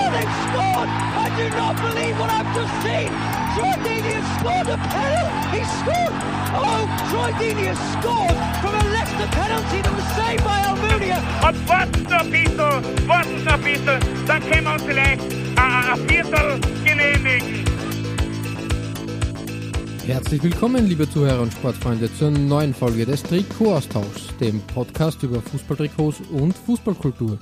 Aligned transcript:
Oh, 0.00 0.08
they've 0.08 0.36
scored! 0.48 0.88
I 0.88 1.28
do 1.36 1.46
not 1.60 1.74
believe 1.76 2.16
what 2.18 2.30
I've 2.32 2.50
just 2.56 2.72
seen! 2.80 3.10
Troy 3.52 3.76
Deeney 3.84 4.12
has 4.16 4.28
scored 4.40 4.68
a 4.72 4.78
penalty! 4.88 5.44
He 5.52 5.62
scored! 5.76 6.14
Oh, 6.56 6.82
Troy 7.10 7.30
Deeney 7.36 7.66
has 7.68 7.80
scored 8.00 8.36
from 8.64 8.72
a 8.80 8.84
Leicester 8.96 9.28
penalty 9.36 9.78
that 9.84 9.92
was 9.92 10.08
saved 10.16 10.42
by 10.42 10.58
Almunia! 10.70 11.20
Und 11.46 11.68
warten 11.68 12.02
noch 12.04 12.24
ein 12.24 12.30
bisschen, 12.30 13.08
warten 13.08 13.48
ein 13.48 13.60
bisschen, 13.60 14.00
dann 14.26 14.40
können 14.48 14.64
wir 14.64 14.72
uns 14.72 14.82
vielleicht 14.84 15.20
ein, 15.56 15.84
ein 15.92 16.08
Viertel 16.08 16.60
genehmigen. 16.82 17.64
Herzlich 20.06 20.42
willkommen, 20.42 20.86
liebe 20.86 21.08
Zuhörer 21.08 21.42
und 21.42 21.52
Sportfreunde, 21.52 22.10
zur 22.16 22.30
neuen 22.30 22.72
Folge 22.72 23.04
des 23.04 23.22
Trikot-Austauschs, 23.22 24.34
dem 24.40 24.60
Podcast 24.62 25.22
über 25.22 25.42
Fußballtrikots 25.42 26.22
und 26.32 26.56
Fußballkultur. 26.56 27.38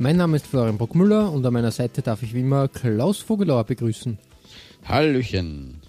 Mein 0.00 0.16
Name 0.16 0.36
ist 0.36 0.46
Florian 0.46 0.78
Bruckmüller 0.78 1.32
und 1.32 1.44
an 1.44 1.52
meiner 1.52 1.72
Seite 1.72 2.02
darf 2.02 2.22
ich 2.22 2.32
wie 2.32 2.40
immer 2.40 2.68
Klaus 2.68 3.18
Vogelauer 3.18 3.64
begrüßen. 3.64 4.16
Hallöchen. 4.84 5.82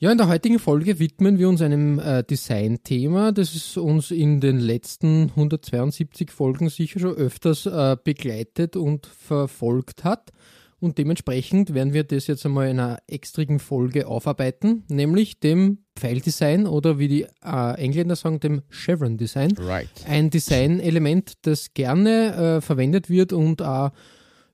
Ja, 0.00 0.10
in 0.10 0.18
der 0.18 0.26
heutigen 0.26 0.58
Folge 0.58 0.98
widmen 0.98 1.38
wir 1.38 1.48
uns 1.48 1.62
einem 1.62 2.00
äh, 2.00 2.24
Design-Thema, 2.24 3.30
das 3.30 3.76
uns 3.76 4.10
in 4.10 4.40
den 4.40 4.58
letzten 4.58 5.28
172 5.28 6.32
Folgen 6.32 6.68
sicher 6.68 6.98
schon 6.98 7.14
öfters 7.14 7.66
äh, 7.66 7.96
begleitet 8.02 8.74
und 8.74 9.06
verfolgt 9.06 10.02
hat. 10.02 10.32
Und 10.80 10.98
dementsprechend 10.98 11.74
werden 11.74 11.92
wir 11.92 12.02
das 12.02 12.26
jetzt 12.26 12.44
einmal 12.44 12.70
in 12.70 12.80
einer 12.80 12.98
extrigen 13.06 13.60
Folge 13.60 14.08
aufarbeiten, 14.08 14.82
nämlich 14.88 15.38
dem 15.38 15.84
Pfeildesign 16.00 16.66
oder 16.66 16.98
wie 16.98 17.08
die 17.08 17.26
äh, 17.44 17.74
Engländer 17.76 18.16
sagen, 18.16 18.40
dem 18.40 18.62
Chevron 18.70 19.16
Design. 19.16 19.52
Right. 19.58 19.88
Ein 20.08 20.30
Designelement, 20.30 21.34
das 21.42 21.72
gerne 21.74 22.56
äh, 22.56 22.60
verwendet 22.60 23.08
wird 23.08 23.32
und 23.32 23.62
auch 23.62 23.90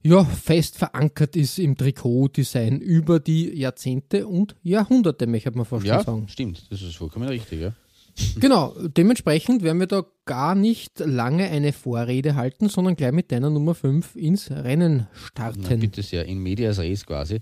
ja, 0.02 0.22
fest 0.24 0.78
verankert 0.78 1.34
ist 1.34 1.58
im 1.58 1.76
Trikotdesign 1.76 2.80
über 2.80 3.18
die 3.18 3.58
Jahrzehnte 3.58 4.26
und 4.28 4.54
Jahrhunderte, 4.62 5.26
möchte 5.26 5.50
man 5.50 5.64
fast 5.64 5.84
Ja, 5.86 6.02
sagen. 6.02 6.28
stimmt. 6.28 6.70
Das 6.70 6.80
ist 6.82 6.96
vollkommen 6.96 7.28
richtig, 7.28 7.60
ja. 7.60 7.72
Genau, 8.40 8.74
dementsprechend 8.96 9.62
werden 9.62 9.78
wir 9.80 9.86
da 9.88 10.04
gar 10.24 10.54
nicht 10.54 11.00
lange 11.00 11.50
eine 11.50 11.72
Vorrede 11.72 12.34
halten, 12.34 12.68
sondern 12.68 12.94
gleich 12.96 13.12
mit 13.12 13.30
deiner 13.32 13.50
Nummer 13.50 13.74
5 13.74 14.16
ins 14.16 14.50
Rennen 14.50 15.06
Na, 15.12 15.18
starten. 15.26 15.80
bitte 15.80 16.02
sehr, 16.02 16.24
in 16.24 16.38
medias 16.38 16.78
res 16.78 17.04
quasi. 17.04 17.40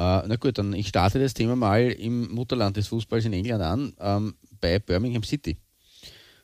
Äh, 0.00 0.22
na 0.26 0.36
gut, 0.36 0.56
dann 0.56 0.72
ich 0.72 0.88
starte 0.88 1.18
das 1.20 1.34
Thema 1.34 1.56
mal 1.56 1.82
im 1.90 2.32
Mutterland 2.32 2.74
des 2.74 2.88
Fußballs 2.88 3.26
in 3.26 3.34
England 3.34 3.62
an, 3.62 3.92
ähm, 4.00 4.34
bei 4.58 4.78
Birmingham 4.78 5.22
City. 5.22 5.58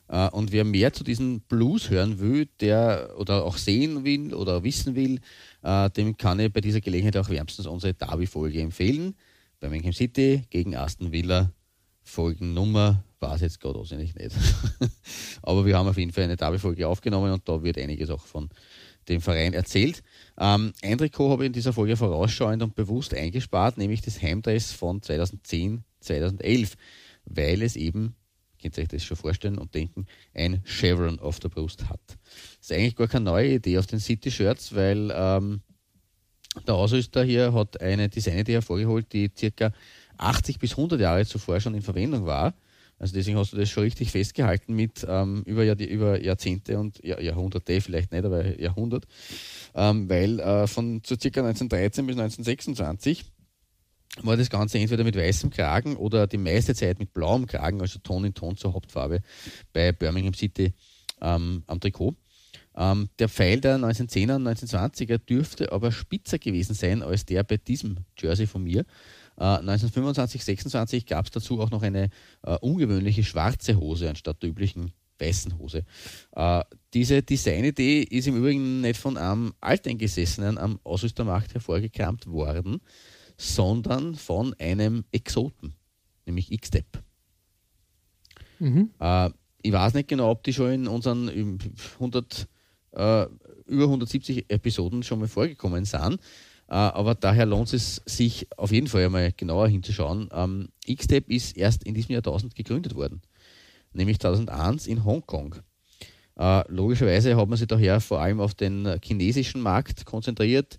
Äh, 0.09 0.29
und 0.29 0.51
wer 0.51 0.63
mehr 0.63 0.93
zu 0.93 1.03
diesen 1.03 1.41
Blues 1.41 1.89
hören 1.89 2.19
will, 2.19 2.47
der 2.59 3.15
oder 3.17 3.43
auch 3.43 3.57
sehen 3.57 4.03
will 4.03 4.35
oder 4.35 4.63
wissen 4.63 4.93
will, 4.93 5.21
äh, 5.63 5.89
dem 5.89 6.15
kann 6.17 6.39
ich 6.39 6.53
bei 6.53 6.61
dieser 6.61 6.81
Gelegenheit 6.81 7.17
auch 7.17 7.29
wärmstens 7.29 7.65
unsere 7.65 7.95
Derby-Folge 7.95 8.61
empfehlen. 8.61 9.15
Birmingham 9.59 9.93
City 9.93 10.43
gegen 10.51 10.75
Aston 10.75 11.11
Villa, 11.11 11.51
Folgennummer, 12.03 13.03
weiß 13.21 13.41
jetzt 13.41 13.59
gerade 13.59 13.79
auswendig 13.79 14.13
nicht. 14.13 14.35
Aber 15.41 15.65
wir 15.65 15.75
haben 15.75 15.87
auf 15.87 15.97
jeden 15.97 16.11
Fall 16.11 16.25
eine 16.25 16.37
Derby-Folge 16.37 16.87
aufgenommen 16.87 17.31
und 17.31 17.49
da 17.49 17.63
wird 17.63 17.79
einiges 17.79 18.11
auch 18.11 18.23
von 18.23 18.49
dem 19.09 19.21
Verein 19.21 19.53
erzählt. 19.53 20.03
Ähm, 20.37 20.73
ein 20.81 20.97
Trikot 20.97 21.29
habe 21.29 21.43
ich 21.43 21.47
in 21.47 21.53
dieser 21.53 21.73
Folge 21.73 21.95
vorausschauend 21.95 22.61
und 22.63 22.75
bewusst 22.75 23.13
eingespart, 23.13 23.77
nämlich 23.77 24.01
das 24.01 24.21
Heimdress 24.21 24.71
von 24.71 25.01
2010, 25.01 25.83
2011, 26.01 26.75
weil 27.25 27.61
es 27.61 27.75
eben, 27.75 28.15
könnt 28.61 28.77
ihr 28.77 28.83
euch 28.83 28.89
das 28.89 29.03
schon 29.03 29.17
vorstellen 29.17 29.57
und 29.57 29.73
denken, 29.73 30.05
ein 30.33 30.61
Chevron 30.65 31.19
auf 31.19 31.39
der 31.39 31.49
Brust 31.49 31.89
hat. 31.89 32.01
Das 32.07 32.17
ist 32.61 32.71
eigentlich 32.71 32.95
gar 32.95 33.07
keine 33.07 33.25
neue 33.25 33.55
Idee 33.55 33.77
auf 33.77 33.87
den 33.87 33.99
City-Shirts, 33.99 34.75
weil 34.75 35.11
ähm, 35.13 35.61
der 36.65 36.75
Ausrüster 36.75 37.23
hier 37.23 37.53
hat 37.53 37.81
eine 37.81 38.09
Designidee 38.09 38.53
hervorgeholt, 38.53 39.11
die 39.13 39.31
circa 39.35 39.71
80 40.17 40.59
bis 40.59 40.71
100 40.71 40.99
Jahre 40.99 41.25
zuvor 41.25 41.59
schon 41.59 41.75
in 41.75 41.81
Verwendung 41.81 42.25
war. 42.25 42.53
Also 42.99 43.13
deswegen 43.13 43.37
hast 43.37 43.53
du 43.53 43.57
das 43.57 43.69
schon 43.69 43.83
richtig 43.83 44.11
festgehalten 44.11 44.73
mit 44.73 45.05
ähm, 45.07 45.43
über, 45.45 45.63
Jahr, 45.63 45.79
über 45.79 46.21
Jahrzehnte 46.21 46.79
und 46.79 47.03
Jahr, 47.03 47.21
Jahrhunderte, 47.21 47.79
vielleicht 47.81 48.11
nicht, 48.11 48.25
aber 48.25 48.59
Jahrhundert. 48.59 49.05
Ähm, 49.75 50.09
weil 50.09 50.39
äh, 50.39 50.67
von 50.67 51.01
so 51.05 51.15
circa 51.19 51.41
1913 51.41 52.07
bis 52.07 52.17
1926 52.17 53.25
war 54.23 54.35
das 54.35 54.49
Ganze 54.49 54.79
entweder 54.79 55.03
mit 55.03 55.15
weißem 55.15 55.51
Kragen 55.51 55.95
oder 55.95 56.25
die 56.25 56.37
meiste 56.37 56.73
Zeit 56.73 56.97
mit 56.99 57.13
blauem 57.13 57.45
Kragen, 57.45 57.81
also 57.81 57.99
Ton 57.99 58.25
in 58.25 58.33
Ton 58.33 58.57
zur 58.57 58.73
Hauptfarbe 58.73 59.21
bei 59.73 59.91
Birmingham 59.91 60.33
City 60.33 60.73
ähm, 61.21 61.63
am 61.67 61.79
Trikot. 61.79 62.15
Ähm, 62.75 63.09
der 63.17 63.29
Pfeil 63.29 63.59
der 63.59 63.77
1910er 63.77 64.35
und 64.35 64.47
1920er 64.47 65.17
dürfte 65.17 65.71
aber 65.71 65.91
spitzer 65.91 66.37
gewesen 66.37 66.75
sein 66.75 67.01
als 67.01 67.25
der 67.25 67.43
bei 67.43 67.57
diesem 67.57 67.97
Jersey 68.17 68.45
von 68.45 68.63
mir. 68.63 68.85
Äh, 69.37 69.43
1925, 69.43 70.43
26 70.43 71.05
gab 71.05 71.25
es 71.25 71.31
dazu 71.31 71.59
auch 71.61 71.69
noch 71.69 71.83
eine 71.83 72.09
äh, 72.43 72.57
ungewöhnliche 72.59 73.23
schwarze 73.23 73.77
Hose 73.77 74.09
anstatt 74.09 74.41
der 74.41 74.49
üblichen 74.49 74.91
weißen 75.19 75.57
Hose. 75.57 75.83
Äh, 76.35 76.63
diese 76.93 77.23
Designidee 77.23 78.01
ist 78.03 78.27
im 78.27 78.37
Übrigen 78.37 78.81
nicht 78.81 78.99
von 78.99 79.17
einem 79.17 79.53
Alteingesessenen 79.61 80.57
am 80.57 80.79
Ausrüstermarkt 80.83 81.53
hervorgekramt 81.53 82.27
worden, 82.27 82.81
sondern 83.37 84.15
von 84.15 84.55
einem 84.59 85.05
Exoten, 85.11 85.75
nämlich 86.25 86.51
X-Step. 86.51 87.03
Mhm. 88.59 88.91
Äh, 88.99 89.29
ich 89.61 89.71
weiß 89.71 89.93
nicht 89.93 90.07
genau, 90.07 90.31
ob 90.31 90.43
die 90.43 90.53
schon 90.53 90.71
in 90.71 90.87
unseren 90.87 91.29
ähm, 91.29 91.57
100, 91.95 92.47
äh, 92.91 93.25
über 93.65 93.83
170 93.83 94.49
Episoden 94.49 95.03
schon 95.03 95.19
mal 95.19 95.27
vorgekommen 95.27 95.85
sind. 95.85 96.19
Äh, 96.69 96.73
aber 96.73 97.15
daher 97.15 97.45
lohnt 97.45 97.71
es 97.73 98.01
sich 98.05 98.47
auf 98.57 98.71
jeden 98.71 98.87
Fall 98.87 99.05
einmal 99.05 99.31
genauer 99.31 99.69
hinzuschauen. 99.69 100.29
Ähm, 100.33 100.69
Xtep 100.85 101.29
ist 101.29 101.55
erst 101.55 101.83
in 101.83 101.93
diesem 101.93 102.13
Jahrtausend 102.13 102.55
gegründet 102.55 102.95
worden, 102.95 103.21
nämlich 103.93 104.19
2001 104.19 104.87
in 104.87 105.05
Hongkong. 105.05 105.55
Äh, 106.37 106.63
logischerweise 106.71 107.35
hat 107.37 107.47
man 107.47 107.57
sich 107.57 107.67
daher 107.67 108.01
vor 108.01 108.19
allem 108.19 108.41
auf 108.41 108.53
den 108.53 108.99
chinesischen 109.03 109.61
Markt 109.61 110.05
konzentriert, 110.05 110.77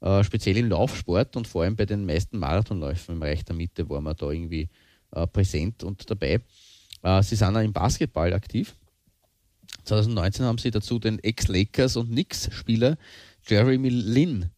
äh, 0.00 0.22
speziell 0.22 0.56
im 0.56 0.68
Laufsport 0.68 1.36
und 1.36 1.48
vor 1.48 1.64
allem 1.64 1.74
bei 1.74 1.84
den 1.84 2.06
meisten 2.06 2.38
Marathonläufen 2.38 3.14
im 3.14 3.20
Bereich 3.20 3.44
der 3.44 3.56
Mitte 3.56 3.88
war 3.90 4.00
man 4.00 4.16
da 4.16 4.30
irgendwie 4.30 4.68
präsent 5.32 5.84
und 5.84 6.10
dabei. 6.10 6.40
Sie 7.22 7.36
sind 7.36 7.56
auch 7.56 7.60
im 7.60 7.72
Basketball 7.72 8.32
aktiv. 8.32 8.74
2019 9.84 10.44
haben 10.44 10.58
sie 10.58 10.72
dazu 10.72 10.98
den 10.98 11.20
Ex-Lakers 11.20 11.96
und 11.96 12.08
Knicks-Spieler 12.08 12.96
Jeremy 13.46 13.90
Lin 13.90 14.50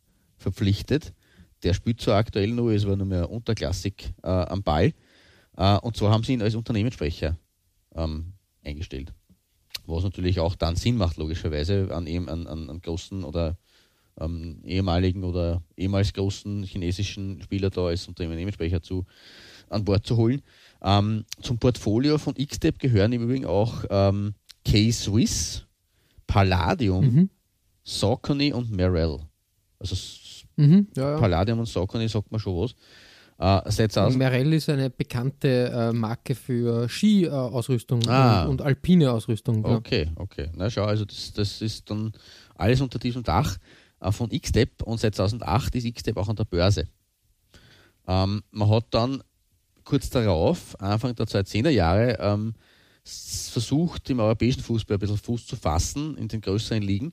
verpflichtet. 0.46 1.12
Der 1.64 1.74
spielt 1.74 2.00
zwar 2.00 2.18
aktuell 2.18 2.52
nur, 2.52 2.72
ist 2.72 2.84
aber 2.84 2.96
nur 2.96 3.06
mehr 3.06 3.28
unterklassig 3.30 4.12
äh, 4.22 4.28
am 4.28 4.62
Ball. 4.62 4.92
Äh, 5.56 5.78
und 5.78 5.96
zwar 5.96 6.12
haben 6.12 6.22
sie 6.22 6.34
ihn 6.34 6.42
als 6.42 6.54
Unternehmenssprecher 6.54 7.36
ähm, 7.96 8.34
eingestellt. 8.64 9.12
Was 9.86 10.04
natürlich 10.04 10.38
auch 10.38 10.54
dann 10.54 10.76
Sinn 10.76 10.96
macht, 10.96 11.16
logischerweise, 11.16 11.88
an, 11.90 12.06
an, 12.28 12.46
an, 12.46 12.80
großen 12.80 13.24
oder 13.24 13.56
ähm, 14.20 14.60
ehemaligen 14.64 15.24
oder 15.24 15.62
ehemals 15.76 16.12
großen 16.12 16.62
chinesischen 16.62 17.42
Spieler 17.42 17.70
da 17.70 17.86
als 17.86 18.06
Unternehmenssprecher 18.06 18.80
zu, 18.82 19.04
an 19.68 19.84
Bord 19.84 20.06
zu 20.06 20.16
holen. 20.16 20.42
Ähm, 20.80 21.24
zum 21.42 21.58
Portfolio 21.58 22.18
von 22.18 22.34
Xtep 22.34 22.78
gehören 22.78 23.12
im 23.12 23.22
Übrigen 23.24 23.46
auch 23.46 23.84
ähm, 23.90 24.34
K-Swiss, 24.64 25.66
Palladium, 26.28 27.04
Mhm. 27.04 27.30
Saucony 27.82 28.52
und 28.52 28.70
Merrell. 28.70 29.18
Also 29.78 29.94
Mhm. 30.56 30.88
Ja, 30.96 31.12
ja. 31.12 31.18
Palladium 31.18 31.58
und 31.60 31.66
Saucony 31.66 32.08
sagt 32.08 32.30
man 32.30 32.40
schon 32.40 32.56
was. 32.56 32.74
Äh, 33.38 33.70
seit 33.70 33.92
2000 33.92 34.18
Merrell 34.18 34.50
ist 34.54 34.68
eine 34.70 34.88
bekannte 34.88 35.70
äh, 35.70 35.92
Marke 35.92 36.34
für 36.34 36.88
Ski-Ausrüstung 36.88 38.00
Ah. 38.08 38.44
und, 38.44 38.48
und 38.48 38.62
alpine 38.62 39.12
Ausrüstung. 39.12 39.62
Ja. 39.62 39.74
Okay, 39.76 40.10
okay. 40.16 40.50
Na 40.54 40.70
schau, 40.70 40.84
also 40.84 41.04
das, 41.04 41.32
das 41.34 41.60
ist 41.60 41.90
dann 41.90 42.12
alles 42.54 42.80
unter 42.80 42.98
diesem 42.98 43.22
Dach 43.22 43.58
äh, 44.00 44.10
von 44.10 44.30
Xtep 44.30 44.82
und 44.82 44.98
seit 45.00 45.14
2008 45.14 45.74
ist 45.76 45.94
Xtep 45.94 46.16
auch 46.16 46.28
an 46.30 46.36
der 46.36 46.44
Börse. 46.46 46.88
Ähm, 48.08 48.42
man 48.50 48.70
hat 48.70 48.86
dann 48.90 49.22
kurz 49.84 50.08
darauf, 50.10 50.74
Anfang 50.80 51.14
der 51.14 51.26
2010er 51.26 51.68
Jahre, 51.70 52.16
ähm, 52.20 52.54
versucht, 53.04 54.08
im 54.10 54.20
europäischen 54.20 54.62
Fußball 54.62 54.96
ein 54.96 55.00
bisschen 55.00 55.16
Fuß 55.18 55.46
zu 55.46 55.56
fassen 55.56 56.16
in 56.16 56.26
den 56.28 56.40
größeren 56.40 56.82
Ligen. 56.82 57.12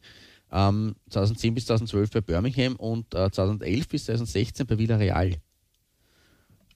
Ähm, 0.53 0.95
2010 1.09 1.55
bis 1.55 1.65
2012 1.65 2.11
bei 2.11 2.21
Birmingham 2.21 2.75
und 2.75 3.13
äh, 3.15 3.31
2011 3.31 3.87
bis 3.87 4.05
2016 4.05 4.67
bei 4.67 4.77
Villarreal. 4.77 5.31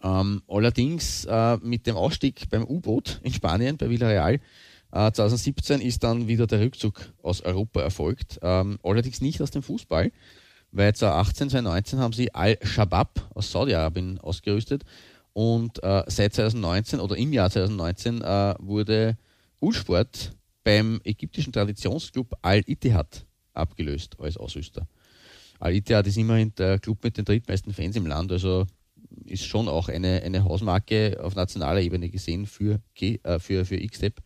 Ähm, 0.04 0.42
allerdings 0.48 1.26
äh, 1.26 1.58
mit 1.58 1.86
dem 1.86 1.96
Ausstieg 1.96 2.50
beim 2.50 2.64
U-Boot 2.64 3.20
in 3.24 3.34
Spanien 3.34 3.78
bei 3.78 3.90
Villarreal 3.90 4.40
äh, 4.92 5.12
2017 5.12 5.82
ist 5.82 6.04
dann 6.04 6.28
wieder 6.28 6.48
der 6.48 6.60
Rückzug 6.62 7.14
aus 7.22 7.42
Europa 7.42 7.82
erfolgt. 7.82 8.40
Ähm, 8.42 8.80
allerdings 8.84 9.22
nicht 9.22 9.42
aus 9.42 9.52
dem 9.52 9.62
Fußball, 9.62 10.12
weil 10.72 10.96
2018, 10.96 11.50
2019 11.52 12.00
haben 12.00 12.14
sie 12.14 12.34
Al-Shabaab 12.34 13.30
aus 13.36 13.52
Saudi-Arabien 13.52 14.20
ausgerüstet 14.20 14.84
und 15.34 15.84
äh, 15.84 16.04
seit 16.08 16.34
2019 16.34 17.00
oder 17.00 17.16
im 17.16 17.32
Jahr 17.32 17.52
2019 17.52 18.22
äh, 18.22 18.56
wurde 18.60 19.18
Ulsport 19.60 20.34
beim 20.64 21.00
ägyptischen 21.04 21.54
Traditionsclub 21.54 22.36
Al-Ittihad 22.42 23.27
abgelöst 23.58 24.18
als 24.20 24.38
Ausrüster. 24.38 24.88
Al-Ittihad 25.60 26.06
ist 26.08 26.18
immerhin 26.18 26.54
der 26.56 26.80
Club 26.80 27.04
mit 27.04 27.18
den 27.18 27.26
drittmeisten 27.26 27.74
Fans 27.74 27.96
im 27.96 28.06
Land, 28.06 28.32
also 28.32 28.66
ist 29.26 29.46
schon 29.46 29.68
auch 29.68 29.90
eine, 29.90 30.22
eine 30.24 30.44
Hausmarke 30.44 31.18
auf 31.22 31.36
nationaler 31.36 31.82
Ebene 31.82 32.10
gesehen 32.10 32.46
für, 32.46 32.80
äh, 33.00 33.40
für, 33.40 33.66
für 33.66 33.76
X-Step. 33.76 34.22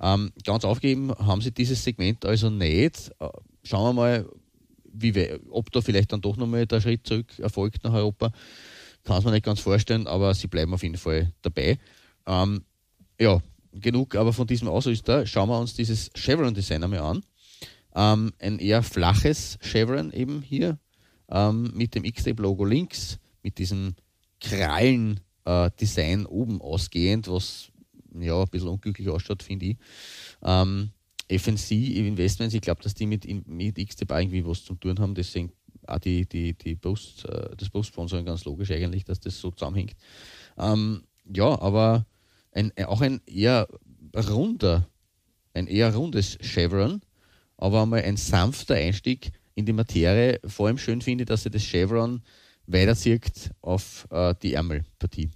Ähm, 0.00 0.32
ganz 0.44 0.64
aufgeben 0.64 1.12
haben 1.18 1.40
sie 1.42 1.52
dieses 1.52 1.82
Segment 1.84 2.24
also 2.24 2.48
nicht. 2.50 3.10
Äh, 3.18 3.28
schauen 3.64 3.88
wir 3.88 4.00
mal, 4.00 4.28
wie, 4.92 5.28
ob 5.50 5.70
da 5.72 5.80
vielleicht 5.80 6.12
dann 6.12 6.20
doch 6.20 6.36
nochmal 6.36 6.66
der 6.66 6.80
Schritt 6.80 7.06
zurück 7.06 7.38
erfolgt 7.38 7.84
nach 7.84 7.92
Europa. 7.92 8.32
Kann 9.04 9.18
es 9.18 9.24
mir 9.24 9.30
nicht 9.32 9.44
ganz 9.44 9.60
vorstellen, 9.60 10.06
aber 10.06 10.34
sie 10.34 10.46
bleiben 10.46 10.74
auf 10.74 10.82
jeden 10.82 10.96
Fall 10.96 11.32
dabei. 11.42 11.78
Ähm, 12.26 12.64
ja, 13.18 13.40
genug 13.72 14.14
aber 14.14 14.32
von 14.32 14.46
diesem 14.46 14.68
Ausrüster. 14.68 15.26
Schauen 15.26 15.48
wir 15.48 15.58
uns 15.58 15.74
dieses 15.74 16.10
Chevron-Design 16.14 16.82
einmal 16.82 17.00
an. 17.00 17.22
Ähm, 17.94 18.32
ein 18.38 18.58
eher 18.58 18.82
flaches 18.82 19.58
Chevron 19.60 20.12
eben 20.12 20.42
hier 20.42 20.78
ähm, 21.28 21.72
mit 21.74 21.94
dem 21.94 22.04
X-Tape-Logo 22.04 22.64
links, 22.64 23.18
mit 23.42 23.58
diesem 23.58 23.94
Krallen-Design 24.40 26.22
äh, 26.24 26.28
oben 26.28 26.60
ausgehend, 26.60 27.28
was 27.28 27.70
ja 28.18 28.40
ein 28.40 28.48
bisschen 28.48 28.68
unglücklich 28.68 29.08
ausschaut, 29.08 29.42
finde 29.42 29.66
ich. 29.66 29.76
Ähm, 30.42 30.90
FNC 31.28 31.70
Investments, 31.70 32.54
ich 32.54 32.60
glaube, 32.60 32.82
dass 32.82 32.94
die 32.94 33.06
mit, 33.06 33.26
mit 33.46 33.76
XTB 33.76 34.10
irgendwie 34.10 34.44
was 34.44 34.64
zu 34.64 34.74
tun 34.74 34.98
haben, 34.98 35.14
deswegen 35.14 35.52
auch 35.86 35.98
die, 35.98 36.26
die, 36.26 36.54
die 36.54 36.74
Post, 36.74 37.24
äh, 37.26 37.56
das 37.56 37.70
Post-Sponsoring 37.70 38.24
ganz 38.24 38.44
logisch 38.44 38.70
eigentlich, 38.70 39.04
dass 39.04 39.20
das 39.20 39.38
so 39.38 39.50
zusammenhängt. 39.50 39.94
Ähm, 40.58 41.04
ja, 41.24 41.60
aber 41.60 42.06
ein, 42.52 42.72
auch 42.86 43.00
ein 43.00 43.20
eher 43.26 43.68
runder, 44.14 44.88
ein 45.54 45.66
eher 45.66 45.94
rundes 45.94 46.38
Chevron, 46.40 47.00
aber 47.60 47.82
einmal 47.82 48.02
ein 48.02 48.16
sanfter 48.16 48.74
Einstieg 48.74 49.32
in 49.54 49.66
die 49.66 49.72
Materie. 49.72 50.40
Vor 50.46 50.66
allem 50.66 50.78
schön 50.78 51.02
finde 51.02 51.22
ich, 51.22 51.28
dass 51.28 51.44
er 51.44 51.50
das 51.50 51.62
Chevron 51.62 52.22
weiterzieht 52.66 53.50
auf 53.60 54.06
äh, 54.10 54.34
die 54.42 54.54
Ärmelpartie. 54.54 55.30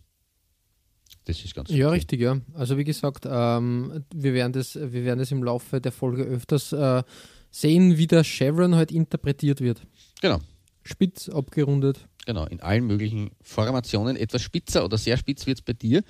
Das 1.26 1.42
ist 1.42 1.54
ganz 1.54 1.70
Ja, 1.70 1.86
okay. 1.86 1.94
richtig, 1.96 2.20
ja. 2.20 2.40
Also 2.54 2.76
wie 2.76 2.84
gesagt, 2.84 3.26
ähm, 3.30 4.04
wir, 4.14 4.34
werden 4.34 4.52
das, 4.52 4.74
wir 4.74 5.04
werden 5.04 5.18
das 5.18 5.32
im 5.32 5.42
Laufe 5.42 5.80
der 5.80 5.92
Folge 5.92 6.22
öfters 6.22 6.72
äh, 6.72 7.02
sehen, 7.50 7.96
wie 7.98 8.06
der 8.06 8.24
Chevron 8.24 8.74
halt 8.74 8.92
interpretiert 8.92 9.60
wird. 9.60 9.82
Genau. 10.20 10.40
Spitz, 10.82 11.28
abgerundet. 11.28 12.08
Genau, 12.26 12.46
in 12.46 12.60
allen 12.60 12.86
möglichen 12.86 13.30
Formationen. 13.42 14.16
Etwas 14.16 14.42
spitzer 14.42 14.84
oder 14.84 14.96
sehr 14.96 15.16
spitz 15.16 15.46
wird 15.46 15.58
es 15.58 15.62
bei 15.64 15.74
dir 15.74 16.02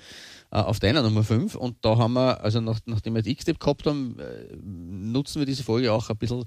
äh, 0.51 0.57
auf 0.57 0.79
deiner 0.79 1.01
Nummer 1.01 1.23
5. 1.23 1.55
Und 1.55 1.77
da 1.81 1.97
haben 1.97 2.13
wir, 2.13 2.41
also 2.41 2.61
nach, 2.61 2.79
nachdem 2.85 3.15
wir 3.15 3.21
das 3.21 3.31
X-Step 3.31 3.59
gehabt 3.59 3.85
haben, 3.85 4.17
äh, 4.19 4.55
nutzen 4.61 5.39
wir 5.39 5.45
diese 5.45 5.63
Folge 5.63 5.91
auch 5.91 6.09
ein 6.09 6.17
bisschen, 6.17 6.45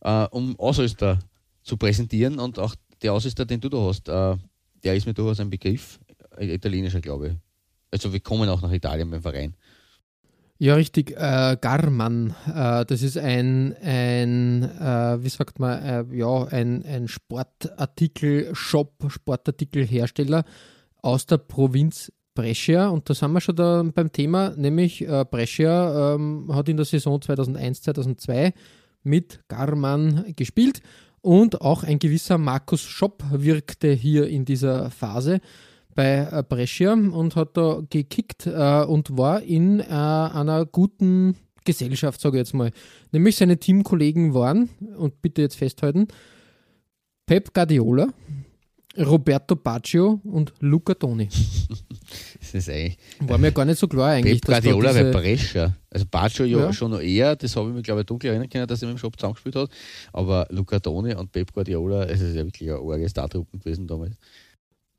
äh, 0.00 0.26
um 0.30 0.58
Ausrüster 0.58 1.18
zu 1.62 1.76
präsentieren. 1.76 2.38
Und 2.38 2.58
auch 2.58 2.74
der 3.02 3.12
Ausrüster, 3.14 3.46
den 3.46 3.60
du 3.60 3.68
da 3.68 3.78
hast, 3.78 4.08
äh, 4.08 4.36
der 4.84 4.96
ist 4.96 5.06
mir 5.06 5.14
durchaus 5.14 5.40
ein 5.40 5.50
Begriff, 5.50 5.98
äh, 6.36 6.54
italienischer, 6.54 7.00
glaube 7.00 7.28
ich. 7.28 7.34
Also 7.90 8.12
wir 8.12 8.20
kommen 8.20 8.48
auch 8.48 8.60
nach 8.60 8.72
Italien 8.72 9.10
beim 9.10 9.22
Verein. 9.22 9.54
Ja, 10.58 10.74
richtig. 10.74 11.10
Äh, 11.10 11.58
Garman, 11.60 12.34
äh, 12.46 12.86
das 12.86 13.02
ist 13.02 13.18
ein, 13.18 13.76
ein 13.82 14.62
äh, 14.62 15.22
wie 15.22 15.28
sagt 15.28 15.58
man, 15.58 15.82
äh, 15.82 16.04
ja, 16.16 16.44
ein, 16.44 16.82
ein 16.86 17.08
Sportartikel-Shop, 17.08 19.04
Sportartikelhersteller 19.08 20.44
aus 21.02 21.26
der 21.26 21.36
Provinz 21.38 22.10
Brescia. 22.34 22.88
Und 22.88 23.10
da 23.10 23.14
sind 23.14 23.32
wir 23.32 23.42
schon 23.42 23.56
da 23.56 23.82
beim 23.82 24.12
Thema, 24.12 24.54
nämlich 24.56 25.06
äh, 25.06 25.26
Brescia 25.30 26.14
ähm, 26.14 26.48
hat 26.54 26.70
in 26.70 26.76
der 26.78 26.86
Saison 26.86 27.18
2001-2002 27.20 28.52
mit 29.02 29.40
Garman 29.48 30.32
gespielt 30.36 30.80
und 31.20 31.60
auch 31.60 31.82
ein 31.82 31.98
gewisser 31.98 32.38
Markus 32.38 32.82
Schopp 32.82 33.24
wirkte 33.30 33.92
hier 33.92 34.28
in 34.28 34.44
dieser 34.44 34.90
Phase 34.90 35.40
bei 35.96 36.28
äh, 36.30 36.44
Brescia 36.48 36.92
und 36.92 37.34
hat 37.34 37.56
da 37.56 37.82
gekickt 37.90 38.46
äh, 38.46 38.84
und 38.84 39.16
war 39.16 39.42
in 39.42 39.80
äh, 39.80 39.84
einer 39.84 40.64
guten 40.66 41.34
Gesellschaft, 41.64 42.20
sage 42.20 42.36
ich 42.36 42.42
jetzt 42.42 42.54
mal. 42.54 42.70
Nämlich 43.10 43.34
seine 43.34 43.58
Teamkollegen 43.58 44.34
waren, 44.34 44.68
und 44.96 45.20
bitte 45.22 45.42
jetzt 45.42 45.56
festhalten, 45.56 46.06
Pep 47.26 47.52
Guardiola, 47.52 48.08
Roberto 48.98 49.56
Baggio 49.56 50.20
und 50.24 50.52
Luca 50.60 50.94
Toni. 50.94 51.28
das 52.40 52.54
ist 52.54 52.70
eigentlich. 52.70 52.98
War 53.20 53.38
mir 53.38 53.50
gar 53.50 53.64
nicht 53.64 53.78
so 53.78 53.88
klar 53.88 54.10
eigentlich. 54.10 54.40
Pep 54.40 54.62
Guardiola 54.62 54.92
bei 54.92 55.10
Brescia. 55.10 55.76
Also 55.90 56.06
Baggio 56.10 56.44
ja, 56.44 56.72
schon 56.72 56.92
noch 56.92 57.00
eher, 57.00 57.34
das 57.36 57.56
habe 57.56 57.70
ich 57.70 57.74
mir 57.74 57.82
glaube 57.82 58.02
ich 58.02 58.06
dunkel 58.06 58.30
erinnern 58.30 58.48
können, 58.48 58.66
dass 58.66 58.82
er 58.82 58.88
mit 58.88 58.96
dem 58.96 58.98
Shop 58.98 59.18
zusammengespielt 59.18 59.56
hat. 59.56 59.70
Aber 60.12 60.46
Luca 60.50 60.78
Toni 60.78 61.14
und 61.14 61.32
Pep 61.32 61.52
Guardiola, 61.52 62.04
es 62.04 62.20
ist 62.20 62.36
ja 62.36 62.44
wirklich 62.44 62.70
ein 62.70 62.76
arge 62.78 63.08
Startruppen 63.08 63.58
gewesen 63.58 63.86
damals. 63.86 64.16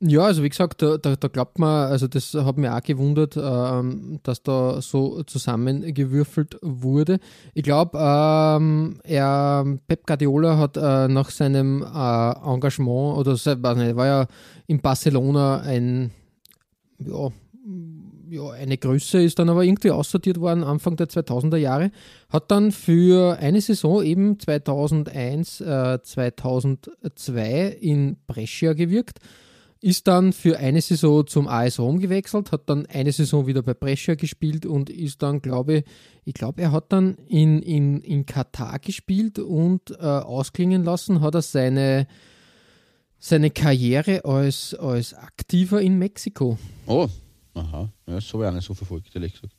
Ja, 0.00 0.20
also 0.26 0.44
wie 0.44 0.48
gesagt, 0.48 0.80
da, 0.80 0.96
da, 0.96 1.16
da, 1.16 1.26
glaubt 1.26 1.58
man, 1.58 1.90
also 1.90 2.06
das 2.06 2.32
hat 2.32 2.56
mich 2.56 2.70
auch 2.70 2.82
gewundert, 2.82 3.36
ähm, 3.36 4.20
dass 4.22 4.44
da 4.44 4.80
so 4.80 5.24
zusammengewürfelt 5.24 6.56
wurde. 6.62 7.18
Ich 7.52 7.64
glaube, 7.64 7.98
ähm, 8.00 9.00
er, 9.02 9.64
Pep 9.88 10.06
Guardiola 10.06 10.56
hat 10.56 10.76
äh, 10.76 11.08
nach 11.08 11.30
seinem 11.30 11.82
äh, 11.82 12.30
Engagement 12.48 13.18
oder 13.18 13.32
weiß 13.32 13.76
nicht, 13.76 13.96
war 13.96 14.06
ja 14.06 14.26
in 14.68 14.80
Barcelona 14.80 15.62
ein, 15.62 16.12
ja, 17.00 17.30
ja, 18.30 18.50
eine 18.50 18.78
Größe, 18.78 19.20
ist 19.20 19.40
dann 19.40 19.48
aber 19.48 19.64
irgendwie 19.64 19.90
aussortiert 19.90 20.38
worden 20.38 20.62
Anfang 20.62 20.94
der 20.94 21.08
2000er 21.08 21.56
Jahre, 21.56 21.90
hat 22.28 22.52
dann 22.52 22.70
für 22.70 23.36
eine 23.40 23.60
Saison 23.60 24.04
eben 24.04 24.38
2001, 24.38 25.60
äh, 25.60 25.98
2002 26.00 27.78
in 27.80 28.16
Brescia 28.28 28.74
gewirkt 28.74 29.18
ist 29.80 30.08
dann 30.08 30.32
für 30.32 30.58
eine 30.58 30.80
Saison 30.80 31.26
zum 31.26 31.46
AS 31.46 31.78
Rom 31.78 32.00
gewechselt, 32.00 32.50
hat 32.52 32.68
dann 32.68 32.86
eine 32.86 33.12
Saison 33.12 33.46
wieder 33.46 33.62
bei 33.62 33.74
Brescia 33.74 34.14
gespielt 34.14 34.66
und 34.66 34.90
ist 34.90 35.22
dann, 35.22 35.40
glaube 35.40 35.74
ich, 35.74 35.84
ich 36.24 36.34
glaube, 36.34 36.62
er 36.62 36.72
hat 36.72 36.92
dann 36.92 37.16
in, 37.28 37.62
in, 37.62 38.00
in 38.00 38.26
Katar 38.26 38.78
gespielt 38.80 39.38
und 39.38 39.90
äh, 39.92 40.04
ausklingen 40.04 40.84
lassen, 40.84 41.20
hat 41.20 41.34
er 41.34 41.42
seine, 41.42 42.06
seine 43.18 43.50
Karriere 43.50 44.24
als, 44.24 44.74
als 44.74 45.14
Aktiver 45.14 45.80
in 45.80 45.98
Mexiko. 45.98 46.58
Oh, 46.86 47.08
aha, 47.54 47.90
ja, 48.06 48.14
das 48.14 48.32
habe 48.34 48.44
ich 48.44 48.50
auch 48.50 48.54
nicht 48.54 48.66
so 48.66 48.74
verfolgt, 48.74 49.14
ehrlich 49.14 49.32
gesagt. 49.32 49.54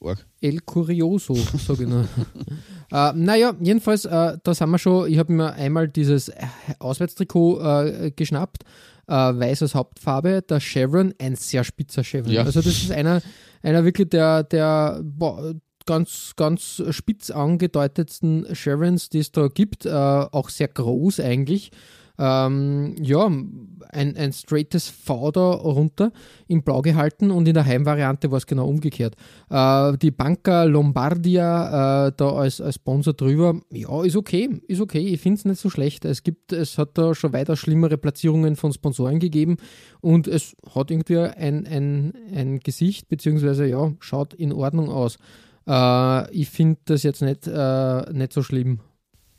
Org. 0.00 0.26
El 0.40 0.60
Curioso, 0.60 1.34
sage 1.34 1.84
ich 1.84 1.88
nur. 1.88 2.06
äh, 2.92 3.12
naja, 3.14 3.54
jedenfalls, 3.60 4.04
äh, 4.04 4.36
da 4.42 4.54
sind 4.54 4.70
wir 4.70 4.78
schon, 4.78 5.10
ich 5.10 5.18
habe 5.18 5.32
mir 5.32 5.52
einmal 5.54 5.88
dieses 5.88 6.30
Auswärtstrikot 6.78 7.60
äh, 7.60 8.10
geschnappt 8.10 8.64
äh, 9.06 9.12
weiß 9.12 9.62
als 9.62 9.74
Hauptfarbe, 9.74 10.42
der 10.42 10.60
Chevron, 10.60 11.14
ein 11.18 11.36
sehr 11.36 11.64
spitzer 11.64 12.02
Chevron. 12.04 12.32
Ja. 12.32 12.42
Also 12.42 12.60
das 12.60 12.82
ist 12.82 12.90
einer, 12.90 13.22
einer 13.62 13.84
wirklich 13.84 14.08
der, 14.10 14.42
der 14.42 15.00
boah, 15.02 15.54
ganz, 15.86 16.32
ganz 16.36 16.82
spitz 16.90 17.30
angedeutetsten 17.30 18.46
Chevrons, 18.54 19.08
die 19.08 19.18
es 19.18 19.32
da 19.32 19.48
gibt, 19.48 19.86
äh, 19.86 19.90
auch 19.90 20.48
sehr 20.48 20.68
groß 20.68 21.20
eigentlich 21.20 21.70
ähm, 22.18 22.94
ja, 23.00 23.26
ein, 23.26 24.16
ein 24.16 24.32
straightes 24.32 24.88
V 24.88 25.30
da 25.30 25.50
runter 25.50 26.12
in 26.46 26.62
Blau 26.62 26.82
gehalten 26.82 27.30
und 27.30 27.46
in 27.46 27.54
der 27.54 27.64
Heimvariante 27.64 28.30
war 28.30 28.38
es 28.38 28.46
genau 28.46 28.68
umgekehrt. 28.68 29.16
Äh, 29.50 29.96
die 29.98 30.10
Banca 30.10 30.64
Lombardia 30.64 32.08
äh, 32.08 32.12
da 32.16 32.32
als, 32.32 32.60
als 32.60 32.76
Sponsor 32.76 33.14
drüber, 33.14 33.60
ja, 33.70 34.02
ist 34.04 34.16
okay, 34.16 34.60
ist 34.68 34.80
okay, 34.80 35.06
ich 35.06 35.20
finde 35.20 35.38
es 35.38 35.44
nicht 35.44 35.60
so 35.60 35.70
schlecht. 35.70 36.04
Es 36.04 36.22
gibt, 36.22 36.52
es 36.52 36.78
hat 36.78 36.96
da 36.98 37.14
schon 37.14 37.32
weiter 37.32 37.56
schlimmere 37.56 37.98
Platzierungen 37.98 38.56
von 38.56 38.72
Sponsoren 38.72 39.18
gegeben 39.18 39.56
und 40.00 40.28
es 40.28 40.56
hat 40.74 40.90
irgendwie 40.90 41.18
ein, 41.18 41.66
ein, 41.66 42.12
ein 42.34 42.60
Gesicht, 42.60 43.08
beziehungsweise 43.08 43.66
ja, 43.66 43.92
schaut 44.00 44.34
in 44.34 44.52
Ordnung 44.52 44.88
aus. 44.88 45.18
Äh, 45.66 46.30
ich 46.32 46.50
finde 46.50 46.78
das 46.84 47.02
jetzt 47.02 47.22
nicht, 47.22 47.46
äh, 47.46 48.12
nicht 48.12 48.32
so 48.32 48.42
schlimm. 48.42 48.80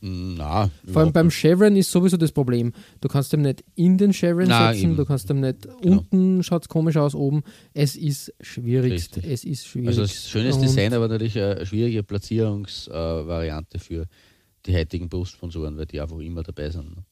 Na, 0.07 0.69
Vor 0.85 1.01
allem 1.01 1.11
beim 1.11 1.31
Chevron 1.31 1.75
ist 1.75 1.89
sowieso 1.89 2.15
das 2.15 2.31
Problem. 2.31 2.73
Du 3.01 3.07
kannst 3.07 3.33
dem 3.33 3.41
nicht 3.41 3.63
in 3.73 3.97
den 3.97 4.13
Chevron 4.13 4.47
Na, 4.47 4.71
setzen, 4.71 4.89
eben. 4.89 4.97
du 4.97 5.05
kannst 5.05 5.27
dem 5.31 5.39
nicht 5.39 5.63
genau. 5.63 5.97
unten, 5.97 6.43
schaut 6.43 6.61
es 6.61 6.69
komisch 6.69 6.95
aus, 6.95 7.15
oben. 7.15 7.41
Es 7.73 7.95
ist 7.95 8.31
schwierig. 8.39 9.09
Es 9.23 9.43
ist 9.43 9.65
schwierig. 9.65 9.97
Also 9.97 10.05
schönes 10.05 10.59
Design, 10.59 10.93
aber 10.93 11.07
natürlich 11.07 11.39
eine 11.41 11.65
schwierige 11.65 12.03
Platzierungsvariante 12.03 13.77
äh, 13.77 13.79
für 13.79 14.05
die 14.67 14.75
heutigen 14.75 15.09
Brustsponsoren, 15.09 15.75
weil 15.75 15.87
die 15.87 15.99
einfach 15.99 16.19
immer 16.19 16.43
dabei 16.43 16.69
sind. 16.69 16.95
Ne? 16.95 17.03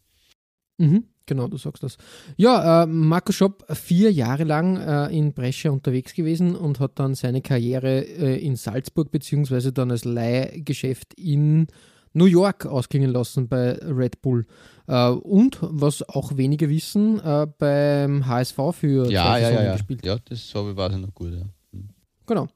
Mhm. 0.77 1.03
Genau, 1.25 1.47
du 1.47 1.57
sagst 1.57 1.81
das. 1.81 1.97
Ja, 2.37 2.83
äh, 2.83 2.85
Marco 2.85 3.31
Schopp 3.31 3.65
vier 3.75 4.11
Jahre 4.11 4.43
lang 4.43 4.77
äh, 4.77 5.07
in 5.17 5.33
Brescia 5.33 5.71
unterwegs 5.71 6.13
gewesen 6.13 6.55
und 6.55 6.79
hat 6.79 6.99
dann 6.99 7.15
seine 7.15 7.41
Karriere 7.41 8.01
äh, 8.01 8.45
in 8.45 8.55
Salzburg 8.55 9.09
beziehungsweise 9.09 9.73
dann 9.73 9.89
als 9.89 10.05
Leihgeschäft 10.05 11.15
in 11.15 11.65
New 12.13 12.25
York 12.25 12.65
ausklingen 12.65 13.11
lassen 13.11 13.47
bei 13.47 13.73
Red 13.73 14.21
Bull. 14.21 14.45
Äh, 14.87 15.09
und 15.09 15.57
was 15.61 16.07
auch 16.07 16.37
wenige 16.37 16.69
wissen, 16.69 17.19
äh, 17.19 17.47
beim 17.57 18.27
HSV 18.27 18.57
für 18.71 19.09
Ja, 19.09 19.23
zwei 19.25 19.39
ja, 19.39 19.39
ja, 19.39 19.41
Saisonen 19.41 19.65
ja. 19.65 19.73
gespielt. 19.73 20.05
Ja, 20.05 20.17
das 20.23 20.55
habe 20.55 20.71
ich 20.71 20.77
weiß 20.77 20.93
ich 20.93 20.99
noch 20.99 21.13
gut. 21.13 21.33
Ja. 21.33 21.79
Genau. 22.25 22.47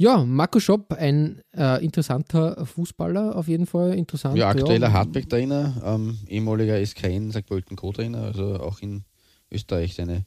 Ja, 0.00 0.24
Marco 0.24 0.60
Schopp, 0.60 0.92
ein 0.92 1.42
äh, 1.56 1.84
interessanter 1.84 2.64
Fußballer, 2.64 3.34
auf 3.34 3.48
jeden 3.48 3.66
Fall 3.66 3.94
interessant. 3.94 4.36
Ja, 4.36 4.48
aktueller 4.48 4.92
Hardback-Trainer, 4.92 5.82
ähm, 5.84 6.18
ehemaliger 6.28 6.78
SKN 6.78 7.32
St. 7.32 7.44
Pölten 7.44 7.76
Co-Trainer, 7.76 8.22
also 8.22 8.60
auch 8.60 8.80
in 8.80 9.02
Österreich 9.50 9.96
seine. 9.96 10.24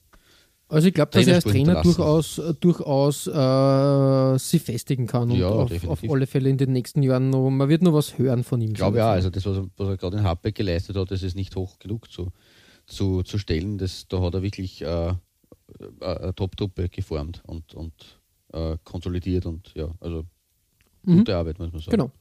Also 0.72 0.88
ich 0.88 0.94
glaube, 0.94 1.12
dass 1.12 1.28
er 1.28 1.36
als 1.36 1.44
Trainer 1.44 1.82
durchaus, 1.82 2.38
äh, 2.38 2.54
durchaus 2.60 3.28
äh, 3.28 4.40
sie 4.40 4.60
festigen 4.60 5.06
kann 5.06 5.30
und 5.30 5.38
Ja, 5.38 5.50
auf, 5.50 5.88
auf 5.88 6.04
alle 6.10 6.26
Fälle 6.28 6.50
in 6.50 6.58
den 6.58 6.72
nächsten 6.72 7.04
Jahren 7.04 7.30
noch, 7.30 7.50
man 7.50 7.68
wird 7.68 7.82
noch 7.82 7.94
was 7.94 8.18
hören 8.18 8.44
von 8.44 8.62
ihm. 8.62 8.70
Ich 8.70 8.76
glaube 8.76 8.98
ja, 9.00 9.12
also 9.12 9.30
das, 9.30 9.46
was 9.46 9.58
er, 9.58 9.86
er 9.90 9.98
gerade 9.98 10.18
in 10.18 10.24
Hardback 10.24 10.56
geleistet 10.56 10.96
hat, 10.96 11.12
das 11.12 11.24
ist 11.24 11.36
nicht 11.36 11.56
hoch 11.58 11.78
genug 11.78 12.10
zu, 12.10 12.32
zu, 12.86 13.22
zu 13.24 13.38
stellen. 13.38 13.78
Das, 13.78 14.08
da 14.08 14.22
hat 14.22 14.34
er 14.34 14.42
wirklich 14.44 14.82
äh, 14.82 15.14
eine 16.00 16.34
Top-Truppe 16.36 16.88
geformt 16.88 17.44
und, 17.46 17.74
und 17.74 17.94
äh, 18.54 18.78
konsolidiert 18.84 19.46
und 19.46 19.74
ja, 19.76 19.90
also 20.00 20.24
Mhm. 21.04 21.18
gute 21.18 21.36
Arbeit, 21.36 21.58
muss 21.58 21.72
man 21.72 21.82
sagen. 21.82 21.92
Genau. 21.98 22.12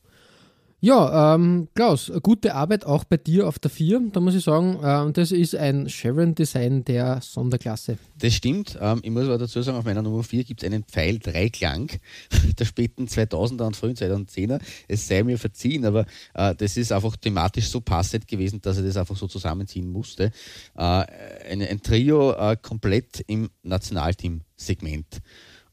Ja, 0.82 1.34
ähm, 1.34 1.68
Klaus, 1.74 2.10
gute 2.22 2.54
Arbeit 2.54 2.86
auch 2.86 3.04
bei 3.04 3.18
dir 3.18 3.46
auf 3.46 3.58
der 3.58 3.70
4, 3.70 4.00
da 4.14 4.20
muss 4.20 4.34
ich 4.34 4.44
sagen, 4.44 4.78
ähm, 4.82 5.12
das 5.12 5.30
ist 5.30 5.54
ein 5.54 5.90
Sharon-Design 5.90 6.84
der 6.84 7.20
Sonderklasse. 7.20 7.98
Das 8.18 8.32
stimmt. 8.32 8.78
Ähm, 8.80 9.00
ich 9.02 9.10
muss 9.10 9.24
aber 9.24 9.36
dazu 9.36 9.60
sagen, 9.60 9.76
auf 9.76 9.84
meiner 9.84 10.00
Nummer 10.00 10.22
4 10.22 10.42
gibt 10.44 10.62
es 10.62 10.66
einen 10.66 10.84
Pfeil-Dreiklang 10.84 11.90
der 12.58 12.64
späten 12.64 13.04
2000er 13.04 13.66
und 13.66 13.76
frühen 13.76 13.94
2010er. 13.94 14.58
Es 14.88 15.06
sei 15.06 15.22
mir 15.22 15.36
verziehen, 15.36 15.84
aber 15.84 16.06
äh, 16.32 16.54
das 16.54 16.78
ist 16.78 16.92
einfach 16.92 17.14
thematisch 17.18 17.68
so 17.68 17.82
passend 17.82 18.26
gewesen, 18.26 18.62
dass 18.62 18.78
er 18.78 18.82
das 18.82 18.96
einfach 18.96 19.16
so 19.16 19.26
zusammenziehen 19.26 19.92
musste. 19.92 20.32
Äh, 20.76 21.04
ein, 21.50 21.60
ein 21.60 21.82
Trio 21.82 22.32
äh, 22.32 22.56
komplett 22.56 23.22
im 23.26 23.50
Nationalteam-Segment. 23.64 25.20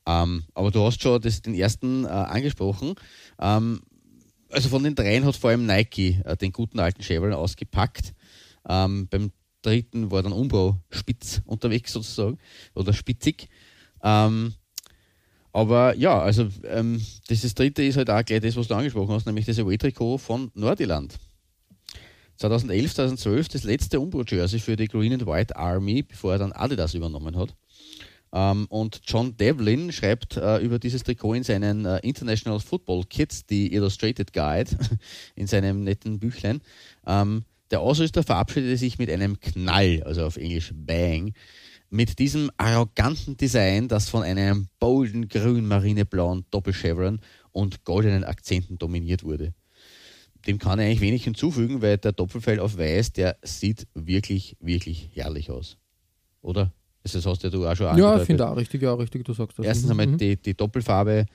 Ähm, 0.06 0.44
aber 0.54 0.72
du 0.72 0.84
hast 0.84 1.02
schon 1.02 1.22
das, 1.22 1.42
den 1.42 1.56
ersten 1.56 2.04
äh, 2.04 2.10
angesprochen. 2.10 2.96
Ähm, 3.40 3.80
also 4.50 4.70
von 4.70 4.84
den 4.84 4.96
dreien 4.96 5.26
hat 5.26 5.36
vor 5.36 5.50
allem 5.50 5.66
Nike 5.66 6.22
äh, 6.24 6.38
den 6.38 6.52
guten 6.52 6.80
alten 6.80 7.04
Chevrolet 7.04 7.36
ausgepackt. 7.36 8.14
Ähm, 8.68 9.08
beim 9.10 9.32
dritten 9.62 10.12
war 10.12 10.24
dann 10.24 10.34
Umbro 10.34 10.78
spitz 10.90 11.42
unterwegs 11.46 11.94
sozusagen 11.94 12.38
oder 12.74 12.94
spitzig. 12.94 13.50
Ähm, 14.04 14.54
aber 15.52 15.96
ja, 15.96 16.20
also 16.20 16.48
ähm, 16.66 17.02
dieses 17.30 17.56
dritte 17.56 17.84
ist 17.84 17.98
halt 17.98 18.10
auch 18.10 18.24
gleich 18.24 18.42
das, 18.42 18.56
was 18.56 18.68
du 18.68 18.76
angesprochen 18.76 19.14
hast, 19.14 19.26
nämlich 19.26 19.46
das 19.46 19.60
Away-Trikot 19.60 20.20
von 20.20 20.52
Nordirland. 20.54 21.18
2011, 22.38 22.94
2012 22.94 23.48
das 23.50 23.64
letzte 23.64 24.00
Umbro-Jersey 24.00 24.60
für 24.60 24.76
die 24.76 24.88
Green 24.88 25.14
and 25.14 25.26
White 25.26 25.56
Army, 25.56 26.04
bevor 26.04 26.34
er 26.34 26.38
dann 26.38 26.52
Adidas 26.52 26.94
übernommen 26.94 27.36
hat. 27.36 27.56
Ähm, 28.38 28.68
und 28.70 29.02
John 29.04 29.36
Devlin 29.36 29.92
schreibt 29.92 30.38
äh, 30.38 30.60
über 30.60 30.78
dieses 30.78 31.02
Trikot 31.02 31.34
in 31.34 31.44
seinen 31.44 31.86
äh, 31.86 31.98
International 32.04 32.60
Football 32.60 33.06
Kids, 33.06 33.48
die 33.48 33.74
Illustrated 33.74 34.32
Guide, 34.32 34.70
in 35.36 35.48
seinem 35.48 35.84
netten 35.84 36.20
Büchlein. 36.20 36.62
Ähm, 37.08 37.46
der 37.72 37.82
Ausrüster 37.82 38.22
verabschiedete 38.22 38.78
sich 38.78 39.00
mit 39.00 39.10
einem 39.10 39.40
Knall, 39.40 40.04
also 40.04 40.24
auf 40.24 40.38
Englisch 40.38 40.72
Bang, 40.76 41.34
mit 41.90 42.20
diesem 42.20 42.52
arroganten 42.58 43.38
Design, 43.38 43.88
das 43.88 44.08
von 44.08 44.22
einem 44.22 44.68
bolden 44.80 45.30
grün 45.30 45.66
marineblauen 45.66 46.46
Doppelchevron 46.52 47.22
und 47.52 47.86
goldenen 47.86 48.24
Akzenten 48.24 48.78
dominiert 48.78 49.24
wurde. 49.24 49.56
Dem 50.46 50.60
kann 50.60 50.78
er 50.78 50.86
eigentlich 50.86 51.02
wenig 51.02 51.24
hinzufügen, 51.24 51.82
weil 51.82 51.98
der 51.98 52.12
Doppelfell 52.12 52.60
auf 52.60 52.78
weiß, 52.78 53.14
der 53.14 53.38
sieht 53.42 53.88
wirklich, 53.96 54.58
wirklich 54.60 55.10
herrlich 55.14 55.50
aus. 55.50 55.78
Oder? 56.42 56.72
Das 57.14 57.26
hast 57.26 57.44
ja 57.44 57.50
du 57.50 57.66
auch 57.68 57.76
schon 57.76 57.86
Ja, 57.86 57.92
angedeutet. 57.92 58.22
ich 58.22 58.28
finde 58.28 58.48
auch 58.50 58.56
richtig, 58.58 58.82
ja, 58.82 58.94
richtig, 58.94 59.26
du 59.26 59.34
sagst 59.34 59.58
das. 59.60 59.66
Erstens 59.66 59.86
Mhm, 59.86 59.92
einmal 59.92 60.08
mhm. 60.08 60.18
die, 60.18 60.38
die 60.38 60.54
Doppelfarbe, 60.54 61.26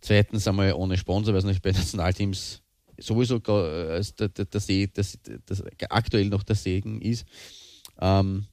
zweitens 0.00 0.46
einmal 0.48 0.72
ohne 0.74 0.96
Sponsor, 0.96 1.32
weil 1.34 1.38
es 1.40 1.44
nicht 1.44 1.62
bei 1.62 1.72
Nationalteams 1.72 2.62
sowieso 2.98 3.36
äh, 3.36 4.02
der 4.28 4.60
See, 4.60 4.88
das, 4.92 5.18
das 5.46 5.62
aktuell 5.88 6.26
noch 6.26 6.42
der 6.42 6.56
Segen 6.56 7.00
ist, 7.00 7.24
ähm, 8.00 8.46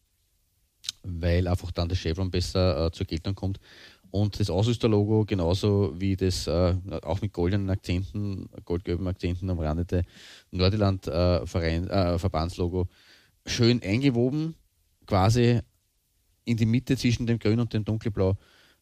weil 1.04 1.48
einfach 1.48 1.72
dann 1.72 1.90
das 1.90 1.98
Chevron 2.00 2.32
besser 2.32 2.86
äh, 2.88 2.92
zur 2.92 3.06
Geltung 3.06 3.36
kommt. 3.36 3.60
Und 4.10 4.40
das 4.40 4.50
Ausrüsterlogo 4.50 5.26
genauso 5.26 5.94
wie 5.98 6.16
das 6.16 6.48
äh, 6.48 6.76
auch 7.04 7.22
mit 7.22 7.34
goldenen 7.34 7.70
Akzenten, 7.70 8.50
goldgelben 8.64 9.06
Akzenten 9.08 9.50
umrandete 9.50 10.04
Nordirland 10.52 11.08
äh, 11.08 11.38
äh, 11.40 12.18
Verbandslogo 12.18 12.88
schön 13.46 13.82
eingewoben, 13.84 14.56
quasi 15.06 15.60
in 16.48 16.58
die 16.58 16.66
Mitte 16.66 16.98
zwischen 16.98 17.28
dem 17.28 17.40
Grün 17.40 17.60
und 17.60 17.74
dem 17.74 17.84
Dunkelblau. 17.84 18.36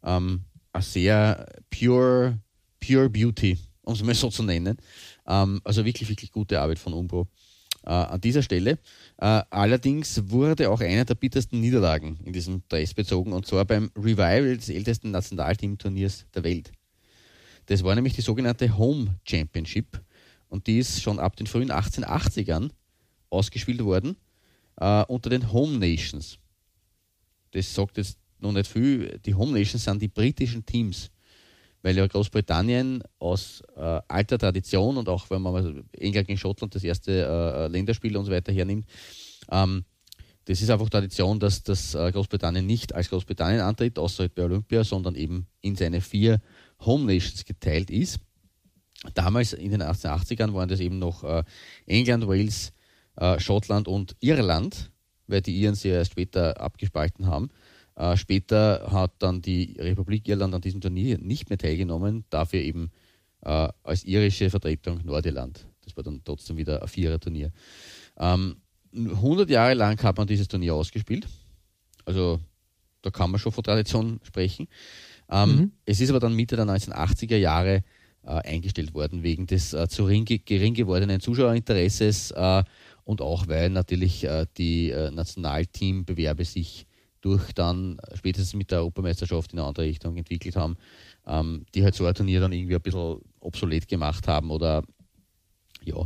Ähm, 0.03 0.41
eine 0.71 0.83
sehr 0.83 1.47
pure, 1.69 2.39
pure 2.79 3.09
Beauty, 3.09 3.57
um 3.83 3.93
es 3.93 4.03
mal 4.03 4.13
so 4.13 4.29
zu 4.29 4.43
nennen. 4.43 4.77
Ähm, 5.27 5.59
also 5.63 5.83
wirklich, 5.83 6.07
wirklich 6.07 6.31
gute 6.31 6.59
Arbeit 6.59 6.79
von 6.79 6.93
Umbro 6.93 7.27
äh, 7.85 7.89
an 7.89 8.21
dieser 8.21 8.43
Stelle. 8.43 8.77
Äh, 9.17 9.41
allerdings 9.49 10.29
wurde 10.29 10.69
auch 10.69 10.79
eine 10.79 11.05
der 11.05 11.15
bittersten 11.15 11.59
Niederlagen 11.59 12.19
in 12.23 12.33
diesem 12.33 12.61
Dress 12.69 12.93
bezogen 12.93 13.33
und 13.33 13.47
zwar 13.47 13.65
beim 13.65 13.89
Revival 13.95 14.57
des 14.57 14.69
ältesten 14.69 15.11
Nationalteamturniers 15.11 16.25
der 16.35 16.43
Welt. 16.43 16.71
Das 17.65 17.83
war 17.83 17.95
nämlich 17.95 18.13
die 18.13 18.21
sogenannte 18.21 18.77
Home 18.77 19.15
Championship 19.23 19.99
und 20.49 20.67
die 20.67 20.79
ist 20.79 21.01
schon 21.01 21.19
ab 21.19 21.35
den 21.35 21.47
frühen 21.47 21.71
1880ern 21.71 22.69
ausgespielt 23.31 23.83
worden 23.83 24.17
äh, 24.77 25.03
unter 25.05 25.31
den 25.31 25.51
Home 25.51 25.77
Nations. 25.77 26.37
Das 27.55 27.73
sagt 27.73 27.95
jetzt 27.97 28.19
noch 28.39 28.51
nicht 28.51 28.67
viel. 28.67 29.17
Die 29.25 29.33
Home 29.33 29.53
Nations 29.53 29.85
sind 29.85 30.01
die 30.01 30.09
britischen 30.09 30.65
Teams, 30.65 31.09
weil 31.81 31.95
ja 31.95 32.05
Großbritannien 32.05 33.01
aus 33.17 33.63
äh, 33.77 34.01
alter 34.09 34.37
Tradition 34.37 34.97
und 34.97 35.07
auch 35.07 35.29
wenn 35.29 35.41
man 35.41 35.85
England 35.93 36.27
gegen 36.27 36.37
Schottland 36.37 36.75
das 36.75 36.83
erste 36.83 37.11
äh, 37.25 37.67
Länderspiel 37.67 38.17
und 38.17 38.25
so 38.25 38.31
weiter 38.31 38.51
hernimmt, 38.51 38.85
ähm, 39.49 39.85
das 40.43 40.61
ist 40.61 40.69
einfach 40.69 40.89
Tradition, 40.89 41.39
dass 41.39 41.63
das 41.63 41.95
äh, 41.95 42.11
Großbritannien 42.11 42.65
nicht 42.65 42.93
als 42.93 43.09
Großbritannien 43.09 43.61
antritt, 43.61 43.97
außer 43.97 44.23
halt 44.23 44.35
bei 44.35 44.43
Olympia, 44.43 44.83
sondern 44.83 45.15
eben 45.15 45.47
in 45.61 45.77
seine 45.77 46.01
vier 46.01 46.41
Home 46.81 47.05
Nations 47.05 47.45
geteilt 47.45 47.89
ist. 47.89 48.19
Damals 49.13 49.53
in 49.53 49.71
den 49.71 49.81
1880ern 49.81 50.53
waren 50.53 50.67
das 50.67 50.81
eben 50.81 50.99
noch 50.99 51.23
äh, 51.23 51.43
England, 51.85 52.27
Wales, 52.27 52.73
äh, 53.15 53.39
Schottland 53.39 53.87
und 53.87 54.17
Irland, 54.19 54.91
weil 55.27 55.41
die 55.41 55.59
Iren 55.59 55.75
sie 55.75 55.89
ja 55.89 55.95
erst 55.95 56.11
später 56.11 56.59
abgespalten 56.59 57.27
haben. 57.27 57.49
Äh, 57.95 58.17
später 58.17 58.91
hat 58.91 59.13
dann 59.19 59.41
die 59.41 59.75
Republik 59.79 60.27
Irland 60.27 60.53
an 60.53 60.61
diesem 60.61 60.81
Turnier 60.81 61.17
nicht 61.17 61.49
mehr 61.49 61.57
teilgenommen, 61.57 62.25
dafür 62.29 62.61
eben 62.61 62.91
äh, 63.41 63.69
als 63.83 64.03
irische 64.03 64.49
Vertretung 64.49 65.01
Nordirland. 65.03 65.65
Das 65.83 65.95
war 65.95 66.03
dann 66.03 66.21
trotzdem 66.23 66.57
wieder 66.57 66.81
ein 66.81 66.87
Vierer-Turnier. 66.87 67.51
Ähm, 68.17 68.57
100 68.93 69.49
Jahre 69.49 69.73
lang 69.73 70.01
hat 70.01 70.17
man 70.17 70.27
dieses 70.27 70.47
Turnier 70.47 70.73
ausgespielt. 70.73 71.27
Also 72.05 72.39
da 73.01 73.11
kann 73.11 73.31
man 73.31 73.39
schon 73.39 73.51
von 73.51 73.63
Tradition 73.63 74.19
sprechen. 74.23 74.67
Ähm, 75.29 75.55
Mhm. 75.55 75.71
Es 75.85 76.01
ist 76.01 76.09
aber 76.09 76.19
dann 76.19 76.33
Mitte 76.33 76.55
der 76.55 76.65
1980er 76.65 77.37
Jahre 77.37 77.83
äh, 78.23 78.29
eingestellt 78.29 78.93
worden 78.93 79.23
wegen 79.23 79.47
des 79.47 79.73
äh, 79.73 79.87
zu 79.87 80.05
ring, 80.05 80.25
gering 80.25 80.73
gewordenen 80.73 81.19
Zuschauerinteresses 81.19 82.31
äh, 82.31 82.63
und 83.05 83.21
auch 83.21 83.47
weil 83.47 83.69
natürlich 83.69 84.25
äh, 84.25 84.45
die 84.57 84.89
äh, 84.89 85.11
Nationalteambewerbe 85.11 86.43
sich 86.43 86.87
durch 87.21 87.53
dann 87.53 87.99
äh, 87.99 88.17
spätestens 88.17 88.55
mit 88.55 88.71
der 88.71 88.79
Europameisterschaft 88.79 89.53
in 89.53 89.59
eine 89.59 89.67
andere 89.67 89.85
Richtung 89.85 90.17
entwickelt 90.17 90.55
haben, 90.55 90.75
ähm, 91.25 91.65
die 91.73 91.83
halt 91.83 91.95
so 91.95 92.05
ein 92.05 92.13
Turnier 92.13 92.41
dann 92.41 92.51
irgendwie 92.51 92.75
ein 92.75 92.81
bisschen 92.81 93.21
obsolet 93.39 93.87
gemacht 93.87 94.27
haben 94.27 94.51
oder 94.51 94.83
ja, 95.83 96.03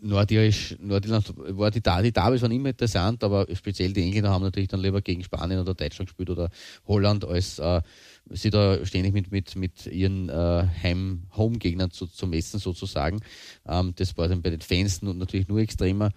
Nordirisch, 0.00 0.76
Nordirland 0.80 1.32
war 1.36 1.70
die, 1.70 1.80
die 1.80 2.12
Derbys 2.12 2.42
waren 2.42 2.52
immer 2.52 2.70
interessant, 2.70 3.24
aber 3.24 3.46
speziell 3.54 3.92
die 3.92 4.02
Engländer 4.02 4.30
haben 4.30 4.42
natürlich 4.42 4.68
dann 4.68 4.80
lieber 4.80 5.02
gegen 5.02 5.24
Spanien 5.24 5.60
oder 5.60 5.74
Deutschland 5.74 6.08
gespielt 6.08 6.30
oder 6.30 6.50
Holland, 6.86 7.24
als 7.24 7.58
äh, 7.58 7.82
sie 8.30 8.50
da 8.50 8.84
ständig 8.84 9.12
mit, 9.12 9.32
mit, 9.32 9.56
mit 9.56 9.86
ihren 9.86 10.28
äh, 10.28 10.66
Heim 10.82 11.24
Home-Gegnern 11.36 11.90
zu, 11.90 12.06
zu 12.06 12.26
messen 12.26 12.60
sozusagen. 12.60 13.20
Ähm, 13.66 13.92
das 13.96 14.16
war 14.16 14.28
dann 14.28 14.42
bei 14.42 14.50
den 14.50 14.60
Fans 14.60 15.02
natürlich 15.02 15.48
nur 15.48 15.58
extremer. 15.58 16.10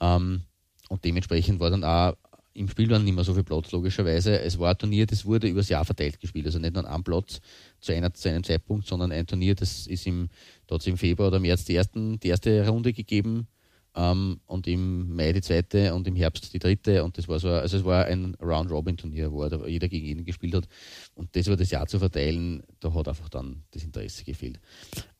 Ähm, 0.00 0.42
und 0.88 1.04
dementsprechend 1.04 1.60
war 1.60 1.70
dann 1.70 1.84
auch 1.84 2.14
im 2.54 2.68
Spiel 2.68 2.88
dann 2.88 3.04
nicht 3.04 3.14
mehr 3.14 3.24
so 3.24 3.34
viel 3.34 3.44
Platz, 3.44 3.72
logischerweise. 3.72 4.40
Es 4.40 4.58
war 4.58 4.70
ein 4.70 4.78
Turnier, 4.78 5.06
das 5.06 5.24
wurde 5.24 5.48
übers 5.48 5.68
Jahr 5.68 5.84
verteilt 5.84 6.20
gespielt. 6.20 6.46
Also 6.46 6.58
nicht 6.58 6.74
nur 6.74 6.88
einem 6.88 7.04
Platz 7.04 7.40
zu, 7.80 7.92
einer, 7.92 8.12
zu 8.12 8.28
einem 8.28 8.44
Zeitpunkt, 8.44 8.86
sondern 8.86 9.12
ein 9.12 9.26
Turnier, 9.26 9.54
das 9.54 9.86
ist 9.86 10.06
im, 10.06 10.28
hat's 10.70 10.86
im 10.86 10.96
Februar 10.96 11.28
oder 11.28 11.40
März 11.40 11.64
die, 11.64 11.74
ersten, 11.74 12.18
die 12.20 12.28
erste 12.28 12.66
Runde 12.68 12.92
gegeben, 12.92 13.46
ähm, 13.94 14.40
und 14.46 14.66
im 14.66 15.14
Mai 15.14 15.32
die 15.32 15.42
zweite 15.42 15.94
und 15.94 16.06
im 16.06 16.16
Herbst 16.16 16.52
die 16.52 16.58
dritte 16.58 17.04
und 17.04 17.18
das 17.18 17.28
war 17.28 17.38
so, 17.38 17.48
also 17.48 17.76
es 17.76 17.84
war 17.84 18.06
ein 18.06 18.34
Round-Robin-Turnier, 18.40 19.30
wo 19.32 19.44
jeder 19.66 19.88
gegen 19.88 20.06
jeden 20.06 20.24
gespielt 20.24 20.54
hat 20.54 20.68
und 21.14 21.34
das 21.36 21.46
war 21.48 21.56
das 21.56 21.70
Jahr 21.70 21.86
zu 21.86 21.98
verteilen, 21.98 22.62
da 22.80 22.94
hat 22.94 23.08
einfach 23.08 23.28
dann 23.28 23.64
das 23.72 23.84
Interesse 23.84 24.24
gefehlt. 24.24 24.58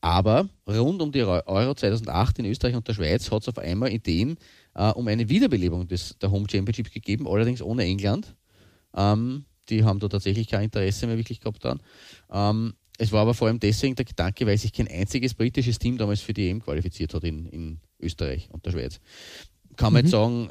Aber 0.01 0.49
rund 0.67 1.01
um 1.01 1.11
die 1.11 1.23
Euro 1.23 1.75
2008 1.75 2.39
in 2.39 2.45
Österreich 2.45 2.75
und 2.75 2.87
der 2.87 2.93
Schweiz 2.93 3.29
hat 3.29 3.43
es 3.43 3.49
auf 3.49 3.57
einmal 3.59 3.91
Ideen 3.91 4.37
äh, 4.75 4.89
um 4.91 5.07
eine 5.07 5.29
Wiederbelebung 5.29 5.87
des, 5.87 6.17
der 6.19 6.31
Home 6.31 6.47
Championship 6.49 6.91
gegeben, 6.91 7.27
allerdings 7.27 7.61
ohne 7.61 7.83
England. 7.83 8.35
Ähm, 8.95 9.45
die 9.69 9.83
haben 9.83 9.99
da 9.99 10.09
tatsächlich 10.09 10.47
kein 10.47 10.65
Interesse 10.65 11.07
mehr 11.07 11.17
wirklich 11.17 11.39
gehabt 11.39 11.63
dran. 11.63 11.79
Ähm, 12.31 12.73
es 12.97 13.11
war 13.11 13.21
aber 13.21 13.33
vor 13.33 13.47
allem 13.47 13.59
deswegen 13.59 13.95
der 13.95 14.05
Gedanke, 14.05 14.45
weil 14.45 14.57
sich 14.57 14.73
kein 14.73 14.87
einziges 14.87 15.33
britisches 15.33 15.79
Team 15.79 15.97
damals 15.97 16.21
für 16.21 16.33
die 16.33 16.49
EM 16.49 16.61
qualifiziert 16.61 17.13
hat 17.13 17.23
in, 17.23 17.47
in 17.47 17.79
Österreich 17.99 18.49
und 18.51 18.65
der 18.65 18.71
Schweiz. 18.71 18.99
Kann 19.75 19.93
man 19.93 20.01
mhm. 20.01 20.05
jetzt 20.05 20.11
sagen, 20.11 20.49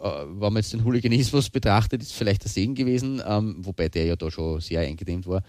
äh, 0.00 0.24
wenn 0.26 0.52
man 0.52 0.56
jetzt 0.56 0.72
den 0.72 0.84
Hooliganismus 0.84 1.50
betrachtet, 1.50 2.02
ist 2.02 2.14
vielleicht 2.14 2.42
der 2.42 2.50
Segen 2.50 2.74
gewesen, 2.74 3.22
ähm, 3.24 3.56
wobei 3.60 3.88
der 3.88 4.06
ja 4.06 4.16
da 4.16 4.30
schon 4.30 4.60
sehr 4.60 4.80
eingedämmt 4.80 5.26
war. 5.26 5.42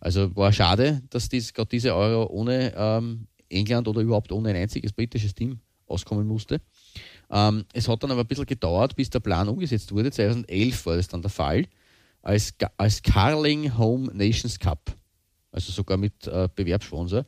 Also 0.00 0.34
war 0.36 0.52
schade, 0.52 1.02
dass 1.10 1.28
dies, 1.28 1.52
gerade 1.52 1.70
diese 1.70 1.94
Euro 1.94 2.30
ohne 2.30 2.72
ähm, 2.76 3.26
England 3.48 3.88
oder 3.88 4.00
überhaupt 4.00 4.30
ohne 4.30 4.50
ein 4.50 4.56
einziges 4.56 4.92
britisches 4.92 5.34
Team 5.34 5.58
auskommen 5.86 6.26
musste. 6.26 6.60
Ähm, 7.30 7.64
es 7.72 7.88
hat 7.88 8.02
dann 8.02 8.10
aber 8.10 8.22
ein 8.22 8.26
bisschen 8.26 8.46
gedauert, 8.46 8.96
bis 8.96 9.10
der 9.10 9.20
Plan 9.20 9.48
umgesetzt 9.48 9.92
wurde. 9.92 10.10
2011 10.10 10.86
war 10.86 10.96
das 10.96 11.08
dann 11.08 11.22
der 11.22 11.30
Fall, 11.30 11.66
als, 12.22 12.54
als 12.76 13.02
Carling 13.02 13.76
Home 13.76 14.10
Nations 14.14 14.58
Cup, 14.58 14.96
also 15.52 15.72
sogar 15.72 15.96
mit 15.96 16.26
äh, 16.26 16.48
Bewerbssponsor. 16.54 17.24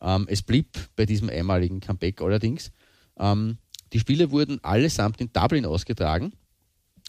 Ähm, 0.00 0.26
es 0.28 0.42
blieb 0.42 0.76
bei 0.96 1.06
diesem 1.06 1.30
einmaligen 1.30 1.80
Comeback 1.80 2.20
allerdings. 2.20 2.70
Ähm, 3.18 3.58
die 3.92 4.00
Spiele 4.00 4.30
wurden 4.30 4.62
allesamt 4.62 5.20
in 5.20 5.32
Dublin 5.32 5.66
ausgetragen. 5.66 6.32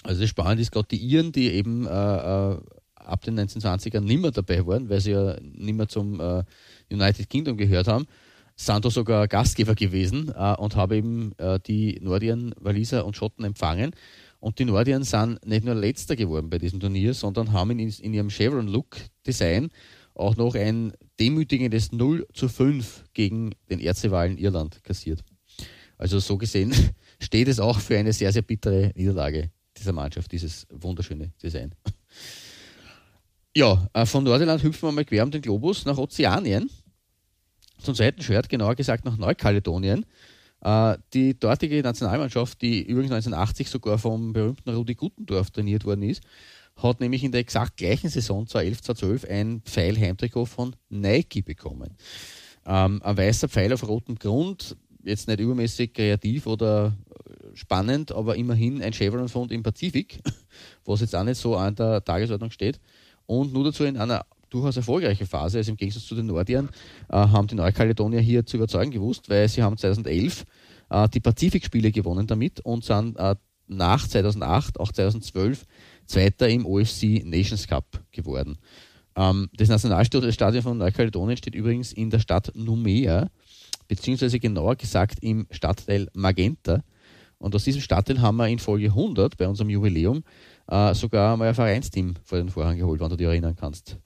Also 0.04 0.22
das 0.22 0.30
Spannende 0.30 0.62
ist 0.62 0.72
gerade 0.72 0.88
die 0.90 0.98
Iren, 0.98 1.32
die 1.32 1.52
eben 1.52 1.86
äh, 1.86 1.90
äh, 1.90 2.58
ab 2.96 3.22
den 3.24 3.40
1920ern 3.40 4.02
nimmer 4.02 4.32
dabei 4.32 4.66
waren, 4.66 4.90
weil 4.90 5.02
sie 5.02 5.12
ja 5.12 5.38
nimmer 5.42 5.88
zum 5.88 6.20
äh, 6.20 6.44
United 6.92 7.30
Kingdom 7.30 7.58
gehört 7.58 7.88
haben, 7.88 8.08
sind 8.56 8.86
da 8.86 8.90
sogar 8.90 9.28
Gastgeber 9.28 9.76
gewesen 9.76 10.32
äh, 10.36 10.56
und 10.56 10.76
haben 10.76 10.94
eben 10.94 11.32
äh, 11.38 11.60
die 11.60 12.00
Nordiren, 12.02 12.54
Waliser 12.60 13.06
und 13.06 13.16
Schotten 13.16 13.46
empfangen. 13.46 13.92
Und 14.40 14.60
die 14.60 14.66
Nordiren 14.66 15.04
sind 15.04 15.46
nicht 15.46 15.64
nur 15.64 15.76
letzter 15.76 16.16
geworden 16.16 16.50
bei 16.50 16.58
diesem 16.58 16.80
Turnier, 16.80 17.14
sondern 17.14 17.54
haben 17.54 17.80
in, 17.80 17.90
in 17.90 18.14
ihrem 18.14 18.30
Chevron-Look-Design 18.30 19.70
auch 20.16 20.36
noch 20.36 20.56
ein 20.56 20.94
demütigendes 21.20 21.92
0 21.92 22.28
zu 22.34 22.50
5 22.50 23.06
gegen 23.14 23.52
den 23.70 23.80
Erzrivalen 23.80 24.38
Irland 24.38 24.84
kassiert. 24.84 25.24
Also 25.98 26.20
so 26.20 26.38
gesehen 26.38 26.74
steht 27.20 27.48
es 27.48 27.60
auch 27.60 27.80
für 27.80 27.98
eine 27.98 28.14
sehr, 28.14 28.32
sehr 28.32 28.42
bittere 28.42 28.92
Niederlage 28.96 29.52
dieser 29.78 29.94
Mannschaft, 29.94 30.32
dieses 30.32 30.68
wunderschöne 30.70 31.32
Design. 31.42 31.74
Ja, 33.54 33.86
äh, 33.92 34.06
von 34.06 34.24
Nordirland 34.24 34.64
hüpfen 34.64 34.88
wir 34.88 34.94
mal 34.94 35.04
quer 35.04 35.26
um 35.26 35.32
den 35.32 35.42
Globus 35.42 35.84
nach 35.84 35.98
Ozeanien. 35.98 36.70
Zum 37.82 37.96
zweiten 37.96 38.22
Shirt, 38.22 38.50
genauer 38.50 38.76
gesagt 38.76 39.06
nach 39.06 39.18
Neukaledonien. 39.18 40.06
Äh, 40.62 40.98
die 41.14 41.40
dortige 41.40 41.82
Nationalmannschaft, 41.82 42.62
die 42.62 42.84
übrigens 42.84 43.12
1980 43.12 43.70
sogar 43.70 43.98
vom 43.98 44.34
berühmten 44.34 44.70
Rudi 44.70 44.96
Gutendorf 44.96 45.50
trainiert 45.50 45.86
worden 45.86 46.04
ist, 46.04 46.22
hat 46.76 47.00
nämlich 47.00 47.24
in 47.24 47.32
der 47.32 47.42
exakt 47.42 47.78
gleichen 47.78 48.10
Saison 48.10 48.48
2011, 48.48 48.82
2012 48.82 49.30
ein 49.30 49.62
Pfeil-Heimtrikot 49.66 50.46
von 50.46 50.76
Nike 50.90 51.42
bekommen. 51.42 51.96
Ähm, 52.66 53.02
ein 53.04 53.18
weißer 53.18 53.50
Pfeil 53.50 53.74
auf 53.74 53.88
rotem 53.88 54.18
Grund, 54.18 54.78
jetzt 55.04 55.28
nicht 55.28 55.40
übermäßig 55.40 55.94
kreativ 55.94 56.46
oder 56.46 56.96
spannend, 57.56 58.12
aber 58.12 58.36
immerhin 58.36 58.82
ein 58.82 58.94
Chevron-Fund 58.94 59.52
im 59.52 59.64
Pazifik, 59.64 60.20
was 60.86 61.02
jetzt 61.02 61.16
auch 61.16 61.24
nicht 61.24 61.40
so 61.40 61.56
an 61.56 61.76
der 61.76 62.04
Tagesordnung 62.04 62.52
steht. 62.52 62.80
Und 63.26 63.54
nur 63.54 63.64
dazu 63.64 63.84
in 63.84 63.98
einer 63.98 64.26
durchaus 64.52 64.78
erfolgreichen 64.78 65.26
Phase, 65.26 65.58
also 65.58 65.72
im 65.72 65.78
Gegensatz 65.78 66.06
zu 66.06 66.14
den 66.14 66.28
Nordiern, 66.28 66.70
äh, 67.10 67.16
haben 67.16 67.48
die 67.48 67.56
Neukaledonier 67.56 68.20
hier 68.20 68.46
zu 68.46 68.58
überzeugen 68.58 68.92
gewusst, 68.92 69.30
weil 69.30 69.50
sie 69.50 69.64
haben 69.64 69.78
2011 69.78 70.46
äh, 70.90 71.10
die 71.10 71.20
Pazifikspiele 71.20 71.92
gewonnen 71.92 72.28
damit 72.28 72.60
und 72.60 72.84
sind 72.84 73.18
äh, 73.18 73.36
nach 73.68 74.08
2008, 74.08 74.80
auch 74.80 74.92
2012, 74.92 75.66
Zweiter 76.06 76.50
im 76.50 76.66
OFC 76.66 77.24
Nations 77.24 77.68
Cup 77.68 77.86
geworden. 78.12 78.58
Ähm, 79.16 79.50
das 79.56 79.70
Nationalstadion 79.70 80.62
von 80.62 80.78
Neukaledonien 80.78 81.38
steht 81.38 81.56
übrigens 81.56 81.94
in 81.94 82.10
der 82.10 82.20
Stadt 82.20 82.52
Numea, 82.54 83.30
beziehungsweise 83.88 84.40
genauer 84.40 84.76
gesagt 84.76 85.20
im 85.22 85.48
Stadtteil 85.52 86.08
Magenta. 86.14 86.84
Und 87.38 87.56
aus 87.56 87.64
diesem 87.64 87.82
Stadtteil 87.82 88.22
haben 88.22 88.38
wir 88.38 88.48
in 88.48 88.60
Folge 88.60 88.88
100 88.88 89.38
bei 89.38 89.48
unserem 89.48 89.70
Jubiläum 89.70 90.24
äh, 90.68 90.94
sogar 90.94 91.38
mal 91.38 91.48
ein 91.48 91.56
Vereinsteam 91.56 92.16
vor 92.24 92.38
den 92.38 92.50
Vorhang 92.50 92.78
geholt, 92.78 93.00
wenn 93.00 93.10
du 93.10 93.18
dich 93.18 93.28
erinnern 93.28 93.56
kannst 93.56 93.98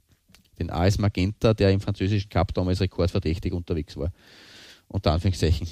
den 0.60 0.70
AS 0.70 0.98
Magenta, 0.98 1.54
der 1.54 1.72
im 1.72 1.80
französischen 1.80 2.30
Cup 2.30 2.54
damals 2.54 2.82
rekordverdächtig 2.82 3.54
unterwegs 3.54 3.98
war. 3.98 4.12
Unter 4.88 5.14
Anführungszeichen. 5.14 5.68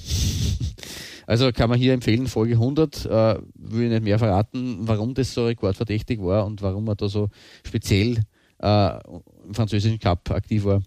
also 1.26 1.52
kann 1.52 1.70
man 1.70 1.78
hier 1.78 1.92
empfehlen, 1.92 2.26
Folge 2.26 2.54
100, 2.54 3.06
äh, 3.06 3.38
will 3.54 3.84
ich 3.84 3.90
nicht 3.90 4.04
mehr 4.04 4.18
verraten, 4.18 4.78
warum 4.80 5.14
das 5.14 5.32
so 5.32 5.46
rekordverdächtig 5.46 6.20
war 6.20 6.46
und 6.46 6.62
warum 6.62 6.84
man 6.84 6.96
da 6.96 7.08
so 7.08 7.28
speziell 7.64 8.20
äh, 8.58 8.98
im 9.46 9.54
französischen 9.54 9.98
Cup 9.98 10.30
aktiv 10.30 10.64
war, 10.64 10.82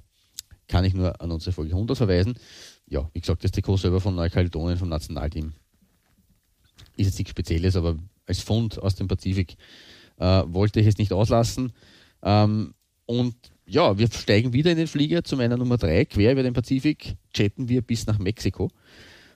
kann 0.67 0.83
ich 0.83 0.93
nur 0.93 1.19
an 1.21 1.31
unsere 1.31 1.53
Folge 1.53 1.73
100 1.73 1.97
verweisen. 1.97 2.35
Ja, 2.89 3.09
wie 3.13 3.21
gesagt, 3.21 3.43
das 3.43 3.51
Trikot 3.51 3.77
selber 3.77 4.01
von 4.01 4.15
Neukaledonien 4.15 4.77
vom 4.77 4.89
Nationalteam 4.89 5.53
ist 6.97 7.05
jetzt 7.05 7.17
nichts 7.17 7.31
Spezielles, 7.31 7.75
aber 7.75 7.97
als 8.25 8.41
Fund 8.41 8.79
aus 8.79 8.95
dem 8.95 9.07
Pazifik 9.07 9.55
äh, 10.17 10.43
wollte 10.45 10.79
ich 10.79 10.87
es 10.87 10.97
nicht 10.97 11.13
auslassen. 11.13 11.71
Ähm, 12.23 12.73
und 13.05 13.35
ja, 13.67 13.97
wir 13.97 14.07
steigen 14.11 14.53
wieder 14.53 14.71
in 14.71 14.77
den 14.77 14.87
Flieger 14.87 15.23
zu 15.23 15.35
meiner 15.35 15.57
Nummer 15.57 15.77
3, 15.77 16.05
quer 16.05 16.31
über 16.31 16.43
den 16.43 16.53
Pazifik, 16.53 17.15
chatten 17.33 17.67
wir 17.67 17.81
bis 17.81 18.07
nach 18.07 18.17
Mexiko. 18.17 18.69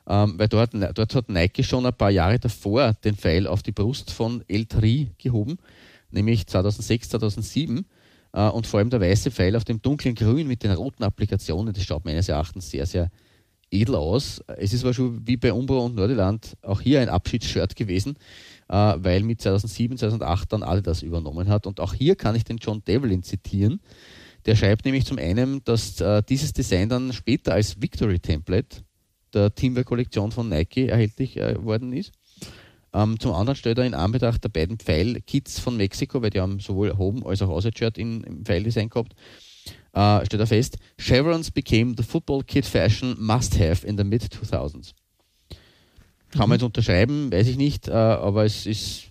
Ähm, 0.07 0.35
weil 0.37 0.47
dort, 0.47 0.73
dort 0.73 1.15
hat 1.15 1.29
Nike 1.29 1.63
schon 1.63 1.85
ein 1.85 1.93
paar 1.93 2.09
Jahre 2.09 2.39
davor 2.39 2.93
den 3.03 3.15
Pfeil 3.15 3.45
auf 3.45 3.61
die 3.61 3.71
Brust 3.71 4.11
von 4.11 4.43
El 4.47 4.65
Tri 4.65 5.11
gehoben, 5.17 5.57
nämlich 6.09 6.47
2006, 6.47 7.09
2007. 7.09 7.85
Äh, 8.33 8.47
und 8.49 8.65
vor 8.65 8.79
allem 8.79 8.89
der 8.89 9.01
weiße 9.01 9.31
Pfeil 9.31 9.55
auf 9.55 9.65
dem 9.65 9.81
dunklen 9.81 10.15
Grün 10.15 10.47
mit 10.47 10.63
den 10.63 10.71
roten 10.71 11.03
Applikationen, 11.03 11.73
das 11.73 11.83
schaut 11.83 12.05
meines 12.05 12.29
Erachtens 12.29 12.71
sehr, 12.71 12.85
sehr 12.85 13.11
edel 13.69 13.95
aus. 13.95 14.41
Es 14.57 14.73
ist 14.73 14.83
aber 14.83 14.93
schon 14.93 15.25
wie 15.25 15.37
bei 15.37 15.53
Umbro 15.53 15.85
und 15.85 15.95
Nordirland 15.95 16.57
auch 16.61 16.81
hier 16.81 17.01
ein 17.01 17.09
Abschiedsshirt 17.09 17.75
gewesen, 17.75 18.15
äh, 18.69 18.95
weil 18.97 19.23
mit 19.23 19.41
2007, 19.41 19.97
2008 19.97 20.53
dann 20.53 20.63
Adidas 20.63 21.03
übernommen 21.03 21.47
hat. 21.49 21.67
Und 21.67 21.79
auch 21.79 21.93
hier 21.93 22.15
kann 22.15 22.35
ich 22.35 22.43
den 22.43 22.57
John 22.57 22.83
Devlin 22.83 23.23
zitieren. 23.23 23.81
Der 24.45 24.55
schreibt 24.55 24.85
nämlich 24.85 25.05
zum 25.05 25.17
einen, 25.17 25.63
dass 25.63 25.99
äh, 26.01 26.23
dieses 26.27 26.53
Design 26.53 26.89
dann 26.89 27.13
später 27.13 27.53
als 27.53 27.81
Victory 27.81 28.19
Template 28.19 28.83
der 29.33 29.53
Teamwear-Kollektion 29.53 30.31
von 30.31 30.49
Nike 30.49 30.87
erhältlich 30.87 31.37
äh, 31.37 31.63
worden 31.63 31.93
ist. 31.93 32.11
Ähm, 32.93 33.19
zum 33.19 33.33
anderen 33.33 33.55
stellt 33.55 33.77
er 33.77 33.85
in 33.85 33.93
Anbetracht 33.93 34.43
der 34.43 34.49
beiden 34.49 34.77
Pfeil-Kits 34.77 35.59
von 35.59 35.77
Mexiko, 35.77 36.21
weil 36.21 36.29
die 36.29 36.41
haben 36.41 36.59
sowohl 36.59 36.97
Home- 36.97 37.25
als 37.25 37.41
auch 37.41 37.49
Außer-Shirt 37.49 37.97
im 37.97 38.43
Pfeil-Design 38.43 38.89
gehabt, 38.89 39.13
äh, 39.93 40.25
stellt 40.25 40.41
er 40.41 40.47
fest, 40.47 40.77
Chevrons 40.97 41.51
became 41.51 41.93
the 41.95 42.03
football 42.03 42.43
kit 42.43 42.65
fashion 42.65 43.15
must-have 43.19 43.85
in 43.85 43.97
the 43.97 44.03
mid-2000s. 44.03 44.93
Kann 46.31 46.47
man 46.47 46.57
jetzt 46.57 46.63
unterschreiben, 46.63 47.31
weiß 47.31 47.47
ich 47.47 47.57
nicht, 47.57 47.89
äh, 47.89 47.91
aber 47.91 48.45
es 48.45 48.65
ist 48.65 49.09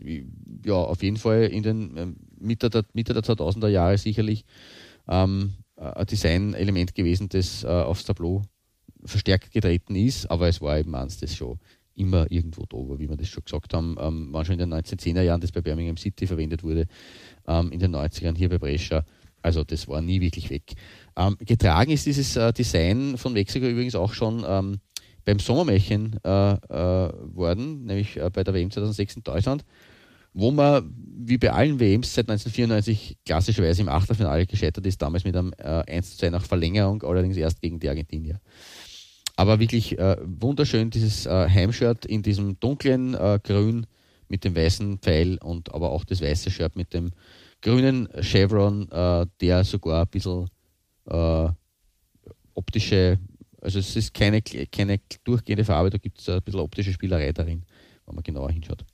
ja 0.65 0.75
auf 0.75 1.03
jeden 1.03 1.19
Fall 1.19 1.45
in 1.45 1.63
den 1.63 1.97
äh, 1.97 2.07
Mitte 2.39 2.71
der, 2.71 2.85
Mitte 2.95 3.13
der 3.13 3.23
2000er 3.23 3.69
Jahre 3.69 3.99
sicherlich 3.99 4.45
ähm, 5.11 5.55
ein 5.77 6.07
Design-Element 6.07 6.95
gewesen, 6.95 7.29
das 7.29 7.65
äh, 7.65 7.67
aufs 7.67 8.05
Tableau 8.05 8.43
verstärkt 9.05 9.53
getreten 9.53 9.97
ist, 9.97 10.31
aber 10.31 10.49
es 10.49 10.61
war 10.61 10.79
eben 10.79 10.95
eins, 10.95 11.19
das 11.19 11.35
schon 11.35 11.59
immer 11.95 12.31
irgendwo 12.31 12.65
da 12.67 12.77
war, 12.77 12.99
wie 12.99 13.09
wir 13.09 13.17
das 13.17 13.29
schon 13.29 13.45
gesagt 13.45 13.75
haben, 13.75 13.97
ähm, 14.01 14.33
war 14.33 14.45
schon 14.45 14.59
in 14.59 14.71
den 14.71 14.75
1910er 14.75 15.23
Jahren, 15.23 15.41
das 15.41 15.53
bei 15.53 15.61
Birmingham 15.61 15.97
City 15.97 16.27
verwendet 16.27 16.63
wurde, 16.63 16.87
ähm, 17.47 17.73
in 17.73 17.79
den 17.79 17.95
90ern 17.95 18.37
hier 18.37 18.49
bei 18.49 18.59
Brescia. 18.59 19.05
Also 19.43 19.65
das 19.65 19.89
war 19.89 20.01
nie 20.01 20.21
wirklich 20.21 20.51
weg. 20.51 20.75
Ähm, 21.17 21.37
getragen 21.41 21.91
ist 21.91 22.07
dieses 22.07 22.37
äh, 22.37 22.53
Design 22.53 23.17
von 23.17 23.33
Mexiko 23.33 23.67
übrigens 23.67 23.95
auch 23.95 24.13
schon 24.13 24.45
ähm, 24.47 24.81
beim 25.25 25.39
Sommermärchen 25.39 26.19
äh, 26.25 26.53
äh, 26.53 27.13
worden, 27.35 27.85
nämlich 27.85 28.17
äh, 28.17 28.31
bei 28.31 28.45
der 28.45 28.55
WM 28.55 28.71
2006 28.71 29.17
in 29.17 29.23
Deutschland 29.23 29.65
wo 30.33 30.51
man 30.51 30.95
wie 31.23 31.39
bei 31.39 31.53
allen 31.53 31.79
WMs 31.79 32.15
seit 32.15 32.29
1994 32.29 33.19
klassischerweise 33.25 33.83
im 33.83 33.89
Achtelfinale 33.89 34.47
gescheitert 34.47 34.87
ist, 34.87 35.03
damals 35.03 35.25
mit 35.25 35.37
einem 35.37 35.53
äh, 35.59 35.83
1 35.87 36.13
zu 36.13 36.19
2 36.19 36.31
nach 36.31 36.45
Verlängerung, 36.45 37.03
allerdings 37.03 37.37
erst 37.37 37.61
gegen 37.61 37.79
die 37.79 37.89
Argentinier. 37.89 38.41
Aber 39.37 39.59
wirklich 39.59 39.99
äh, 39.99 40.17
wunderschön 40.23 40.91
dieses 40.91 41.27
äh, 41.27 41.49
Heimshirt 41.49 42.07
in 42.07 42.23
diesem 42.23 42.59
dunklen 42.61 43.15
äh, 43.15 43.39
Grün 43.43 43.87
mit 44.29 44.45
dem 44.45 44.55
weißen 44.55 44.99
Pfeil 44.99 45.39
und 45.39 45.75
aber 45.75 45.91
auch 45.91 46.05
das 46.05 46.21
weiße 46.21 46.51
Shirt 46.51 46.77
mit 46.77 46.95
dem 46.95 47.11
grünen 47.63 48.09
Chevron, 48.21 48.91
äh, 48.91 49.27
der 49.41 49.65
sogar 49.65 50.03
ein 50.03 50.09
bisschen 50.09 50.49
äh, 51.07 51.49
optische 52.55 53.19
Also 53.61 53.79
es 53.79 53.97
ist 53.97 54.15
keine, 54.15 54.43
keine 54.43 55.01
durchgehende 55.25 55.65
Farbe, 55.65 55.91
da 55.91 55.99
gibt 55.99 56.21
es 56.21 56.29
ein 56.29 56.43
bisschen 56.43 56.61
optische 56.61 56.93
Spielerei 56.93 57.33
darin, 57.33 57.65
wenn 58.07 58.15
man 58.15 58.25
genauer 58.25 58.51
hinschaut. 58.51 58.85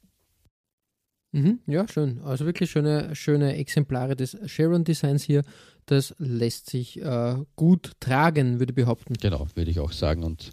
Mhm, 1.37 1.59
ja, 1.67 1.87
schön. 1.87 2.23
Also 2.25 2.47
wirklich 2.47 2.71
schöne, 2.71 3.15
schöne 3.15 3.57
Exemplare 3.57 4.17
des 4.17 4.39
Sharon-Designs 4.47 5.23
hier. 5.23 5.43
Das 5.85 6.15
lässt 6.19 6.71
sich 6.71 6.99
äh, 7.03 7.37
gut 7.57 7.93
tragen, 8.01 8.59
würde 8.59 8.71
ich 8.71 8.75
behaupten. 8.75 9.13
Genau, 9.21 9.47
würde 9.55 9.71
ich 9.71 9.79
auch 9.79 9.93
sagen. 9.93 10.25
Und 10.25 10.53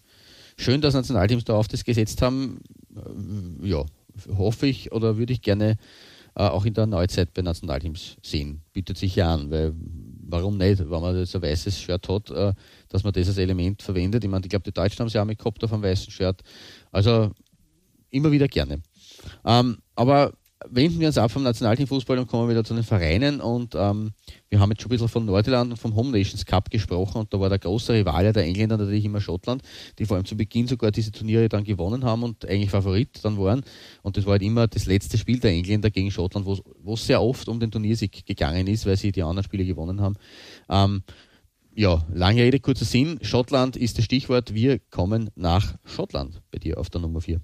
schön, 0.58 0.82
dass 0.82 0.94
Nationalteams 0.94 1.46
da 1.46 1.54
auf 1.54 1.70
das 1.70 1.86
gesetzt 1.86 2.22
haben. 2.22 2.60
Äh, 2.94 3.70
ja, 3.70 3.86
hoffe 4.38 4.68
ich 4.68 4.92
oder 4.92 5.18
würde 5.18 5.32
ich 5.32 5.42
gerne 5.42 5.78
äh, 6.36 6.44
auch 6.44 6.66
in 6.66 6.74
der 6.74 6.86
Neuzeit 6.86 7.34
bei 7.34 7.42
Nationalteams 7.42 8.18
sehen. 8.22 8.60
Bietet 8.74 8.98
sich 8.98 9.16
ja 9.16 9.34
an, 9.34 9.50
weil 9.52 9.74
warum 10.28 10.58
nicht, 10.58 10.80
wenn 10.80 11.02
man 11.02 11.16
jetzt 11.16 11.34
ein 11.34 11.42
weißes 11.42 11.80
Shirt 11.80 12.10
hat, 12.10 12.30
äh, 12.30 12.54
dass 12.90 13.06
man 13.06 13.14
das 13.14 13.30
als 13.30 13.38
Element 13.38 13.82
verwendet. 13.82 14.26
Ich 14.26 14.30
meine, 14.30 14.44
ich 14.44 14.50
glaube, 14.50 14.66
die 14.66 14.74
Deutschen 14.74 15.00
haben 15.00 15.08
es 15.08 15.14
ja 15.14 15.22
auch 15.22 15.26
mit 15.26 15.40
gehabt 15.40 15.64
auf 15.64 15.72
einem 15.72 15.84
weißen 15.84 16.12
Shirt. 16.12 16.42
Also 16.92 17.32
immer 18.10 18.34
wieder 18.34 18.50
gerne. 18.50 18.82
Ähm, 19.46 19.78
aber 19.96 20.34
wenden 20.70 21.00
wir 21.00 21.08
uns 21.08 21.18
ab 21.18 21.32
vom 21.32 21.44
Nationalteamfußball 21.44 22.18
und 22.18 22.28
kommen 22.28 22.50
wieder 22.50 22.64
zu 22.64 22.74
den 22.74 22.84
Vereinen. 22.84 23.42
Und 23.42 23.76
ähm, 23.76 24.12
wir 24.50 24.60
haben 24.60 24.70
jetzt 24.72 24.82
schon 24.82 24.90
ein 24.90 24.94
bisschen 24.96 25.08
von 25.08 25.26
Nordirland 25.26 25.72
und 25.72 25.78
vom 25.78 25.96
Home 25.96 26.12
Nations 26.12 26.46
Cup 26.46 26.70
gesprochen. 26.70 27.20
Und 27.20 27.34
da 27.34 27.40
war 27.40 27.50
der 27.50 27.60
große 27.60 27.94
Rivale 27.94 28.34
der 28.34 28.44
Engländer 28.44 28.78
natürlich 28.78 29.06
immer 29.06 29.22
Schottland, 29.22 29.62
die 30.00 30.06
vor 30.06 30.18
allem 30.18 30.26
zu 30.26 30.38
Beginn 30.38 30.68
sogar 30.68 30.92
diese 30.92 31.12
Turniere 31.12 31.50
dann 31.50 31.64
gewonnen 31.64 32.04
haben 32.04 32.24
und 32.24 32.46
eigentlich 32.46 32.70
Favorit 32.70 33.20
dann 33.24 33.38
waren. 33.38 33.64
Und 34.02 34.18
das 34.18 34.26
war 34.26 34.34
halt 34.34 34.44
immer 34.44 34.68
das 34.68 34.86
letzte 34.86 35.18
Spiel 35.18 35.40
der 35.40 35.52
Engländer 35.52 35.90
gegen 35.90 36.12
Schottland, 36.12 36.46
wo 36.46 36.94
es 36.94 37.06
sehr 37.06 37.22
oft 37.22 37.48
um 37.48 37.60
den 37.60 37.72
Turniersieg 37.72 38.26
gegangen 38.26 38.68
ist, 38.68 38.86
weil 38.86 38.98
sie 38.98 39.12
die 39.12 39.24
anderen 39.24 39.44
Spiele 39.44 39.66
gewonnen 39.66 40.02
haben. 40.02 40.16
Ähm, 40.70 41.04
ja, 41.76 42.06
lange 42.14 42.44
Rede, 42.44 42.60
kurzer 42.60 42.86
Sinn. 42.86 43.20
Schottland 43.22 43.76
ist 43.76 43.98
das 43.98 44.06
Stichwort. 44.06 44.54
Wir 44.54 44.80
kommen 44.80 45.30
nach 45.36 45.76
Schottland 45.86 46.42
bei 46.52 46.60
dir 46.60 46.80
auf 46.80 46.90
der 46.90 47.02
Nummer 47.02 47.22
4. 47.22 47.42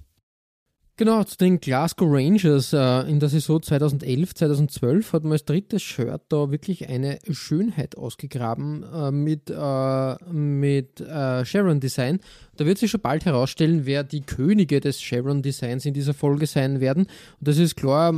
Genau, 1.00 1.24
zu 1.24 1.38
den 1.38 1.60
Glasgow 1.60 2.06
Rangers 2.10 2.74
äh, 2.74 3.08
in 3.08 3.20
der 3.20 3.30
Saison 3.30 3.62
2011, 3.62 4.34
2012 4.34 5.14
hat 5.14 5.22
man 5.22 5.32
als 5.32 5.46
drittes 5.46 5.82
Shirt 5.82 6.20
da 6.28 6.50
wirklich 6.50 6.90
eine 6.90 7.18
Schönheit 7.30 7.96
ausgegraben 7.96 8.82
äh, 8.82 9.10
mit, 9.10 9.48
äh, 9.48 10.24
mit 10.30 11.00
äh, 11.00 11.46
Chevron 11.46 11.80
Design. 11.80 12.20
Da 12.58 12.66
wird 12.66 12.76
sich 12.76 12.90
schon 12.90 13.00
bald 13.00 13.24
herausstellen, 13.24 13.86
wer 13.86 14.04
die 14.04 14.20
Könige 14.20 14.80
des 14.80 15.00
Chevron 15.00 15.40
Designs 15.40 15.86
in 15.86 15.94
dieser 15.94 16.12
Folge 16.12 16.46
sein 16.46 16.80
werden. 16.80 17.04
Und 17.04 17.48
das 17.48 17.56
ist 17.56 17.76
klar, 17.76 18.12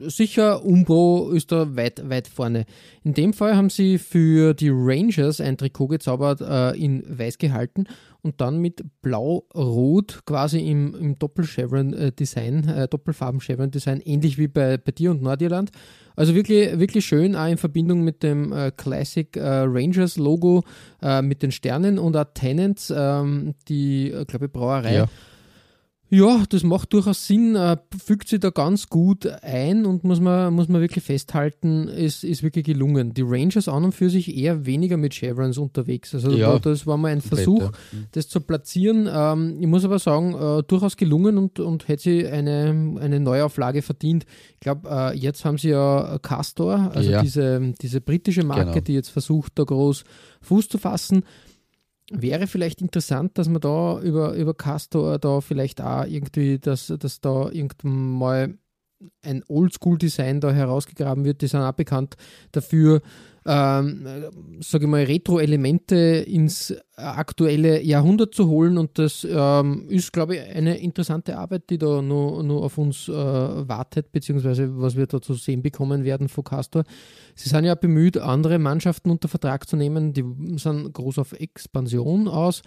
sicher, 0.00 0.64
Umbro 0.64 1.30
ist 1.30 1.52
da 1.52 1.76
weit, 1.76 2.08
weit 2.08 2.28
vorne. 2.28 2.64
In 3.02 3.14
dem 3.14 3.32
Fall 3.32 3.56
haben 3.56 3.70
sie 3.70 3.98
für 3.98 4.54
die 4.54 4.70
Rangers 4.72 5.40
ein 5.40 5.56
Trikot 5.56 5.88
gezaubert, 5.88 6.40
äh, 6.40 6.72
in 6.72 7.04
weiß 7.06 7.38
gehalten 7.38 7.84
und 8.22 8.40
dann 8.40 8.58
mit 8.58 8.84
blau-rot 9.02 10.22
quasi 10.26 10.60
im, 10.68 10.94
im 10.94 11.18
Doppel-Chevron-Design, 11.18 12.68
äh, 12.68 12.88
Doppelfarben-Chevron-Design, 12.88 14.00
ähnlich 14.00 14.38
wie 14.38 14.48
bei, 14.48 14.76
bei 14.78 14.92
dir 14.92 15.10
und 15.10 15.22
Nordirland. 15.22 15.70
Also 16.16 16.34
wirklich, 16.34 16.78
wirklich 16.78 17.04
schön, 17.04 17.36
auch 17.36 17.48
in 17.48 17.58
Verbindung 17.58 18.02
mit 18.02 18.22
dem 18.22 18.52
äh, 18.52 18.70
Classic 18.70 19.36
äh, 19.36 19.40
Rangers 19.42 20.16
Logo, 20.16 20.64
äh, 21.02 21.22
mit 21.22 21.42
den 21.42 21.52
Sternen 21.52 21.98
und 21.98 22.16
auch 22.16 22.24
Tenants, 22.34 22.92
ähm, 22.94 23.54
die, 23.68 24.10
äh, 24.10 24.24
glaube 24.24 24.46
ich, 24.46 24.52
Brauerei. 24.52 24.94
Ja 24.94 25.08
ja, 26.08 26.44
das 26.48 26.62
macht 26.62 26.92
durchaus 26.92 27.26
Sinn, 27.26 27.56
äh, 27.56 27.76
fügt 28.04 28.28
sich 28.28 28.38
da 28.38 28.50
ganz 28.50 28.88
gut 28.88 29.26
ein 29.42 29.84
und 29.84 30.04
muss 30.04 30.20
man, 30.20 30.54
muss 30.54 30.68
man 30.68 30.80
wirklich 30.80 31.02
festhalten, 31.02 31.88
es 31.88 32.22
ist 32.22 32.44
wirklich 32.44 32.64
gelungen. 32.64 33.12
Die 33.12 33.22
Rangers 33.22 33.66
an 33.66 33.84
und 33.84 33.92
für 33.92 34.08
sich 34.08 34.36
eher 34.36 34.66
weniger 34.66 34.96
mit 34.96 35.14
Chevrons 35.14 35.58
unterwegs. 35.58 36.14
Also 36.14 36.30
ja, 36.30 36.58
das 36.60 36.86
war 36.86 36.96
mal 36.96 37.10
ein 37.10 37.20
Versuch. 37.20 37.72
Mhm. 37.92 38.06
das 38.12 38.28
zu 38.28 38.40
platzieren. 38.40 39.08
Ähm, 39.12 39.56
ich 39.60 39.66
muss 39.66 39.84
aber 39.84 39.98
sagen, 39.98 40.34
äh, 40.34 40.62
durchaus 40.62 40.96
gelungen 40.96 41.38
und, 41.38 41.58
und 41.58 41.88
hätte 41.88 42.02
sie 42.04 42.26
eine, 42.26 42.96
eine 43.00 43.18
Neuauflage 43.18 43.82
verdient. 43.82 44.26
Ich 44.54 44.60
glaube, 44.60 44.88
äh, 44.88 45.16
jetzt 45.16 45.44
haben 45.44 45.58
sie 45.58 45.70
ja 45.70 46.18
Castor, 46.22 46.92
also 46.94 47.10
ja. 47.10 47.22
Diese, 47.22 47.74
diese 47.82 48.00
britische 48.00 48.44
Marke, 48.44 48.66
genau. 48.66 48.80
die 48.80 48.94
jetzt 48.94 49.08
versucht, 49.08 49.52
da 49.56 49.64
groß 49.64 50.04
Fuß 50.42 50.68
zu 50.68 50.78
fassen 50.78 51.24
wäre 52.10 52.46
vielleicht 52.46 52.80
interessant, 52.80 53.36
dass 53.38 53.48
man 53.48 53.60
da 53.60 54.00
über, 54.00 54.34
über 54.34 54.54
Castor 54.54 55.18
da 55.18 55.40
vielleicht 55.40 55.80
auch 55.80 56.04
irgendwie, 56.04 56.58
dass, 56.58 56.86
dass 56.86 57.20
da 57.20 57.50
irgendwann 57.50 58.18
mal 58.18 58.58
ein 59.22 59.42
Oldschool-Design 59.48 60.40
da 60.40 60.52
herausgegraben 60.52 61.24
wird. 61.24 61.42
Die 61.42 61.48
sind 61.48 61.60
auch 61.60 61.72
bekannt 61.72 62.16
dafür, 62.52 63.02
ähm, 63.46 64.06
sage 64.60 64.84
ich 64.84 64.90
mal, 64.90 65.04
Retro-Elemente 65.04 65.96
ins 65.96 66.74
aktuelle 66.96 67.80
Jahrhundert 67.80 68.34
zu 68.34 68.48
holen. 68.48 68.76
Und 68.76 68.98
das 68.98 69.26
ähm, 69.28 69.86
ist, 69.88 70.12
glaube 70.12 70.36
ich, 70.36 70.42
eine 70.42 70.78
interessante 70.78 71.38
Arbeit, 71.38 71.70
die 71.70 71.78
da 71.78 72.02
nur, 72.02 72.42
nur 72.42 72.64
auf 72.64 72.76
uns 72.76 73.08
äh, 73.08 73.12
wartet, 73.12 74.10
beziehungsweise 74.10 74.80
was 74.80 74.96
wir 74.96 75.06
da 75.06 75.20
zu 75.22 75.34
sehen 75.34 75.62
bekommen 75.62 76.04
werden 76.04 76.28
von 76.28 76.42
Castor. 76.42 76.82
Sie 77.36 77.48
sind 77.48 77.64
ja 77.64 77.76
bemüht, 77.76 78.18
andere 78.18 78.58
Mannschaften 78.58 79.10
unter 79.10 79.28
Vertrag 79.28 79.68
zu 79.68 79.76
nehmen. 79.76 80.12
Die 80.12 80.24
sind 80.56 80.92
groß 80.92 81.18
auf 81.18 81.32
Expansion 81.32 82.26
aus. 82.26 82.62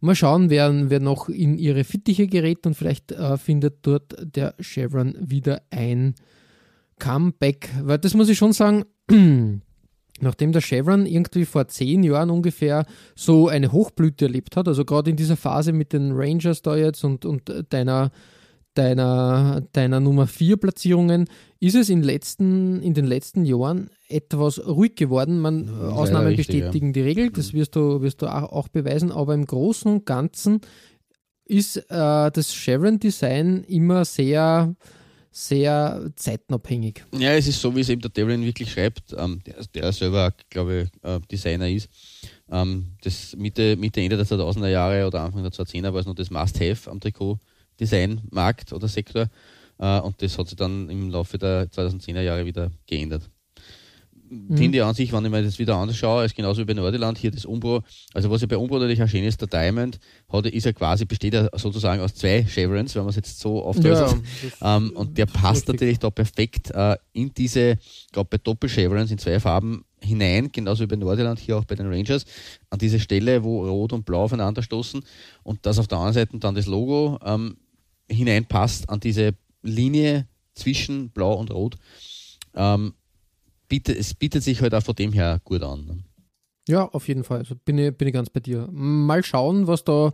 Mal 0.00 0.16
schauen, 0.16 0.50
wer, 0.50 0.90
wer 0.90 1.00
noch 1.00 1.28
in 1.28 1.56
ihre 1.56 1.84
Fittiche 1.84 2.26
gerät 2.26 2.66
und 2.66 2.74
vielleicht 2.74 3.12
äh, 3.12 3.38
findet 3.38 3.86
dort 3.86 4.16
der 4.20 4.54
Chevron 4.60 5.16
wieder 5.20 5.62
ein 5.70 6.14
Comeback. 6.98 7.70
Weil 7.82 7.98
das 7.98 8.14
muss 8.14 8.28
ich 8.28 8.36
schon 8.36 8.52
sagen, 8.52 8.84
nachdem 10.20 10.52
der 10.52 10.62
Chevron 10.62 11.06
irgendwie 11.06 11.44
vor 11.44 11.68
zehn 11.68 12.02
Jahren 12.02 12.30
ungefähr 12.30 12.86
so 13.14 13.48
eine 13.48 13.72
Hochblüte 13.72 14.26
erlebt 14.26 14.56
hat, 14.56 14.68
also 14.68 14.84
gerade 14.84 15.10
in 15.10 15.16
dieser 15.16 15.36
Phase 15.36 15.72
mit 15.72 15.92
den 15.92 16.12
Rangers 16.12 16.62
da 16.62 16.76
jetzt 16.76 17.04
und, 17.04 17.24
und 17.24 17.52
deiner, 17.70 18.12
deiner, 18.74 19.62
deiner 19.72 20.00
Nummer 20.00 20.26
4 20.26 20.56
Platzierungen, 20.56 21.26
ist 21.58 21.74
es 21.74 21.88
in, 21.88 22.02
letzten, 22.02 22.80
in 22.82 22.94
den 22.94 23.06
letzten 23.06 23.44
Jahren 23.44 23.90
etwas 24.08 24.64
ruhig 24.64 24.94
geworden. 24.94 25.40
Man, 25.40 25.66
ja, 25.66 25.88
Ausnahmen 25.88 26.28
richtig, 26.28 26.46
bestätigen 26.48 26.88
ja. 26.88 26.92
die 26.92 27.00
Regel, 27.00 27.30
das 27.30 27.52
mhm. 27.52 27.58
wirst 27.58 27.76
du, 27.76 28.02
wirst 28.02 28.22
du 28.22 28.26
auch, 28.26 28.52
auch 28.52 28.68
beweisen, 28.68 29.10
aber 29.10 29.34
im 29.34 29.46
Großen 29.46 29.90
und 29.90 30.06
Ganzen 30.06 30.60
ist 31.46 31.76
äh, 31.76 31.82
das 32.30 32.54
Chevron-Design 32.54 33.64
immer 33.64 34.04
sehr 34.04 34.74
sehr 35.34 36.12
zeitenabhängig. 36.14 37.04
Ja, 37.12 37.32
es 37.32 37.48
ist 37.48 37.60
so, 37.60 37.74
wie 37.74 37.80
es 37.80 37.88
eben 37.88 38.00
der 38.00 38.10
Devlin 38.10 38.44
wirklich 38.44 38.70
schreibt, 38.70 39.12
ähm, 39.18 39.40
der, 39.44 39.56
der, 39.74 39.92
selber, 39.92 40.32
glaube 40.48 40.82
ich, 40.82 41.02
äh, 41.02 41.18
Designer 41.28 41.68
ist. 41.68 41.88
Ähm, 42.48 42.92
das 43.02 43.34
Mitte, 43.36 43.76
Mitte, 43.76 44.00
Ende 44.00 44.16
der 44.16 44.26
2000er 44.26 44.68
Jahre 44.68 45.06
oder 45.08 45.22
Anfang 45.22 45.42
der 45.42 45.50
2010er 45.50 45.92
war 45.92 46.00
es 46.00 46.06
noch 46.06 46.14
das 46.14 46.30
Must-Have 46.30 46.88
am 46.88 47.00
Trikot-Design-Markt 47.00 48.72
oder 48.72 48.86
Sektor. 48.86 49.28
Äh, 49.78 50.00
und 50.00 50.22
das 50.22 50.38
hat 50.38 50.46
sich 50.46 50.56
dann 50.56 50.88
im 50.88 51.10
Laufe 51.10 51.36
der 51.36 51.68
2010er 51.68 52.20
Jahre 52.20 52.46
wieder 52.46 52.70
geändert. 52.86 53.28
Finde 54.54 54.78
ich 54.78 54.84
an 54.84 54.94
sich, 54.94 55.12
wenn 55.12 55.24
ich 55.24 55.30
mir 55.30 55.42
das 55.42 55.58
wieder 55.58 55.76
anschaue, 55.76 56.24
ist 56.24 56.34
genauso 56.36 56.60
wie 56.62 56.64
bei 56.64 56.74
Nordirland 56.74 57.18
hier 57.18 57.30
das 57.30 57.44
Umbro. 57.44 57.82
Also 58.12 58.30
was 58.30 58.40
ja 58.40 58.46
bei 58.46 58.56
Umbro 58.56 58.78
natürlich 58.78 59.02
auch 59.02 59.08
schön 59.08 59.24
ist, 59.24 59.40
der 59.40 59.48
Diamond 59.48 59.98
hat, 60.32 60.46
ist 60.46 60.64
ja 60.64 60.72
quasi, 60.72 61.04
besteht 61.04 61.34
ja 61.34 61.48
sozusagen 61.56 62.00
aus 62.02 62.14
zwei 62.14 62.44
Chevrons, 62.44 62.94
wenn 62.94 63.02
man 63.02 63.10
es 63.10 63.16
jetzt 63.16 63.40
so 63.40 63.62
aufdröselt. 63.62 64.22
Ja, 64.60 64.76
ähm, 64.76 64.92
und 64.94 65.16
der 65.18 65.26
passt 65.26 65.62
richtig. 65.62 65.74
natürlich 65.74 65.98
da 65.98 66.10
perfekt 66.10 66.70
äh, 66.70 66.96
in 67.12 67.32
diese, 67.34 67.78
glaube 68.12 68.28
bei 68.30 68.38
Doppel-Chevrons 68.38 69.10
in 69.10 69.18
zwei 69.18 69.40
Farben 69.40 69.84
hinein, 70.00 70.50
genauso 70.52 70.82
wie 70.82 70.86
bei 70.86 70.96
Nordirland, 70.96 71.38
hier 71.38 71.56
auch 71.56 71.64
bei 71.64 71.74
den 71.74 71.86
Rangers, 71.86 72.24
an 72.70 72.78
diese 72.78 73.00
Stelle, 73.00 73.42
wo 73.42 73.66
Rot 73.66 73.92
und 73.92 74.04
Blau 74.04 74.24
aufeinander 74.24 74.62
stoßen 74.62 75.02
und 75.42 75.58
das 75.62 75.78
auf 75.78 75.88
der 75.88 75.98
anderen 75.98 76.14
Seite 76.14 76.38
dann 76.38 76.54
das 76.54 76.66
Logo 76.66 77.18
ähm, 77.24 77.56
hineinpasst 78.08 78.88
an 78.88 79.00
diese 79.00 79.34
Linie 79.62 80.26
zwischen 80.54 81.10
Blau 81.10 81.34
und 81.34 81.50
Rot. 81.50 81.76
Ähm, 82.54 82.94
bietet, 83.68 83.98
es 83.98 84.14
bietet 84.14 84.42
sich 84.42 84.60
halt 84.60 84.74
auch 84.74 84.82
von 84.82 84.94
dem 84.94 85.12
her 85.12 85.40
gut 85.44 85.62
an. 85.62 86.04
Ja, 86.66 86.86
auf 86.86 87.08
jeden 87.08 87.24
Fall. 87.24 87.38
Also 87.38 87.54
bin, 87.56 87.76
ich, 87.76 87.94
bin 87.94 88.08
ich 88.08 88.14
ganz 88.14 88.30
bei 88.30 88.40
dir. 88.40 88.68
Mal 88.72 89.22
schauen, 89.22 89.66
was 89.66 89.84
da, 89.84 90.12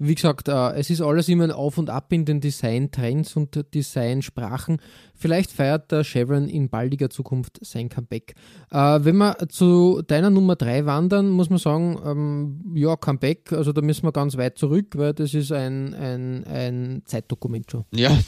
wie 0.00 0.16
gesagt, 0.16 0.48
äh, 0.48 0.72
es 0.72 0.90
ist 0.90 1.00
alles 1.00 1.28
immer 1.28 1.44
ein 1.44 1.52
Auf 1.52 1.78
und 1.78 1.90
Ab 1.90 2.12
in 2.12 2.24
den 2.24 2.40
Design-Trends 2.40 3.36
und 3.36 3.72
Design-Sprachen. 3.72 4.78
Vielleicht 5.14 5.52
feiert 5.52 5.92
der 5.92 6.02
Chevron 6.02 6.48
in 6.48 6.68
baldiger 6.68 7.08
Zukunft 7.08 7.64
sein 7.64 7.88
Comeback. 7.88 8.34
Äh, 8.72 8.98
wenn 9.02 9.16
wir 9.18 9.36
zu 9.48 10.02
deiner 10.04 10.30
Nummer 10.30 10.56
3 10.56 10.86
wandern, 10.86 11.28
muss 11.28 11.50
man 11.50 11.60
sagen, 11.60 12.00
ähm, 12.04 12.74
ja, 12.74 12.96
Comeback, 12.96 13.52
also 13.52 13.72
da 13.72 13.80
müssen 13.80 14.04
wir 14.04 14.10
ganz 14.10 14.36
weit 14.36 14.58
zurück, 14.58 14.96
weil 14.96 15.12
das 15.12 15.34
ist 15.34 15.52
ein, 15.52 15.94
ein, 15.94 16.42
ein 16.44 17.02
Zeitdokument 17.04 17.70
schon. 17.70 17.84
Ja, 17.94 18.18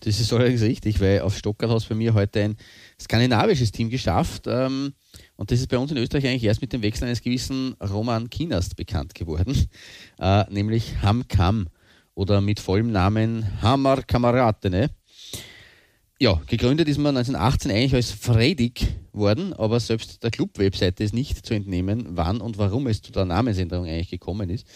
das 0.00 0.20
ist 0.20 0.30
allerdings 0.30 0.60
richtig, 0.60 1.00
weil 1.00 1.22
auf 1.22 1.38
Stockern 1.38 1.70
hast 1.70 1.86
du 1.86 1.94
bei 1.94 1.94
mir 1.94 2.12
heute 2.12 2.42
ein 2.42 2.56
skandinavisches 3.00 3.72
Team 3.72 3.88
geschafft. 3.88 4.44
Ähm, 4.46 4.92
und 5.36 5.50
das 5.50 5.60
ist 5.60 5.68
bei 5.68 5.78
uns 5.78 5.90
in 5.90 5.96
Österreich 5.96 6.26
eigentlich 6.26 6.44
erst 6.44 6.60
mit 6.60 6.72
dem 6.72 6.82
Wechsel 6.82 7.04
eines 7.04 7.22
gewissen 7.22 7.74
Roman 7.80 8.30
Kinast 8.30 8.76
bekannt 8.76 9.14
geworden, 9.14 9.68
äh, 10.20 10.44
nämlich 10.50 11.02
Hamkam 11.02 11.68
oder 12.14 12.40
mit 12.40 12.60
vollem 12.60 12.92
Namen 12.92 13.60
Hamar 13.62 14.02
Kameratene. 14.02 14.90
ja, 16.20 16.40
gegründet 16.46 16.88
ist 16.88 16.98
man 16.98 17.16
1918 17.16 17.70
eigentlich 17.70 17.94
als 17.94 18.12
Fredig 18.12 18.86
worden, 19.12 19.52
aber 19.52 19.80
selbst 19.80 20.22
der 20.22 20.30
Club-Webseite 20.30 21.02
ist 21.02 21.14
nicht 21.14 21.44
zu 21.44 21.54
entnehmen, 21.54 22.06
wann 22.10 22.40
und 22.40 22.58
warum 22.58 22.86
es 22.86 23.02
zu 23.02 23.12
der 23.12 23.24
Namensänderung 23.24 23.86
eigentlich 23.86 24.10
gekommen 24.10 24.50
ist. 24.50 24.66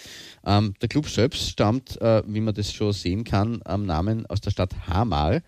Ähm, 0.45 0.75
der 0.81 0.89
Club 0.89 1.09
selbst 1.09 1.49
stammt, 1.49 2.01
äh, 2.01 2.23
wie 2.27 2.41
man 2.41 2.55
das 2.55 2.73
schon 2.73 2.93
sehen 2.93 3.25
kann, 3.25 3.61
am 3.65 3.87
Namen 3.87 4.27
aus 4.27 4.41
der 4.41 4.51
Stadt 4.51 4.75
Hamar. 4.89 5.41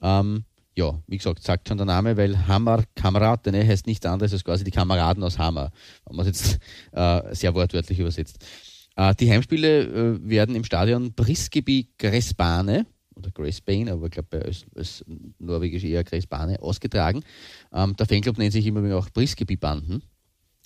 Ähm, 0.00 0.44
ja, 0.78 1.02
wie 1.08 1.16
gesagt, 1.16 1.42
sagt 1.42 1.66
schon 1.66 1.76
der 1.76 1.86
Name, 1.86 2.16
weil 2.16 2.46
Hamar 2.46 2.84
Kameradene 2.94 3.66
heißt 3.66 3.88
nichts 3.88 4.06
anderes 4.06 4.32
als 4.32 4.44
quasi 4.44 4.62
die 4.62 4.70
Kameraden 4.70 5.24
aus 5.24 5.36
Hamar, 5.36 5.72
wenn 6.06 6.16
man 6.16 6.26
es 6.28 6.38
jetzt 6.38 6.60
äh, 6.92 7.34
sehr 7.34 7.52
wortwörtlich 7.52 7.98
übersetzt. 7.98 8.46
Äh, 8.94 9.12
die 9.16 9.28
Heimspiele 9.28 9.82
äh, 9.82 10.18
werden 10.22 10.54
im 10.54 10.62
Stadion 10.62 11.12
Briskeby 11.14 11.88
Gresbane 11.98 12.86
oder 13.16 13.32
Grace 13.32 13.60
aber 13.66 14.06
ich 14.06 14.12
glaube 14.12 14.44
als, 14.44 14.66
als 14.76 15.04
norwegisch 15.40 15.82
eher 15.82 16.04
Grace 16.04 16.28
ausgetragen. 16.60 17.24
Ähm, 17.72 17.96
der 17.96 18.06
Fanclub 18.06 18.38
nennt 18.38 18.52
sich 18.52 18.64
immer 18.64 18.96
auch 18.96 19.10
Briskeby-Banden, 19.10 20.04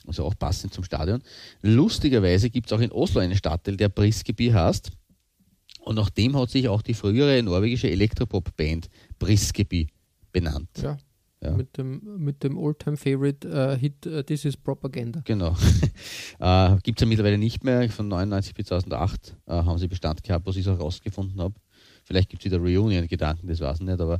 also 0.06 0.26
auch 0.26 0.38
passend 0.38 0.74
zum 0.74 0.84
Stadion. 0.84 1.22
Lustigerweise 1.62 2.50
gibt 2.50 2.66
es 2.66 2.74
auch 2.74 2.82
in 2.82 2.92
Oslo 2.92 3.22
einen 3.22 3.36
Stadtteil, 3.36 3.78
der 3.78 3.88
Briskeby 3.88 4.50
heißt. 4.50 4.90
Und 5.80 5.94
nach 5.94 6.10
dem 6.10 6.36
hat 6.36 6.50
sich 6.50 6.68
auch 6.68 6.82
die 6.82 6.92
frühere 6.92 7.42
norwegische 7.42 7.90
Elektropop-Band 7.90 8.90
Briskeby 9.18 9.88
benannt. 10.32 10.70
Ja. 10.82 10.96
Ja. 11.42 11.50
Mit 11.56 11.76
dem, 11.76 12.00
mit 12.18 12.44
dem 12.44 12.56
All-Time-Favorite-Hit 12.56 14.06
uh, 14.06 14.22
This 14.22 14.44
is 14.44 14.56
Propaganda. 14.56 15.22
Genau. 15.24 15.56
äh, 16.38 16.76
Gibt 16.84 17.00
es 17.00 17.02
ja 17.02 17.06
mittlerweile 17.08 17.36
nicht 17.36 17.64
mehr. 17.64 17.90
Von 17.90 18.06
99 18.06 18.54
bis 18.54 18.66
2008 18.66 19.36
äh, 19.46 19.52
haben 19.52 19.76
sie 19.78 19.88
Bestand 19.88 20.22
gehabt, 20.22 20.46
was 20.46 20.54
ich 20.56 20.68
auch 20.68 20.78
rausgefunden 20.78 21.40
habe. 21.40 21.54
Vielleicht 22.04 22.28
gibt 22.28 22.42
es 22.42 22.52
wieder 22.52 22.62
Reunion-Gedanken, 22.62 23.48
das 23.48 23.58
weiß 23.58 23.80
ich 23.80 23.86
nicht. 23.86 24.00
Aber 24.00 24.18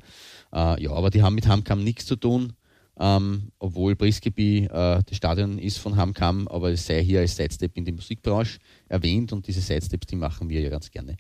äh, 0.53 0.83
ja, 0.83 0.91
aber 0.91 1.11
die 1.11 1.23
haben 1.23 1.37
mit 1.37 1.47
Hamkam 1.47 1.85
nichts 1.85 2.07
zu 2.07 2.17
tun. 2.17 2.55
Ähm, 2.99 3.53
obwohl 3.59 3.95
Briskeby 3.95 4.65
äh, 4.65 5.03
das 5.07 5.17
Stadion 5.17 5.59
ist 5.59 5.79
von 5.79 5.97
Hamkam, 5.97 6.47
aber 6.49 6.73
es 6.73 6.85
sei 6.87 7.03
hier 7.03 7.21
als 7.21 7.37
Sidestep 7.37 7.77
in 7.77 7.85
die 7.85 7.93
Musikbranche 7.93 8.59
erwähnt 8.89 9.33
und 9.33 9.47
diese 9.47 9.61
Sidesteps, 9.61 10.09
die 10.09 10.17
machen 10.17 10.49
wir 10.51 10.61
ja 10.61 10.69
ganz 10.69 10.91
gerne. 10.91 11.17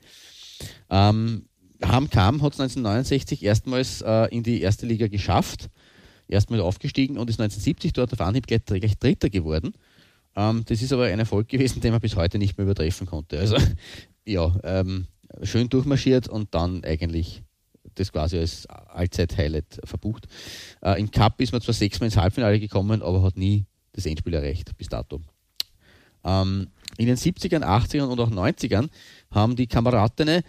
Ähm, 0.90 1.46
Hamkam 1.84 2.42
hat 2.42 2.54
es 2.54 2.60
1969 2.60 3.42
erstmals 3.42 4.02
äh, 4.02 4.26
in 4.34 4.42
die 4.42 4.60
erste 4.60 4.86
Liga 4.86 5.08
geschafft, 5.08 5.68
erstmal 6.28 6.60
aufgestiegen 6.60 7.18
und 7.18 7.28
ist 7.30 7.40
1970 7.40 7.92
dort 7.92 8.12
auf 8.12 8.20
Anhieb 8.20 8.46
gleich, 8.46 8.64
gleich 8.64 8.98
Dritter 8.98 9.30
geworden. 9.30 9.72
Ähm, 10.36 10.64
das 10.66 10.82
ist 10.82 10.92
aber 10.92 11.04
ein 11.04 11.18
Erfolg 11.18 11.48
gewesen, 11.48 11.80
den 11.80 11.92
man 11.92 12.00
bis 12.00 12.16
heute 12.16 12.38
nicht 12.38 12.56
mehr 12.56 12.64
übertreffen 12.64 13.06
konnte. 13.06 13.38
Also 13.38 13.56
ja, 14.24 14.54
ähm, 14.64 15.06
schön 15.42 15.68
durchmarschiert 15.68 16.28
und 16.28 16.54
dann 16.54 16.84
eigentlich 16.84 17.42
das 17.94 18.12
quasi 18.12 18.38
als 18.38 18.66
Allzeit-Highlight 18.66 19.80
verbucht. 19.84 20.26
Äh, 20.82 21.00
Im 21.00 21.10
Cup 21.10 21.40
ist 21.40 21.52
man 21.52 21.60
zwar 21.60 21.74
sechsmal 21.74 22.06
ins 22.06 22.16
Halbfinale 22.16 22.58
gekommen, 22.58 23.02
aber 23.02 23.22
hat 23.22 23.36
nie 23.36 23.66
das 23.92 24.06
Endspiel 24.06 24.34
erreicht 24.34 24.76
bis 24.78 24.88
dato. 24.88 25.20
Ähm, 26.24 26.68
in 26.98 27.06
den 27.06 27.16
70ern, 27.16 27.62
80ern 27.62 28.04
und 28.04 28.20
auch 28.20 28.30
90ern 28.30 28.88
haben 29.30 29.56
die 29.56 29.66
Kameradinnen 29.66 30.42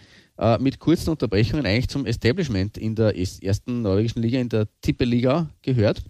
äh, 0.44 0.58
mit 0.60 0.78
kurzen 0.78 1.10
Unterbrechungen 1.12 1.66
eigentlich 1.66 1.88
zum 1.88 2.06
Establishment 2.06 2.78
in 2.78 2.96
der 2.96 3.16
ersten 3.16 3.82
norwegischen 3.82 4.22
Liga, 4.22 4.40
in 4.40 4.50
der 4.50 4.68
Tippeliga 4.82 5.50
gehört. 5.62 6.04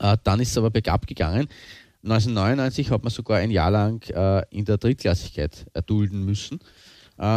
Äh, 0.00 0.16
dann 0.24 0.40
ist 0.40 0.50
es 0.50 0.58
aber 0.58 0.70
bergab 0.70 1.06
gegangen. 1.06 1.46
1999 2.02 2.90
hat 2.90 3.04
man 3.04 3.12
sogar 3.12 3.38
ein 3.38 3.52
Jahr 3.52 3.70
lang 3.70 4.02
äh, 4.10 4.42
in 4.50 4.64
der 4.64 4.78
Drittklassigkeit 4.78 5.66
erdulden 5.72 6.24
müssen. 6.24 6.58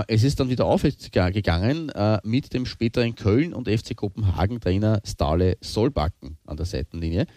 Es 0.08 0.24
ist 0.24 0.38
dann 0.38 0.50
wieder 0.50 0.66
aufwärts 0.66 1.10
gegangen 1.10 1.90
mit 2.24 2.54
dem 2.54 2.66
späteren 2.66 3.16
Köln 3.16 3.54
und 3.54 3.70
FC 3.70 3.96
Kopenhagen 3.96 4.60
Trainer 4.60 5.02
Stale 5.06 5.58
Solbacken 5.62 6.38
an 6.46 6.58
der 6.58 6.66
Seitenlinie. 6.66 7.28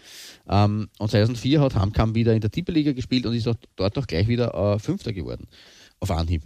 Ähm, 0.49 0.89
und 0.99 1.09
2004 1.09 1.61
hat 1.61 1.75
Hamkam 1.75 2.15
wieder 2.15 2.33
in 2.33 2.41
der 2.41 2.51
Tippeliga 2.51 2.91
gespielt 2.91 3.25
und 3.25 3.33
ist 3.33 3.47
auch 3.47 3.55
dort 3.77 3.97
auch 3.97 4.07
gleich 4.07 4.27
wieder 4.27 4.77
Fünfter 4.77 5.13
geworden 5.13 5.47
auf 6.01 6.11
Anhieb. 6.11 6.43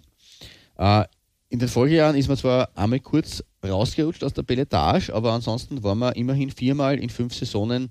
In 1.50 1.60
den 1.60 1.70
Folgejahren 1.70 2.16
ist 2.16 2.28
man 2.28 2.38
zwar 2.38 2.70
einmal 2.76 3.00
kurz 3.00 3.44
rausgerutscht 3.64 4.24
aus 4.24 4.34
der 4.34 4.44
Belletage, 4.44 5.14
aber 5.14 5.32
ansonsten 5.32 5.82
war 5.84 5.96
man 5.96 6.14
immerhin 6.14 6.52
viermal 6.52 7.00
in 7.00 7.10
fünf 7.10 7.34
Saisonen 7.34 7.90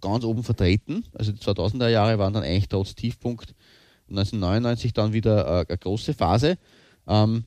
ganz 0.00 0.24
oben 0.24 0.42
vertreten. 0.42 1.04
Also 1.14 1.32
die 1.32 1.40
2000er 1.40 1.88
Jahre 1.88 2.18
waren 2.18 2.32
dann 2.32 2.42
eigentlich 2.42 2.68
trotz 2.68 2.94
Tiefpunkt 2.94 3.54
1999 4.08 4.92
dann 4.92 5.12
wieder 5.12 5.46
äh, 5.46 5.66
eine 5.68 5.78
große 5.78 6.14
Phase. 6.14 6.58
Ähm, 7.06 7.44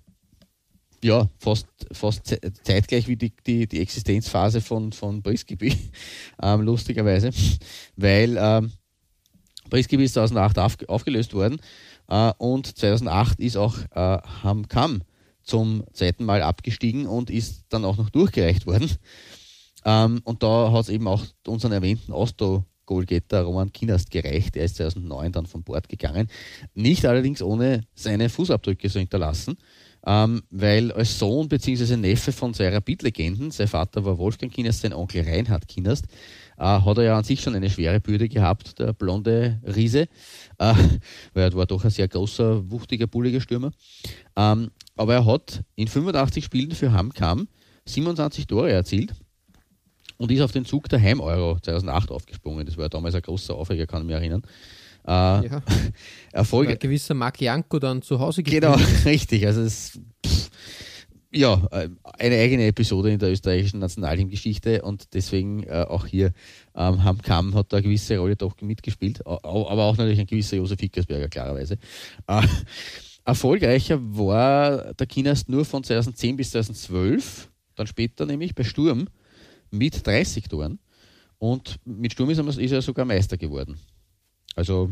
ja, 1.03 1.29
fast, 1.37 1.67
fast 1.91 2.39
zeitgleich 2.63 3.07
wie 3.07 3.15
die, 3.15 3.31
die, 3.45 3.67
die 3.67 3.81
Existenzphase 3.81 4.61
von, 4.61 4.91
von 4.91 5.21
Briskeby, 5.21 5.71
ähm, 6.41 6.61
lustigerweise, 6.61 7.29
weil 7.95 8.35
ähm, 8.39 8.71
Briskeby 9.69 10.05
ist 10.05 10.13
2008 10.13 10.57
auf, 10.59 10.77
aufgelöst 10.87 11.33
worden 11.33 11.59
äh, 12.07 12.31
und 12.37 12.77
2008 12.77 13.39
ist 13.39 13.57
auch 13.57 13.77
äh, 13.91 14.17
Hamkam 14.43 15.01
zum 15.43 15.83
zweiten 15.93 16.25
Mal 16.25 16.41
abgestiegen 16.41 17.07
und 17.07 17.29
ist 17.29 17.65
dann 17.69 17.85
auch 17.85 17.97
noch 17.97 18.09
durchgereicht 18.09 18.65
worden. 18.67 18.91
Ähm, 19.85 20.21
und 20.25 20.43
da 20.43 20.71
hat 20.71 20.83
es 20.83 20.89
eben 20.89 21.07
auch 21.07 21.23
unseren 21.45 21.71
erwähnten 21.71 22.11
Ostro 22.11 22.65
Goalgetter 22.85 23.43
Roman 23.43 23.71
Kinast 23.71 24.09
gereicht. 24.11 24.55
Er 24.55 24.65
ist 24.65 24.77
2009 24.77 25.31
dann 25.31 25.45
von 25.45 25.63
Bord 25.63 25.87
gegangen. 25.87 26.27
Nicht 26.73 27.05
allerdings 27.05 27.41
ohne 27.41 27.83
seine 27.93 28.29
Fußabdrücke 28.29 28.89
zu 28.89 28.99
hinterlassen, 28.99 29.57
ähm, 30.05 30.41
weil 30.49 30.91
als 30.91 31.19
Sohn 31.19 31.47
bzw. 31.47 31.97
Neffe 31.97 32.31
von 32.31 32.53
zwei 32.53 32.69
Rapid-Legenden, 32.69 33.51
sein 33.51 33.67
Vater 33.67 34.03
war 34.03 34.17
Wolfgang 34.17 34.51
Kinast, 34.51 34.81
sein 34.81 34.93
Onkel 34.93 35.23
Reinhard 35.23 35.67
Kinast, 35.67 36.05
äh, 36.57 36.63
hat 36.63 36.97
er 36.97 37.03
ja 37.03 37.17
an 37.17 37.23
sich 37.23 37.41
schon 37.41 37.55
eine 37.55 37.69
schwere 37.69 37.99
Bürde 37.99 38.27
gehabt, 38.27 38.79
der 38.79 38.93
blonde 38.93 39.61
Riese, 39.63 40.07
äh, 40.57 40.73
weil 41.33 41.43
er 41.43 41.53
war 41.53 41.65
doch 41.65 41.83
ein 41.83 41.91
sehr 41.91 42.07
großer, 42.07 42.69
wuchtiger, 42.69 43.07
bulliger 43.07 43.41
Stürmer. 43.41 43.71
Ähm, 44.35 44.71
aber 44.95 45.13
er 45.13 45.25
hat 45.25 45.61
in 45.75 45.87
85 45.87 46.45
Spielen 46.45 46.71
für 46.71 46.91
Hamkam 46.91 47.47
27 47.85 48.47
Tore 48.47 48.71
erzielt 48.71 49.13
und 50.17 50.31
ist 50.31 50.41
auf 50.41 50.51
den 50.51 50.65
Zug 50.65 50.89
der 50.89 51.01
Heim-Euro 51.01 51.59
2008 51.59 52.11
aufgesprungen. 52.11 52.65
Das 52.65 52.77
war 52.77 52.85
ja 52.85 52.89
damals 52.89 53.15
ein 53.15 53.21
großer 53.21 53.55
Aufreger, 53.55 53.85
kann 53.85 54.01
ich 54.01 54.07
mich 54.07 54.15
erinnern. 54.15 54.41
Äh, 55.07 55.11
ja. 55.11 55.61
Erfolg. 56.33 56.69
Ein 56.69 56.79
gewisser 56.79 57.13
Marc 57.13 57.39
Janko 57.39 57.79
dann 57.79 58.01
zu 58.01 58.19
Hause. 58.19 58.43
Genau, 58.43 58.73
richtig. 59.05 59.45
Also 59.45 59.61
es, 59.61 59.99
pff, 60.25 60.49
ja, 61.31 61.67
äh, 61.71 61.89
eine 62.03 62.37
eigene 62.37 62.67
Episode 62.67 63.11
in 63.11 63.19
der 63.19 63.31
österreichischen 63.31 63.79
Nationalteamgeschichte 63.79 64.81
und 64.81 65.13
deswegen 65.13 65.63
äh, 65.63 65.85
auch 65.87 66.05
hier 66.05 66.31
ähm, 66.75 67.03
Ham 67.03 67.21
Kam 67.21 67.53
hat 67.53 67.73
da 67.73 67.77
eine 67.77 67.83
gewisse 67.83 68.17
Rolle 68.17 68.35
doch 68.35 68.59
mitgespielt, 68.61 69.25
aber 69.25 69.83
auch 69.83 69.97
natürlich 69.97 70.19
ein 70.19 70.27
gewisser 70.27 70.57
Josef 70.57 70.79
Hickersberger, 70.79 71.27
klarerweise. 71.27 71.77
Äh, 72.27 72.41
erfolgreicher 73.25 73.99
war 74.01 74.93
der 74.93 75.07
Kinast 75.07 75.49
nur 75.49 75.65
von 75.65 75.83
2010 75.83 76.37
bis 76.37 76.51
2012, 76.51 77.49
dann 77.75 77.87
später 77.87 78.25
nämlich 78.25 78.55
bei 78.55 78.63
Sturm 78.63 79.07
mit 79.69 80.05
30 80.05 80.47
Toren. 80.47 80.79
Und 81.39 81.77
mit 81.85 82.13
Sturm 82.13 82.29
ist 82.29 82.39
er, 82.39 82.47
ist 82.47 82.71
er 82.71 82.81
sogar 82.81 83.05
Meister 83.05 83.37
geworden. 83.37 83.77
Also, 84.55 84.91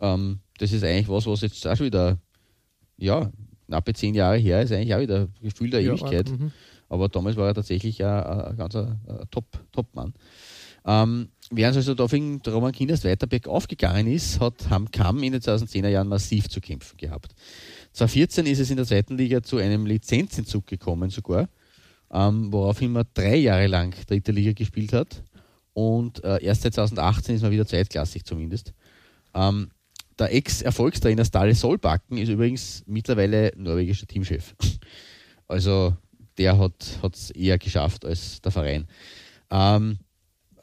ähm, 0.00 0.38
das 0.58 0.72
ist 0.72 0.84
eigentlich 0.84 1.08
was, 1.08 1.26
was 1.26 1.42
jetzt 1.42 1.66
auch 1.66 1.80
wieder, 1.80 2.18
ja, 2.96 3.30
knappe 3.72 3.94
zehn 3.94 4.14
Jahre 4.14 4.36
her 4.36 4.62
ist, 4.62 4.72
eigentlich 4.72 4.94
auch 4.94 5.00
wieder 5.00 5.28
Gefühl 5.40 5.70
der 5.70 5.80
ja, 5.80 5.92
Ewigkeit. 5.92 6.30
Mhm. 6.30 6.52
Aber 6.88 7.08
damals 7.08 7.36
war 7.36 7.46
er 7.46 7.54
tatsächlich 7.54 8.04
ein, 8.04 8.22
ein 8.22 8.56
ganzer 8.56 8.98
Top, 9.30 9.46
Top-Mann. 9.72 10.12
Ähm, 10.84 11.28
während 11.50 11.76
also 11.76 11.94
da 11.94 12.06
der 12.06 12.52
Roman 12.52 12.72
Kinders 12.72 13.04
weiter 13.04 13.26
bergauf 13.26 13.68
gegangen 13.68 14.08
ist, 14.08 14.40
hat 14.40 14.68
Hamkam 14.68 15.22
in 15.22 15.32
den 15.32 15.40
2010er 15.40 15.88
Jahren 15.88 16.08
massiv 16.08 16.48
zu 16.48 16.60
kämpfen 16.60 16.96
gehabt. 16.96 17.34
2014 17.92 18.46
ist 18.46 18.58
es 18.58 18.70
in 18.70 18.76
der 18.76 18.86
zweiten 18.86 19.16
Liga 19.16 19.42
zu 19.42 19.58
einem 19.58 19.86
Lizenzentzug 19.86 20.66
gekommen 20.66 21.08
sogar 21.08 21.48
ähm, 22.12 22.52
woraufhin 22.52 22.92
man 22.92 23.06
drei 23.14 23.36
Jahre 23.36 23.66
lang 23.66 23.94
dritte 24.06 24.32
Liga 24.32 24.52
gespielt 24.52 24.92
hat. 24.92 25.22
Und 25.72 26.22
äh, 26.22 26.42
erst 26.42 26.62
seit 26.62 26.74
2018 26.74 27.36
ist 27.36 27.42
man 27.42 27.50
wieder 27.50 27.66
zweitklassig 27.66 28.24
zumindest. 28.24 28.74
Ähm, 29.34 29.70
der 30.22 30.34
Ex-Erfolgstrainer 30.34 31.24
Stale 31.24 31.54
Solbacken 31.54 32.18
ist 32.18 32.28
übrigens 32.28 32.82
mittlerweile 32.86 33.52
norwegischer 33.56 34.06
Teamchef. 34.06 34.54
Also 35.48 35.94
der 36.38 36.58
hat 36.58 36.96
es 37.12 37.30
eher 37.30 37.58
geschafft 37.58 38.06
als 38.06 38.40
der 38.40 38.52
Verein. 38.52 38.86
Ähm, 39.50 39.98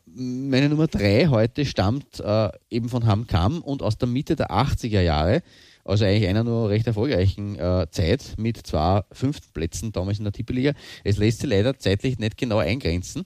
meine 0.06 0.68
Nummer 0.68 0.88
drei 0.88 1.28
heute 1.28 1.64
stammt 1.66 2.20
äh, 2.20 2.50
eben 2.72 2.90
von 2.90 3.06
Hamkam 3.06 3.62
und 3.62 3.84
aus 3.84 4.00
der 4.00 4.08
Mitte 4.08 4.36
der 4.36 4.50
80er 4.50 5.02
Jahre 5.02 5.44
also 5.90 6.06
eigentlich 6.06 6.30
einer 6.30 6.44
nur 6.44 6.70
recht 6.70 6.88
erfolgreichen 6.88 7.58
äh, 7.58 7.88
Zeit 7.90 8.36
mit 8.38 8.58
zwei 8.66 9.02
fünften 9.12 9.52
Plätzen 9.54 9.92
damals 9.92 10.20
in 10.20 10.24
der 10.24 10.34
Tippeliga. 10.34 10.74
Es 11.04 11.18
lässt 11.18 11.40
sich 11.40 11.50
leider 11.50 11.78
zeitlich 11.78 12.20
nicht 12.20 12.38
genau 12.38 12.60
eingrenzen. 12.60 13.26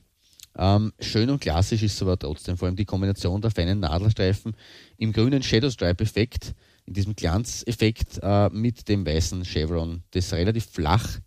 Ähm, 0.56 0.94
schön 1.00 1.30
und 1.30 1.40
klassisch 1.40 1.82
ist 1.82 1.96
es 1.96 2.02
aber 2.02 2.18
trotzdem, 2.18 2.58
vor 2.58 2.68
allem 2.68 2.76
die 2.76 2.86
Kombination 2.86 3.42
der 3.42 3.52
feinen 3.52 3.80
Nadelstreifen 3.80 4.56
im 4.98 5.12
grünen 5.12 5.42
Shadow 5.42 5.70
Stripe-Effekt, 5.70 6.54
in 6.86 6.94
diesem 6.94 7.16
Glanzeffekt 7.16 8.20
äh, 8.22 8.50
mit 8.50 8.88
dem 8.88 9.06
weißen 9.06 9.46
Chevron, 9.46 10.04
das 10.12 10.34
relativ 10.34 10.66
flach 10.66 11.20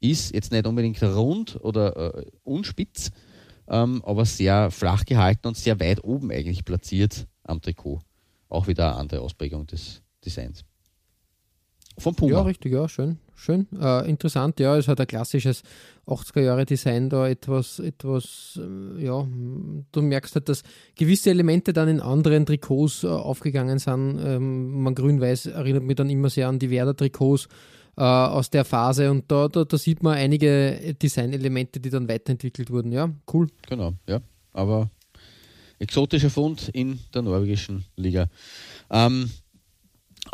ist 0.00 0.34
jetzt 0.34 0.52
nicht 0.52 0.66
unbedingt 0.66 1.02
rund 1.02 1.58
oder 1.62 2.14
äh, 2.14 2.26
unspitz, 2.42 3.10
ähm, 3.68 4.02
aber 4.04 4.24
sehr 4.24 4.70
flach 4.70 5.04
gehalten 5.04 5.46
und 5.48 5.56
sehr 5.56 5.80
weit 5.80 6.04
oben 6.04 6.30
eigentlich 6.30 6.64
platziert 6.64 7.26
am 7.42 7.60
Trikot. 7.60 8.00
Auch 8.48 8.66
wieder 8.66 8.90
eine 8.90 8.96
andere 8.96 9.20
Ausprägung 9.22 9.66
des 9.66 10.02
Designs. 10.24 10.64
Vom 11.98 12.14
Puma. 12.14 12.32
Ja, 12.32 12.42
richtig, 12.42 12.72
ja, 12.72 12.88
schön. 12.88 13.18
Schön. 13.36 13.66
Äh, 13.80 14.08
interessant, 14.08 14.60
ja, 14.60 14.76
es 14.76 14.88
hat 14.88 15.00
ein 15.00 15.06
klassisches 15.06 15.62
80er-Jahre-Design 16.06 17.08
da 17.08 17.28
etwas, 17.28 17.78
etwas, 17.78 18.58
äh, 18.60 19.04
ja, 19.04 19.26
du 19.92 20.02
merkst 20.02 20.34
halt, 20.34 20.48
dass 20.48 20.62
gewisse 20.96 21.30
Elemente 21.30 21.72
dann 21.72 21.88
in 21.88 22.00
anderen 22.00 22.46
Trikots 22.46 23.04
äh, 23.04 23.08
aufgegangen 23.08 23.78
sind. 23.78 24.20
Ähm, 24.24 24.82
man 24.82 24.94
grün-weiß 24.94 25.46
erinnert 25.46 25.82
mich 25.82 25.96
dann 25.96 26.10
immer 26.10 26.30
sehr 26.30 26.48
an 26.48 26.58
die 26.58 26.70
Werder-Trikots 26.70 27.48
äh, 27.96 28.02
aus 28.02 28.50
der 28.50 28.64
Phase 28.64 29.10
und 29.10 29.30
da, 29.30 29.48
da, 29.48 29.64
da 29.64 29.78
sieht 29.78 30.02
man 30.02 30.14
einige 30.14 30.94
Designelemente, 31.00 31.80
die 31.80 31.90
dann 31.90 32.08
weiterentwickelt 32.08 32.70
wurden. 32.70 32.92
Ja, 32.92 33.10
cool. 33.32 33.48
Genau, 33.68 33.94
ja, 34.08 34.20
aber 34.52 34.90
exotischer 35.78 36.30
Fund 36.30 36.70
in 36.72 36.98
der 37.12 37.22
norwegischen 37.22 37.84
Liga. 37.96 38.28
Ähm, 38.90 39.30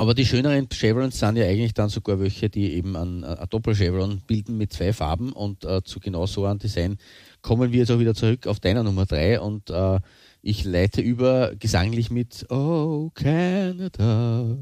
aber 0.01 0.15
die 0.15 0.25
schöneren 0.25 0.67
Chevrons 0.71 1.19
sind 1.19 1.37
ja 1.37 1.45
eigentlich 1.45 1.75
dann 1.75 1.91
sogar 1.91 2.19
welche, 2.19 2.49
die 2.49 2.73
eben 2.73 2.97
ein, 2.97 3.23
ein 3.23 3.47
Doppel-Chevron 3.51 4.23
bilden 4.27 4.57
mit 4.57 4.73
zwei 4.73 4.95
Farben 4.95 5.31
und 5.31 5.67
äh, 5.67 5.83
zu 5.85 6.01
genau 6.01 6.25
so 6.25 6.47
einem 6.47 6.59
Design 6.59 6.97
kommen 7.43 7.71
wir 7.71 7.81
jetzt 7.81 7.91
auch 7.91 7.99
wieder 7.99 8.15
zurück 8.15 8.47
auf 8.47 8.61
deiner 8.61 8.83
Nummer 8.83 9.05
3 9.05 9.41
und 9.41 9.69
äh, 9.69 10.01
ich 10.41 10.65
leite 10.65 11.03
über 11.03 11.55
gesanglich 11.55 12.11
mit 12.11 12.47
Oh 12.49 13.11
Canada. 13.13 14.57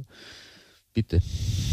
Bitte. 0.93 1.21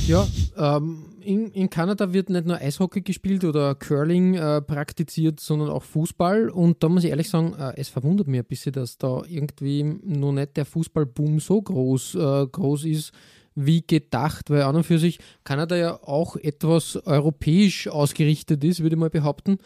Ja, 0.06 0.28
ähm, 0.58 1.16
in, 1.22 1.50
in 1.50 1.68
Kanada 1.72 2.14
wird 2.14 2.30
nicht 2.30 2.46
nur 2.46 2.58
Eishockey 2.58 3.02
gespielt 3.02 3.44
oder 3.46 3.74
Curling 3.74 4.36
äh, 4.36 4.62
praktiziert, 4.62 5.40
sondern 5.40 5.72
auch 5.72 5.82
Fußball. 5.82 6.50
Und 6.50 6.84
da 6.84 6.90
muss 6.90 7.04
ich 7.04 7.10
ehrlich 7.10 7.32
sagen, 7.32 7.56
äh, 7.58 7.74
es 7.78 7.90
verwundert 7.90 8.28
mich 8.28 8.42
ein 8.42 8.46
bisschen, 8.46 8.74
dass 8.74 9.00
da 9.00 9.24
irgendwie 9.28 9.82
noch 9.82 10.34
nicht 10.34 10.56
der 10.56 10.66
Fußballboom 10.66 11.40
so 11.40 11.60
groß, 11.60 12.14
äh, 12.14 12.46
groß 12.46 12.86
ist 12.86 13.12
wie 13.56 13.82
gedacht, 13.86 14.50
weil 14.50 14.64
an 14.64 14.76
und 14.76 14.84
für 14.84 15.00
sich 15.00 15.20
Kanada 15.44 15.76
ja 15.76 16.00
auch 16.04 16.36
etwas 16.36 16.98
europäisch 17.06 17.88
ausgerichtet 17.88 18.64
ist, 18.64 18.82
würde 18.82 18.96
ich 18.96 19.00
mal 19.00 19.10
behaupten. 19.10 19.58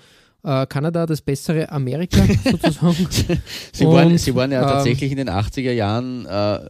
Äh, 0.44 0.68
Kanada 0.68 1.06
das 1.06 1.22
bessere 1.22 1.70
Amerika 1.70 2.24
sozusagen. 2.44 3.08
sie, 3.74 3.86
und, 3.86 3.94
waren, 3.94 4.18
sie 4.18 4.34
waren 4.36 4.52
ja 4.52 4.62
ähm, 4.62 4.68
tatsächlich 4.68 5.12
in 5.12 5.18
den 5.18 5.30
80er 5.30 5.72
Jahren 5.72 6.26
äh, 6.26 6.70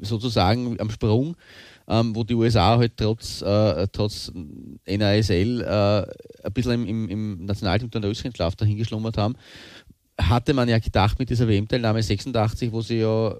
sozusagen 0.00 0.78
am 0.80 0.90
Sprung. 0.90 1.36
Ähm, 1.86 2.16
wo 2.16 2.24
die 2.24 2.32
USA 2.32 2.78
halt 2.78 2.96
trotz, 2.96 3.42
äh, 3.42 3.86
trotz 3.92 4.32
NASL 4.86 5.60
äh, 5.60 6.46
ein 6.46 6.52
bisschen 6.54 6.86
im, 6.86 7.08
im 7.10 7.44
Nationalteam 7.44 7.90
der 7.90 8.10
Österreich-Schlaf 8.10 8.56
dahingeschlummert 8.56 9.18
haben, 9.18 9.34
hatte 10.18 10.54
man 10.54 10.66
ja 10.66 10.78
gedacht 10.78 11.18
mit 11.18 11.28
dieser 11.28 11.46
WM-Teilnahme 11.46 12.02
86, 12.02 12.72
wo 12.72 12.80
sie 12.80 13.00
ja 13.00 13.34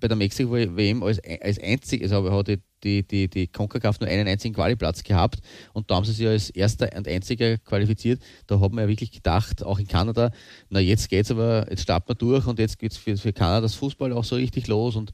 bei 0.00 0.08
der 0.08 0.16
Mexiko-WM 0.16 1.02
als, 1.02 1.20
als 1.40 1.58
einzig, 1.58 2.02
also 2.02 2.30
hat 2.30 2.48
die, 2.48 2.58
die, 2.82 3.06
die, 3.06 3.28
die 3.28 3.46
CONCACAF 3.46 4.00
nur 4.00 4.08
einen 4.08 4.26
einzigen 4.26 4.54
Qualiplatz 4.54 5.02
gehabt 5.02 5.40
und 5.72 5.90
da 5.90 5.96
haben 5.96 6.04
sie 6.04 6.12
sich 6.12 6.26
als 6.26 6.50
erster 6.50 6.90
und 6.96 7.06
einziger 7.06 7.58
qualifiziert. 7.58 8.22
Da 8.46 8.60
hat 8.60 8.72
man 8.72 8.84
ja 8.84 8.88
wirklich 8.88 9.12
gedacht, 9.12 9.62
auch 9.62 9.78
in 9.78 9.86
Kanada, 9.86 10.30
na 10.68 10.80
jetzt 10.80 11.08
geht's 11.08 11.30
aber, 11.30 11.66
jetzt 11.70 11.82
starten 11.82 12.08
wir 12.08 12.14
durch 12.14 12.46
und 12.46 12.58
jetzt 12.58 12.78
geht 12.78 12.92
es 12.92 12.98
für, 12.98 13.16
für 13.16 13.32
Kanada 13.32 13.60
das 13.60 13.74
Fußball 13.74 14.12
auch 14.12 14.24
so 14.24 14.36
richtig 14.36 14.66
los 14.66 14.96
und 14.96 15.12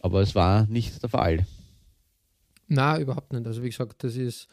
aber 0.00 0.20
es 0.20 0.34
war 0.34 0.66
nicht 0.66 1.02
der 1.02 1.08
Fall. 1.08 1.46
Na, 2.68 2.98
überhaupt 2.98 3.32
nicht. 3.32 3.46
Also 3.46 3.62
wie 3.62 3.70
gesagt, 3.70 4.04
das 4.04 4.16
ist 4.16 4.48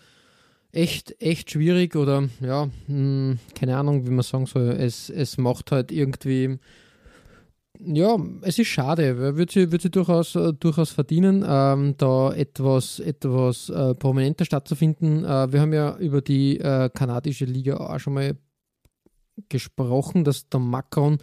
echt, 0.72 1.22
echt 1.22 1.52
schwierig 1.52 1.96
oder 1.96 2.30
ja, 2.40 2.66
mh, 2.66 2.72
hm, 2.88 3.40
keine 3.56 3.78
Ahnung, 3.78 4.06
wie 4.06 4.12
man 4.12 4.24
sagen 4.24 4.46
soll. 4.46 4.70
Es, 4.70 5.10
es 5.10 5.38
macht 5.38 5.72
halt 5.72 5.92
irgendwie 5.92 6.58
ja, 7.86 8.18
es 8.42 8.60
ist 8.60 8.68
schade, 8.68 9.18
würde 9.18 9.52
sie, 9.52 9.72
würd 9.72 9.82
sie 9.82 9.90
durchaus, 9.90 10.36
äh, 10.36 10.54
durchaus 10.54 10.92
verdienen, 10.92 11.44
ähm, 11.48 11.96
da 11.98 12.34
etwas, 12.34 13.00
etwas 13.00 13.70
äh, 13.70 13.96
prominenter 13.96 14.46
stattzufinden. 14.46 15.24
Äh, 15.24 15.52
wir 15.52 15.62
haben 15.62 15.74
ja 15.74 15.98
über 15.98 16.22
die 16.22 16.60
äh, 16.60 16.90
kanadische 16.94 17.46
Liga 17.46 17.78
auch 17.78 18.00
schon 18.00 18.14
mal 18.14 18.38
gesprochen, 19.50 20.24
dass 20.24 20.48
der 20.50 20.60
Macron 20.60 21.18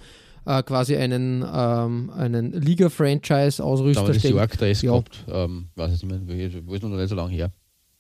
äh, 0.47 0.63
quasi 0.63 0.97
einen, 0.97 1.45
ähm, 1.53 2.11
einen 2.11 2.53
Liga-Franchise-Ausrüster 2.53 4.15
stellt. 4.15 4.25
Da 4.25 4.39
York, 4.39 4.59
da 4.59 4.67
ist 4.67 4.83
ja. 4.83 4.91
gehabt, 4.93 5.25
ähm, 5.29 5.69
weiß 5.77 5.95
ich 5.95 6.03
nicht 6.03 6.27
mehr, 6.27 6.67
wo 6.67 6.75
ist 6.75 6.83
noch 6.83 6.91
nicht 6.91 7.09
so 7.09 7.15
lange 7.15 7.33
her, 7.33 7.53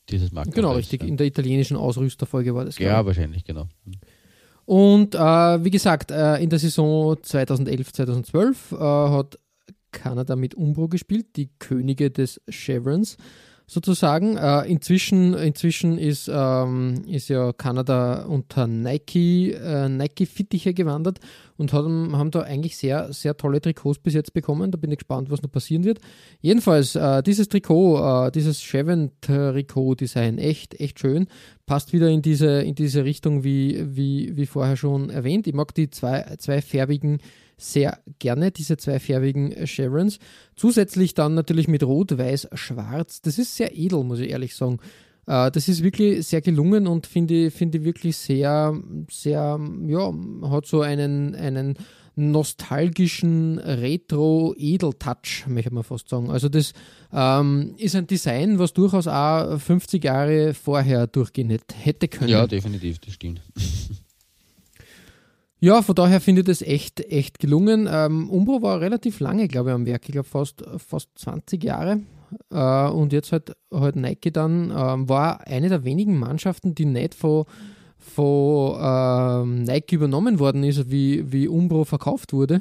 dieses 0.09 0.33
Macron. 0.33 0.55
Genau, 0.55 0.73
richtig, 0.73 1.05
in 1.05 1.17
der 1.17 1.27
italienischen 1.27 1.77
Ausrüsterfolge 1.77 2.55
war 2.55 2.65
das. 2.65 2.79
Ja, 2.79 3.05
wahrscheinlich, 3.05 3.45
genau. 3.45 3.69
Und 4.69 5.15
äh, 5.15 5.65
wie 5.65 5.71
gesagt, 5.71 6.11
äh, 6.11 6.37
in 6.43 6.51
der 6.51 6.59
Saison 6.59 7.15
2011-2012 7.15 8.75
äh, 8.75 9.11
hat 9.17 9.39
Kanada 9.93 10.37
mit 10.37 10.55
Umbro 10.57 10.89
gespielt, 10.89 11.37
die 11.37 11.49
Könige 11.59 12.11
des 12.11 12.39
Chevrons 12.51 13.17
sozusagen. 13.69 14.37
Äh, 14.37 14.63
inzwischen, 14.63 15.35
inzwischen 15.35 15.99
ist, 15.99 16.29
ähm, 16.33 17.05
ist 17.07 17.29
ja 17.29 17.53
Kanada 17.53 18.25
unter 18.25 18.67
Nike, 18.67 19.53
äh, 19.53 19.89
Nike 19.89 20.27
Fittiche 20.27 20.75
gewandert 20.75 21.21
und 21.59 21.73
haben, 21.73 22.17
haben 22.17 22.31
da 22.31 22.41
eigentlich 22.41 22.77
sehr, 22.77 23.13
sehr 23.13 23.37
tolle 23.37 23.61
Trikots 23.61 23.99
bis 23.99 24.15
jetzt 24.15 24.33
bekommen. 24.33 24.71
Da 24.71 24.79
bin 24.79 24.91
ich 24.91 24.99
gespannt, 24.99 25.31
was 25.31 25.43
noch 25.43 25.53
passieren 25.53 25.85
wird. 25.85 26.01
Jedenfalls, 26.41 26.97
äh, 26.97 27.23
dieses 27.23 27.49
Trikot, 27.49 27.99
äh, 28.27 28.31
dieses 28.33 28.61
Chevent-Trikot-Design, 28.63 30.39
echt, 30.39 30.81
echt 30.81 30.99
schön. 30.99 31.29
Passt 31.67 31.93
wieder 31.93 32.09
in 32.09 32.23
diese, 32.23 32.63
in 32.63 32.75
diese 32.75 33.05
Richtung, 33.05 33.45
wie, 33.45 33.85
wie, 33.95 34.35
wie 34.35 34.47
vorher 34.47 34.77
schon 34.77 35.11
erwähnt. 35.11 35.47
Ich 35.47 35.55
mag 35.55 35.75
die 35.75 35.91
zwei, 35.91 36.37
zweifärbigen 36.39 37.19
sehr 37.59 37.99
gerne, 38.19 38.51
diese 38.51 38.77
zweifärbigen 38.77 39.67
Chevrons. 39.67 40.19
Zusätzlich 40.57 41.13
dann 41.13 41.35
natürlich 41.35 41.69
mit 41.69 41.83
Rot, 41.83 42.17
Weiß, 42.17 42.49
Schwarz. 42.55 43.21
Das 43.21 43.39
ist 43.39 43.57
sehr 43.57 43.77
edel, 43.77 44.05
muss 44.05 44.21
ich 44.21 44.31
ehrlich 44.31 44.55
sagen. 44.55 44.79
Äh, 45.27 45.51
das 45.51 45.69
ist 45.69 45.83
wirklich 45.83 46.27
sehr 46.27 46.41
gelungen 46.41 46.87
und 46.87 47.07
finde 47.07 47.51
finde 47.51 47.85
wirklich 47.85 48.17
sehr, 48.17 48.81
sehr, 49.11 49.61
ja, 49.87 50.15
hat 50.45 50.67
so 50.67 50.81
einen, 50.81 51.35
einen 51.35 51.75
nostalgischen 52.17 53.59
Retro-Edel-Touch, 53.59 55.47
möchte 55.47 55.73
man 55.73 55.85
fast 55.85 56.09
sagen. 56.09 56.31
Also 56.31 56.49
das 56.49 56.73
ähm, 57.13 57.75
ist 57.77 57.95
ein 57.95 58.07
Design, 58.07 58.59
was 58.59 58.73
durchaus 58.73 59.07
auch 59.07 59.59
50 59.59 60.03
Jahre 60.03 60.55
vorher 60.55 61.07
durchgehen 61.07 61.57
hätte 61.75 62.09
können. 62.09 62.31
Ja, 62.31 62.47
definitiv, 62.47 62.99
das 62.99 63.15
stimmt. 63.15 63.41
Ja, 65.61 65.83
von 65.83 65.95
daher 65.95 66.21
finde 66.21 66.43
ich 66.43 66.47
das 66.47 66.63
echt, 66.63 67.01
echt 67.01 67.41
gelungen. 67.41 67.89
Ähm, 67.91 68.31
Umbro 68.31 68.63
war 68.63 68.81
relativ 68.81 69.19
lange, 69.19 69.49
glaube 69.49 69.71
ich, 69.71 69.75
am 69.75 69.87
Werk. 69.87 70.03
Ich 70.07 70.13
glaube 70.13 70.29
fast, 70.29 70.65
fast 70.77 71.09
20 71.17 71.65
Jahre. 71.65 72.01
Äh, 72.51 72.89
und 72.91 73.13
jetzt 73.13 73.33
halt, 73.33 73.57
halt 73.73 73.97
Nike 73.97 74.31
dann, 74.31 74.71
äh, 74.71 75.09
war 75.09 75.47
eine 75.47 75.69
der 75.69 75.85
wenigen 75.85 76.19
Mannschaften, 76.19 76.75
die 76.77 76.85
nicht 76.85 77.15
von, 77.15 77.45
von 77.97 78.77
äh, 78.81 79.45
Nike 79.73 79.97
übernommen 79.97 80.39
worden 80.39 80.63
ist, 80.63 80.91
wie, 80.91 81.33
wie 81.33 81.49
Umbro 81.49 81.85
verkauft 81.85 82.33
wurde. 82.33 82.61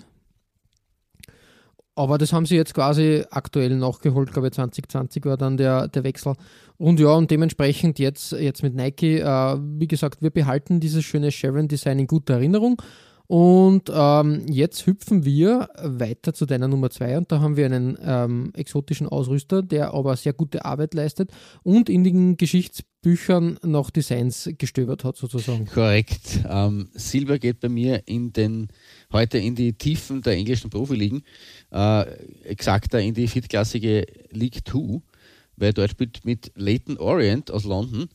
Aber 1.98 2.20
das 2.20 2.32
haben 2.32 2.46
sie 2.46 2.56
jetzt 2.56 2.76
quasi 2.76 3.24
aktuell 3.32 3.76
nachgeholt, 3.76 4.32
glaube 4.32 4.50
ich, 4.50 4.54
2020 4.54 5.26
war 5.26 5.36
dann 5.36 5.58
der, 5.58 5.88
der 5.88 6.04
Wechsel. 6.04 6.36
Und 6.78 7.00
ja, 7.00 7.10
und 7.10 7.32
dementsprechend 7.32 7.98
jetzt, 7.98 8.34
jetzt 8.34 8.62
mit 8.62 8.76
Nike, 8.76 9.20
äh, 9.20 9.58
wie 9.58 9.88
gesagt, 9.88 10.22
wir 10.22 10.30
behalten 10.30 10.80
dieses 10.80 11.04
schöne 11.04 11.32
Sharon-Design 11.32 11.98
in 11.98 12.06
guter 12.06 12.36
Erinnerung. 12.36 12.80
Und 13.28 13.92
ähm, 13.94 14.46
jetzt 14.48 14.88
hüpfen 14.88 15.26
wir 15.26 15.70
weiter 15.82 16.34
zu 16.34 16.46
deiner 16.46 16.70
Nummer 16.70 16.90
2 16.90 17.18
und 17.18 17.32
da 17.32 17.42
haben 17.42 17.58
wir 17.58 17.66
einen 17.66 17.98
ähm, 18.02 18.54
exotischen 18.56 19.06
Ausrüster, 19.06 19.62
der 19.62 19.94
aber 19.94 20.16
sehr 20.16 20.32
gute 20.32 20.64
Arbeit 20.64 20.94
leistet 20.94 21.32
und 21.62 21.90
in 21.90 22.06
den 22.06 22.38
Geschichtsbüchern 22.38 23.60
noch 23.64 23.90
Designs 23.90 24.50
gestöbert 24.58 25.04
hat 25.04 25.18
sozusagen. 25.18 25.66
Korrekt. 25.66 26.40
Ähm, 26.48 26.88
Silber 26.94 27.38
geht 27.38 27.60
bei 27.60 27.68
mir 27.68 28.02
in 28.06 28.32
den, 28.32 28.70
heute 29.12 29.40
in 29.40 29.56
die 29.56 29.74
Tiefen 29.74 30.22
der 30.22 30.34
englischen 30.34 30.70
Profiligen, 30.70 31.24
äh, 31.74 32.04
exakter 32.46 33.02
in 33.02 33.14
die 33.14 33.28
viertklassige 33.28 34.06
League 34.32 34.62
2, 34.66 35.02
weil 35.58 35.74
dort 35.74 35.92
spielt 35.92 36.24
mit 36.24 36.54
Leighton 36.56 36.98
Orient 36.98 37.52
aus 37.52 37.66
London 37.66 38.08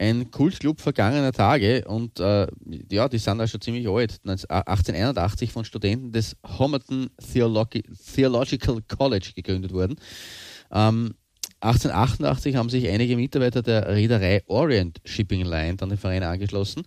ein 0.00 0.30
Kultclub 0.30 0.80
vergangener 0.80 1.30
Tage 1.30 1.84
und 1.86 2.20
äh, 2.20 2.46
ja, 2.90 3.06
die 3.08 3.18
sind 3.18 3.36
da 3.36 3.46
schon 3.46 3.60
ziemlich 3.60 3.86
alt. 3.86 4.18
1881 4.24 5.52
von 5.52 5.66
Studenten 5.66 6.10
des 6.10 6.36
Homerton 6.58 7.10
Theologi 7.32 7.82
Theological 8.14 8.80
College 8.88 9.32
gegründet 9.36 9.74
worden. 9.74 9.96
Ähm, 10.72 11.14
1888 11.60 12.56
haben 12.56 12.70
sich 12.70 12.88
einige 12.88 13.14
Mitarbeiter 13.16 13.60
der 13.60 13.88
Reederei 13.88 14.42
Orient 14.46 15.02
Shipping 15.04 15.44
Line 15.44 15.76
dann 15.76 15.90
den 15.90 15.98
Verein 15.98 16.22
angeschlossen 16.22 16.84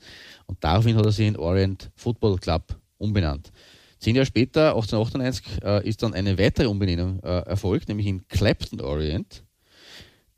und 0.47 0.63
daraufhin 0.63 0.95
hat 0.95 1.05
er 1.05 1.11
sich 1.11 1.27
in 1.27 1.37
Orient 1.37 1.91
Football 1.95 2.37
Club 2.37 2.75
umbenannt. 2.97 3.51
Zehn 3.99 4.15
Jahre 4.15 4.25
später, 4.25 4.69
1898, 4.69 5.63
äh, 5.63 5.87
ist 5.87 6.01
dann 6.01 6.15
eine 6.15 6.39
weitere 6.39 6.65
Umbenennung 6.65 7.19
äh, 7.19 7.41
erfolgt, 7.41 7.89
nämlich 7.89 8.07
in 8.07 8.27
Clapton 8.27 8.81
Orient 8.81 9.43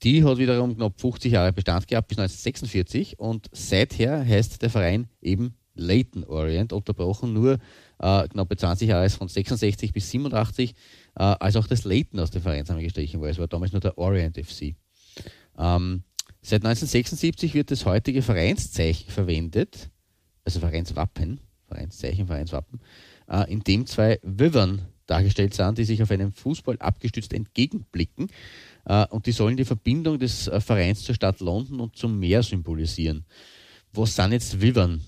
Die 0.06 0.24
hat 0.24 0.38
wiederum 0.38 0.76
knapp 0.76 1.02
50 1.02 1.32
Jahre 1.32 1.52
Bestand 1.52 1.88
gehabt 1.88 2.10
bis 2.10 2.20
1946 2.20 3.18
und 3.18 3.50
seither 3.52 4.24
heißt 4.24 4.62
der 4.62 4.70
Verein 4.70 5.08
eben 5.20 5.56
Leighton 5.74 6.24
Orient, 6.26 6.74
unterbrochen 6.74 7.34
nur 7.34 7.58
äh, 7.98 8.28
knappe 8.28 8.56
20 8.56 8.88
Jahre 8.88 9.10
von 9.10 9.28
66 9.28 9.94
bis 9.94 10.12
87, 10.12 10.72
äh, 10.72 10.76
als 11.16 11.56
auch 11.56 11.66
das 11.66 11.86
Leighton 11.86 12.20
aus 12.20 12.30
dem 12.30 12.44
Vereinsnamen 12.44 12.84
gestrichen 12.84 13.20
war. 13.20 13.30
Es 13.30 13.40
war 13.40 13.48
damals 13.48 13.72
nur 13.72 13.82
der 13.82 13.98
Orient 13.98 14.38
FC. 14.38 14.76
Ähm, 15.58 16.04
seit 16.40 16.64
1976 16.64 17.56
wird 17.56 17.72
das 17.72 17.84
heutige 17.86 18.22
Vereinszeichen 18.22 19.10
verwendet, 19.10 19.90
also 20.44 20.60
Vereinswappen, 20.60 21.40
Vereinszeichen, 21.68 22.28
Vereinswappen, 22.28 22.80
äh, 23.28 23.52
in 23.52 23.62
dem 23.62 23.88
zwei 23.88 24.20
Wivern 24.22 24.84
dargestellt 25.08 25.54
sind, 25.54 25.78
die 25.78 25.84
sich 25.84 26.02
auf 26.02 26.12
einem 26.12 26.32
Fußball 26.32 26.78
abgestützt 26.78 27.34
entgegenblicken. 27.34 28.30
Äh, 28.86 29.06
und 29.08 29.26
die 29.26 29.32
sollen 29.32 29.58
die 29.58 29.66
Verbindung 29.66 30.20
des 30.20 30.48
äh, 30.48 30.60
Vereins 30.62 31.04
zur 31.04 31.16
Stadt 31.16 31.40
London 31.40 31.80
und 31.80 31.96
zum 31.96 32.20
Meer 32.20 32.44
symbolisieren. 32.44 33.26
Was 33.94 34.16
sind 34.16 34.32
jetzt 34.32 34.62
Wivern? 34.62 35.02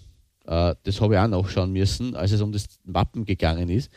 Äh, 0.45 0.75
das 0.83 1.01
habe 1.01 1.15
ich 1.15 1.19
auch 1.19 1.27
nachschauen 1.27 1.71
müssen, 1.71 2.15
als 2.15 2.31
es 2.31 2.41
um 2.41 2.51
das 2.51 2.67
Wappen 2.83 3.25
gegangen 3.25 3.69
ist. 3.69 3.91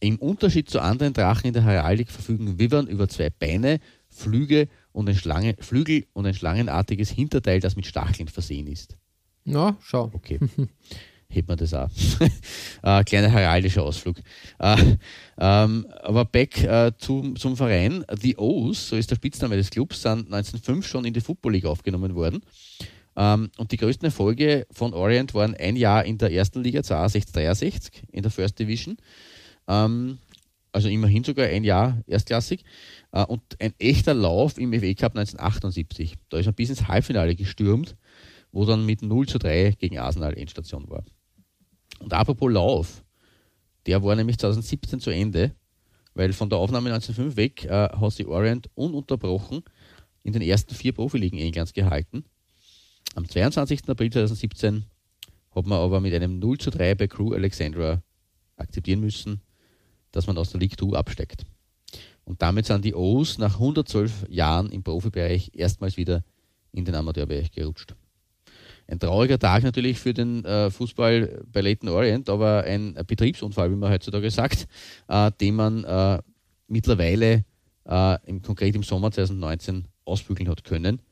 Im 0.00 0.16
Unterschied 0.16 0.70
zu 0.70 0.80
anderen 0.80 1.12
Drachen 1.12 1.48
in 1.48 1.52
der 1.52 1.64
Heraldik 1.64 2.10
verfügen 2.10 2.58
Wivern 2.58 2.86
über 2.86 3.08
zwei 3.08 3.28
Beine, 3.28 3.80
Flüge 4.08 4.68
und 4.92 5.08
ein 5.08 5.14
Schlange, 5.14 5.56
Flügel 5.60 6.06
und 6.14 6.26
ein 6.26 6.34
schlangenartiges 6.34 7.10
Hinterteil, 7.10 7.60
das 7.60 7.76
mit 7.76 7.86
Stacheln 7.86 8.28
versehen 8.28 8.66
ist. 8.66 8.96
Na, 9.44 9.76
schau. 9.82 10.10
Okay. 10.14 10.38
Hebt 11.30 11.48
man 11.48 11.56
das 11.56 11.72
auch. 11.72 11.88
äh, 12.82 13.04
kleiner 13.04 13.28
heraldischer 13.28 13.84
Ausflug. 13.84 14.16
Äh, 14.58 14.76
ähm, 15.38 15.86
aber 16.02 16.24
back 16.24 16.62
äh, 16.62 16.92
zum, 16.98 17.36
zum 17.36 17.56
Verein. 17.56 18.04
The 18.20 18.36
O's, 18.36 18.88
so 18.88 18.96
ist 18.96 19.10
der 19.10 19.16
Spitzname 19.16 19.56
des 19.56 19.70
Clubs, 19.70 20.02
sind 20.02 20.26
1905 20.26 20.86
schon 20.86 21.04
in 21.04 21.14
die 21.14 21.20
Football 21.20 21.52
League 21.52 21.66
aufgenommen 21.66 22.16
worden. 22.16 22.42
Ähm, 23.16 23.50
und 23.58 23.70
die 23.70 23.76
größten 23.76 24.06
Erfolge 24.06 24.66
von 24.72 24.92
Orient 24.92 25.32
waren 25.32 25.54
ein 25.54 25.76
Jahr 25.76 26.04
in 26.04 26.18
der 26.18 26.32
ersten 26.32 26.62
Liga, 26.62 26.82
62, 26.82 28.02
in 28.10 28.22
der 28.22 28.30
First 28.32 28.58
Division. 28.58 28.96
Ähm, 29.68 30.18
also 30.72 30.88
immerhin 30.88 31.24
sogar 31.24 31.46
ein 31.46 31.64
Jahr 31.64 32.02
erstklassig. 32.06 32.64
Äh, 33.12 33.24
und 33.24 33.42
ein 33.60 33.74
echter 33.78 34.14
Lauf 34.14 34.58
im 34.58 34.72
FA 34.72 34.94
Cup 34.94 35.16
1978. 35.16 36.16
Da 36.28 36.38
ist 36.38 36.46
man 36.46 36.54
bis 36.54 36.70
ins 36.70 36.88
Halbfinale 36.88 37.34
gestürmt, 37.36 37.96
wo 38.52 38.64
dann 38.64 38.86
mit 38.86 39.02
0 39.02 39.28
zu 39.28 39.38
3 39.38 39.76
gegen 39.78 39.98
Arsenal 39.98 40.36
Endstation 40.36 40.88
war. 40.88 41.04
Und 42.00 42.12
apropos 42.12 42.50
Lauf, 42.50 43.04
der 43.86 44.02
war 44.02 44.16
nämlich 44.16 44.38
2017 44.38 45.00
zu 45.00 45.10
Ende, 45.10 45.54
weil 46.14 46.32
von 46.32 46.50
der 46.50 46.58
Aufnahme 46.58 46.92
1905 46.92 47.36
weg 47.36 47.64
äh, 47.64 47.88
hat 47.88 48.12
sich 48.12 48.26
Orient 48.26 48.68
ununterbrochen 48.74 49.62
in 50.22 50.32
den 50.32 50.42
ersten 50.42 50.74
vier 50.74 50.92
Profiligen 50.92 51.38
Englands 51.38 51.72
gehalten. 51.72 52.24
Am 53.14 53.28
22. 53.28 53.88
April 53.88 54.10
2017 54.10 54.84
hat 55.54 55.66
man 55.66 55.78
aber 55.78 56.00
mit 56.00 56.14
einem 56.14 56.38
0 56.38 56.58
zu 56.58 56.70
3 56.70 56.94
bei 56.94 57.06
Crew 57.06 57.32
Alexandra 57.32 58.02
akzeptieren 58.56 59.00
müssen, 59.00 59.40
dass 60.12 60.26
man 60.26 60.38
aus 60.38 60.50
der 60.50 60.60
League 60.60 60.78
2 60.78 60.96
absteigt. 60.96 61.44
Und 62.24 62.42
damit 62.42 62.66
sind 62.66 62.84
die 62.84 62.94
O's 62.94 63.38
nach 63.38 63.54
112 63.54 64.26
Jahren 64.28 64.70
im 64.70 64.82
Profibereich 64.82 65.50
erstmals 65.54 65.96
wieder 65.96 66.22
in 66.72 66.84
den 66.84 66.94
Amateurbereich 66.94 67.50
gerutscht. 67.50 67.94
Ein 68.90 68.98
trauriger 68.98 69.38
Tag 69.38 69.62
natürlich 69.62 70.00
für 70.00 70.12
den 70.12 70.44
äh, 70.44 70.68
Fußball 70.68 71.44
bei 71.52 71.60
Leighton 71.60 71.88
Orient, 71.88 72.28
aber 72.28 72.64
ein, 72.64 72.94
Betriebsunfall, 73.06 73.70
wie 73.70 73.76
man 73.76 73.92
heutzutage 73.92 74.28
sagt, 74.32 74.66
äh, 75.06 75.30
den 75.40 75.54
man 75.54 75.84
äh, 75.84 76.18
mittlerweile 76.66 77.44
äh, 77.88 78.18
im, 78.26 78.42
konkret 78.42 78.74
im 78.74 78.82
Sommer 78.82 79.12
2019 79.12 79.86
ausbügeln 80.04 80.48
hat 80.48 80.64
können. 80.64 81.02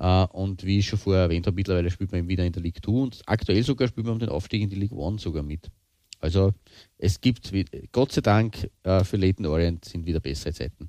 Uh, 0.00 0.28
und 0.30 0.64
wie 0.64 0.78
ich 0.78 0.86
schon 0.86 0.96
vorher 0.96 1.24
erwähnt 1.24 1.48
habe, 1.48 1.56
mittlerweile 1.56 1.90
spielt 1.90 2.12
man 2.12 2.28
wieder 2.28 2.44
in 2.44 2.52
der 2.52 2.62
League 2.62 2.78
2 2.84 2.92
und 2.92 3.22
aktuell 3.26 3.64
sogar 3.64 3.88
spielt 3.88 4.06
man 4.06 4.12
um 4.12 4.20
den 4.20 4.28
Aufstieg 4.28 4.62
in 4.62 4.70
die 4.70 4.76
League 4.76 4.92
1 4.92 5.20
sogar 5.20 5.42
mit. 5.42 5.72
Also 6.20 6.52
es 6.98 7.20
gibt, 7.20 7.52
Gott 7.90 8.12
sei 8.12 8.20
Dank, 8.20 8.70
uh, 8.86 9.02
für 9.02 9.16
Leighton 9.16 9.46
Orient 9.46 9.84
sind 9.84 10.06
wieder 10.06 10.20
bessere 10.20 10.52
Zeiten 10.52 10.87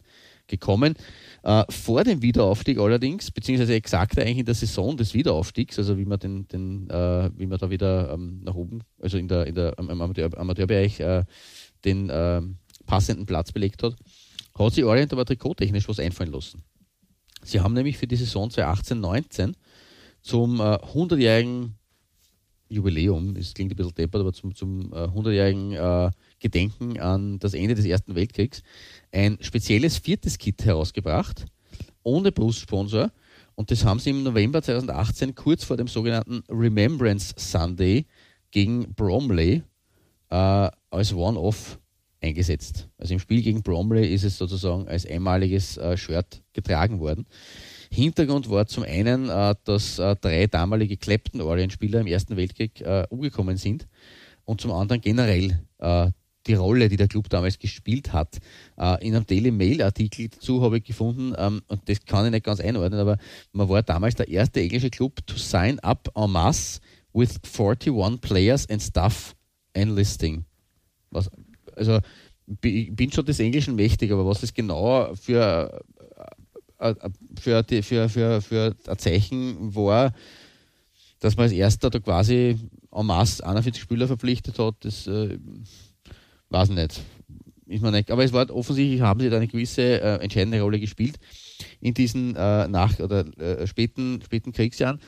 gekommen. 0.49 0.95
Uh, 1.41 1.63
vor 1.69 2.03
dem 2.03 2.21
Wiederaufstieg 2.21 2.77
allerdings, 2.79 3.31
beziehungsweise 3.31 3.73
exakt 3.73 4.19
eigentlich 4.19 4.39
in 4.39 4.45
der 4.45 4.55
Saison 4.55 4.97
des 4.97 5.13
Wiederaufstiegs, 5.13 5.79
also 5.79 5.97
wie 5.97 6.03
man, 6.03 6.19
den, 6.19 6.49
den, 6.49 6.89
wie 6.89 7.45
man 7.45 7.57
da 7.57 7.69
wieder 7.69 8.11
ähm, 8.11 8.41
nach 8.43 8.55
oben, 8.55 8.81
also 9.01 9.17
in 9.17 9.29
der, 9.29 9.47
in 9.47 9.55
der, 9.55 9.79
im 9.79 9.89
Amateur, 9.89 10.37
Amateurbereich 10.37 11.01
den 11.85 12.09
ähm, 12.11 12.57
passenden 12.85 13.25
Platz 13.25 13.51
belegt 13.51 13.83
hat, 13.83 13.95
hat 14.57 14.73
sich 14.73 14.83
Orient 14.83 15.13
aber 15.13 15.25
trikottechnisch 15.25 15.87
was 15.87 15.99
einfallen 15.99 16.31
lassen. 16.31 16.63
Sie 17.43 17.61
haben 17.61 17.73
nämlich 17.73 17.97
für 17.97 18.07
die 18.07 18.15
Saison 18.15 18.49
2018-19 18.49 19.53
zum 20.21 20.59
äh, 20.59 20.75
100-jährigen 20.75 21.75
Jubiläum, 22.67 23.35
es 23.35 23.53
klingt 23.53 23.71
ein 23.71 23.75
bisschen 23.75 23.95
deppert, 23.95 24.21
aber 24.21 24.33
zum, 24.33 24.53
zum 24.53 24.91
äh, 24.93 25.05
100-jährigen 25.05 25.71
äh, 25.73 26.11
Gedenken 26.39 26.99
an 26.99 27.39
das 27.39 27.53
Ende 27.53 27.75
des 27.75 27.85
Ersten 27.85 28.15
Weltkriegs 28.15 28.63
ein 29.11 29.37
spezielles 29.41 29.97
viertes 29.97 30.37
Kit 30.37 30.63
herausgebracht, 30.65 31.45
ohne 32.03 32.31
Brustsponsor. 32.31 33.11
Und 33.55 33.71
das 33.71 33.83
haben 33.83 33.99
sie 33.99 34.11
im 34.11 34.23
November 34.23 34.61
2018 34.61 35.35
kurz 35.35 35.63
vor 35.63 35.77
dem 35.77 35.87
sogenannten 35.87 36.43
Remembrance 36.49 37.33
Sunday 37.37 38.05
gegen 38.51 38.93
Bromley 38.93 39.63
äh, 40.29 40.69
als 40.89 41.13
One-Off 41.13 41.79
eingesetzt. 42.21 42.87
Also 42.97 43.13
im 43.13 43.19
Spiel 43.19 43.41
gegen 43.41 43.63
Bromley 43.63 44.13
ist 44.13 44.23
es 44.23 44.37
sozusagen 44.37 44.87
als 44.87 45.05
einmaliges 45.05 45.77
äh, 45.77 45.97
Shirt 45.97 46.41
getragen 46.53 46.99
worden. 46.99 47.25
Hintergrund 47.91 48.49
war 48.49 48.67
zum 48.67 48.83
einen, 48.83 49.29
äh, 49.29 49.55
dass 49.63 49.99
äh, 49.99 50.15
drei 50.15 50.47
damalige 50.47 50.97
Clapton 50.97 51.41
Orient-Spieler 51.41 52.01
im 52.01 52.07
Ersten 52.07 52.37
Weltkrieg 52.37 52.81
äh, 52.81 53.05
umgekommen 53.09 53.57
sind 53.57 53.87
und 54.45 54.61
zum 54.61 54.71
anderen 54.71 55.01
generell 55.01 55.59
äh, 55.79 56.11
die 56.47 56.53
Rolle, 56.53 56.89
die 56.89 56.97
der 56.97 57.07
Club 57.07 57.29
damals 57.29 57.59
gespielt 57.59 58.13
hat. 58.13 58.37
Äh, 58.77 59.05
in 59.05 59.15
einem 59.15 59.25
Daily 59.25 59.51
Mail-Artikel 59.51 60.29
dazu 60.29 60.61
habe 60.61 60.77
ich 60.77 60.83
gefunden, 60.83 61.33
ähm, 61.37 61.61
und 61.67 61.87
das 61.87 62.05
kann 62.05 62.25
ich 62.25 62.31
nicht 62.31 62.45
ganz 62.45 62.59
einordnen, 62.59 62.99
aber 62.99 63.17
man 63.51 63.69
war 63.69 63.83
damals 63.83 64.15
der 64.15 64.27
erste 64.27 64.61
englische 64.61 64.89
Club 64.89 65.25
to 65.27 65.37
sign 65.37 65.79
up 65.79 66.09
en 66.15 66.31
masse 66.31 66.79
with 67.13 67.39
41 67.43 68.21
players 68.21 68.69
and 68.69 68.81
staff 68.81 69.35
enlisting. 69.73 70.45
Was 71.11 71.29
also 71.75 71.99
ich 72.61 72.95
bin 72.95 73.11
schon 73.11 73.25
des 73.25 73.39
Englischen 73.39 73.75
mächtig, 73.75 74.11
aber 74.11 74.25
was 74.25 74.41
das 74.41 74.53
genau 74.53 75.13
für, 75.15 75.83
äh, 76.79 76.89
äh, 76.89 77.09
für, 77.39 77.63
für, 77.83 78.09
für, 78.09 78.41
für 78.41 78.75
ein 78.87 78.97
Zeichen 78.97 79.75
war, 79.75 80.13
dass 81.19 81.35
man 81.35 81.43
als 81.43 81.53
erster 81.53 81.89
da 81.89 81.99
quasi 81.99 82.57
en 82.91 83.05
masse 83.05 83.45
41 83.45 83.81
Spieler 83.81 84.07
verpflichtet 84.07 84.57
hat, 84.57 84.75
das 84.81 85.07
weiß 86.49 86.69
ich 86.69 86.75
nicht. 86.75 87.01
Ist 87.67 87.83
man 87.83 87.93
nicht. 87.93 88.09
Aber 88.09 88.23
es 88.23 88.33
war 88.33 88.49
offensichtlich, 88.49 89.01
haben 89.01 89.19
sie 89.19 89.29
da 89.29 89.37
eine 89.37 89.47
gewisse 89.47 90.01
äh, 90.01 90.15
entscheidende 90.23 90.59
Rolle 90.61 90.79
gespielt 90.79 91.19
in 91.79 91.93
diesen 91.93 92.35
äh, 92.35 92.67
nach- 92.67 92.99
oder 92.99 93.25
äh, 93.39 93.67
späten, 93.67 94.21
späten 94.23 94.51
Kriegsjahren. 94.51 94.99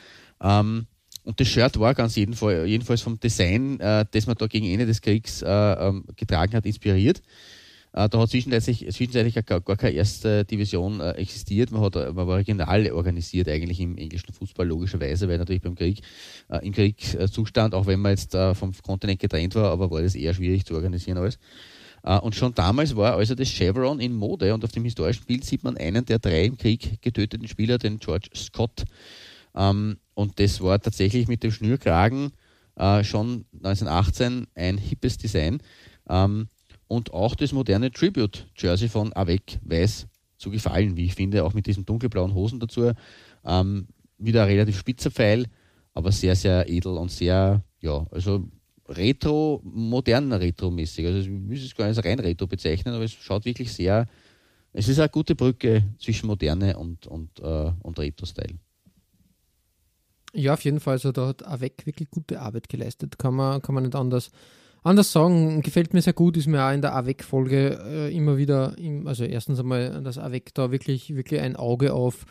Ähm, 0.42 0.86
und 1.24 1.40
das 1.40 1.48
Shirt 1.48 1.80
war 1.80 1.94
ganz 1.94 2.16
jedenfalls, 2.16 2.68
jedenfalls 2.68 3.02
vom 3.02 3.20
Design, 3.20 3.80
äh, 3.80 4.06
das 4.12 4.28
man 4.28 4.38
da 4.38 4.48
gegen 4.48 4.68
Ende 4.68 4.86
des 4.86 5.02
Kriegs 5.02 5.42
äh, 5.42 5.48
ähm, 5.50 6.06
getragen 6.16 6.54
hat, 6.54 6.66
inspiriert. 6.66 7.22
Äh, 7.94 8.08
da 8.10 8.20
hat 8.20 8.30
zwischenzeitlich, 8.30 8.88
zwischenzeitlich 8.92 9.46
gar, 9.46 9.62
gar 9.62 9.76
keine 9.76 9.94
erste 9.94 10.46
Division 10.46 11.00
äh, 11.00 11.12
existiert. 11.12 11.72
Man, 11.72 11.82
hat, 11.82 11.96
man 11.96 12.28
war 12.28 12.38
regional 12.38 12.90
organisiert 12.92 13.50
eigentlich 13.50 13.80
im 13.80 13.98
englischen 13.98 14.34
Fußball, 14.34 14.68
logischerweise, 14.68 15.28
weil 15.28 15.38
natürlich 15.38 15.62
beim 15.62 15.76
Krieg, 15.76 16.02
äh, 16.50 16.66
im 16.66 16.74
Kriegszustand, 16.74 17.74
auch 17.74 17.86
wenn 17.88 18.00
man 18.00 18.12
jetzt 18.12 18.34
äh, 18.36 18.56
vom 18.56 18.72
Kontinent 18.82 19.20
getrennt 19.20 19.56
war, 19.56 19.72
aber 19.72 19.92
war 19.92 20.02
das 20.02 20.16
eher 20.16 20.34
schwierig 20.34 20.66
zu 20.66 20.76
organisieren 20.76 21.18
alles. 21.18 21.38
Und 22.24 22.34
schon 22.34 22.56
damals 22.56 22.96
war 22.96 23.16
also 23.18 23.36
das 23.36 23.48
Chevron 23.48 24.00
in 24.00 24.16
Mode 24.16 24.56
und 24.56 24.66
auf 24.66 24.72
dem 24.72 24.84
historischen 24.84 25.24
Bild 25.26 25.46
sieht 25.46 25.64
man 25.64 25.78
einen 25.78 26.04
der 26.04 26.18
drei 26.18 26.46
im 26.46 26.58
Krieg 26.58 27.00
getöteten 27.00 27.48
Spieler, 27.48 27.78
den 27.78 28.00
George 28.00 28.28
Scott. 28.36 28.86
Ähm, 29.56 29.98
und 30.14 30.40
das 30.40 30.62
war 30.62 30.80
tatsächlich 30.80 31.28
mit 31.28 31.44
dem 31.44 31.52
Schnürkragen 31.52 32.32
äh, 32.76 33.04
schon 33.04 33.46
1918 33.54 34.48
ein 34.56 34.78
hippes 34.78 35.18
Design. 35.18 35.62
Ähm, 36.10 36.48
und 36.92 37.14
auch 37.14 37.36
das 37.36 37.54
moderne 37.54 37.90
Tribute-Jersey 37.90 38.90
von 38.90 39.14
Avec 39.14 39.60
weiß 39.64 40.08
zu 40.38 40.52
gefallen, 40.52 40.98
wie 40.98 41.06
ich 41.06 41.16
finde, 41.16 41.46
auch 41.46 41.54
mit 41.54 41.66
diesen 41.66 41.86
dunkelblauen 41.86 42.34
Hosen 42.34 42.60
dazu. 42.60 42.92
Ähm, 43.46 43.88
wieder 44.18 44.44
ein 44.44 44.50
relativ 44.50 44.78
spitzer 44.78 45.10
Pfeil, 45.10 45.46
aber 45.94 46.12
sehr, 46.12 46.36
sehr 46.36 46.68
edel 46.70 46.98
und 46.98 47.10
sehr, 47.10 47.64
ja, 47.80 48.06
also 48.12 48.46
retro, 48.90 49.62
moderner 49.64 50.42
Retro-mäßig. 50.42 51.06
Also 51.06 51.20
ich 51.20 51.30
muss 51.30 51.64
es 51.64 51.74
gar 51.74 51.88
nicht 51.88 51.96
als 51.96 52.06
rein 52.06 52.20
Retro 52.20 52.46
bezeichnen, 52.46 52.94
aber 52.94 53.06
es 53.06 53.14
schaut 53.14 53.46
wirklich 53.46 53.72
sehr, 53.72 54.06
es 54.74 54.90
ist 54.90 55.00
eine 55.00 55.08
gute 55.08 55.34
Brücke 55.34 55.86
zwischen 55.98 56.28
Moderne 56.28 56.78
und, 56.78 57.08
und, 57.08 57.40
äh, 57.40 57.72
und 57.84 57.98
Retro-Style. 57.98 58.60
Ja, 60.34 60.56
auf 60.56 60.64
jeden 60.66 60.82
Fall. 60.82 60.94
Also 60.94 61.14
da 61.14 61.28
hat 61.28 61.46
Avec 61.46 61.86
wirklich 61.86 62.10
gute 62.10 62.42
Arbeit 62.42 62.68
geleistet. 62.68 63.18
Kann 63.18 63.36
man, 63.36 63.62
kann 63.62 63.76
man 63.76 63.86
nicht 63.86 63.96
anders, 63.96 64.30
anders 64.84 65.12
sagen. 65.12 65.62
Gefällt 65.62 65.94
mir 65.94 66.02
sehr 66.02 66.14
gut, 66.14 66.38
ist 66.38 66.48
mir 66.48 66.64
auch 66.66 66.74
in 66.74 66.82
der 66.82 66.96
Avec-Folge 66.96 67.80
äh, 67.84 68.16
immer 68.16 68.38
wieder, 68.38 68.78
im, 68.78 69.08
also 69.08 69.24
erstens 69.24 69.60
einmal, 69.60 70.02
dass 70.04 70.18
Avec 70.18 70.54
da 70.54 70.72
wirklich, 70.72 71.16
wirklich 71.16 71.42
ein 71.42 71.56
Auge 71.56 71.94
auf, 71.94 72.26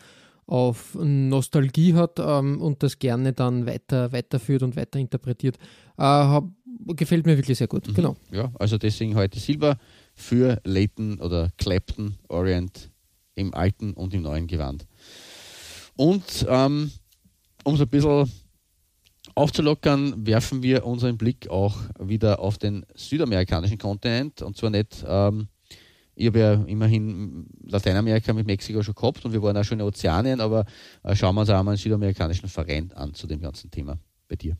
auf 0.45 0.97
Nostalgie 0.99 1.93
hat 1.93 2.19
ähm, 2.19 2.61
und 2.61 2.83
das 2.83 2.99
gerne 2.99 3.33
dann 3.33 3.65
weiter 3.65 4.11
weiterführt 4.11 4.63
und 4.63 4.75
weiter 4.75 4.99
interpretiert. 4.99 5.57
Äh, 5.97 6.03
hab, 6.03 6.49
gefällt 6.87 7.25
mir 7.25 7.37
wirklich 7.37 7.57
sehr 7.57 7.67
gut. 7.67 7.87
Mhm. 7.87 7.93
Genau. 7.93 8.15
Ja, 8.31 8.51
also 8.59 8.77
deswegen 8.77 9.15
heute 9.15 9.39
Silber 9.39 9.77
für 10.13 10.59
Leighton 10.63 11.19
oder 11.19 11.49
Clapton 11.57 12.15
Orient 12.27 12.89
im 13.35 13.53
alten 13.53 13.93
und 13.93 14.13
im 14.13 14.23
neuen 14.23 14.47
Gewand. 14.47 14.85
Und 15.95 16.45
ähm, 16.49 16.91
um 17.63 17.77
so 17.77 17.83
ein 17.83 17.89
bisschen 17.89 18.29
aufzulockern, 19.35 20.25
werfen 20.25 20.63
wir 20.63 20.85
unseren 20.85 21.17
Blick 21.17 21.49
auch 21.49 21.77
wieder 21.99 22.39
auf 22.39 22.57
den 22.57 22.85
südamerikanischen 22.95 23.77
Kontinent 23.77 24.41
und 24.41 24.57
zwar 24.57 24.69
nicht, 24.69 25.03
ähm, 25.07 25.47
ich 26.15 26.27
habe 26.27 26.39
ja 26.39 26.53
immerhin 26.65 27.47
Lateinamerika 27.63 28.33
mit 28.33 28.45
Mexiko 28.45 28.83
schon 28.83 28.95
gehabt 28.95 29.23
und 29.25 29.33
wir 29.33 29.41
waren 29.41 29.57
auch 29.57 29.63
schon 29.63 29.79
in 29.79 29.85
Ozeanien, 29.85 30.41
aber 30.41 30.65
äh, 31.03 31.15
schauen 31.15 31.35
wir 31.35 31.41
uns 31.41 31.49
auch 31.49 31.63
mal 31.63 31.71
einen 31.71 31.77
südamerikanischen 31.77 32.49
Verein 32.49 32.91
an 32.93 33.13
zu 33.13 33.27
dem 33.27 33.41
ganzen 33.41 33.71
Thema 33.71 33.97
bei 34.27 34.35
dir. 34.35 34.57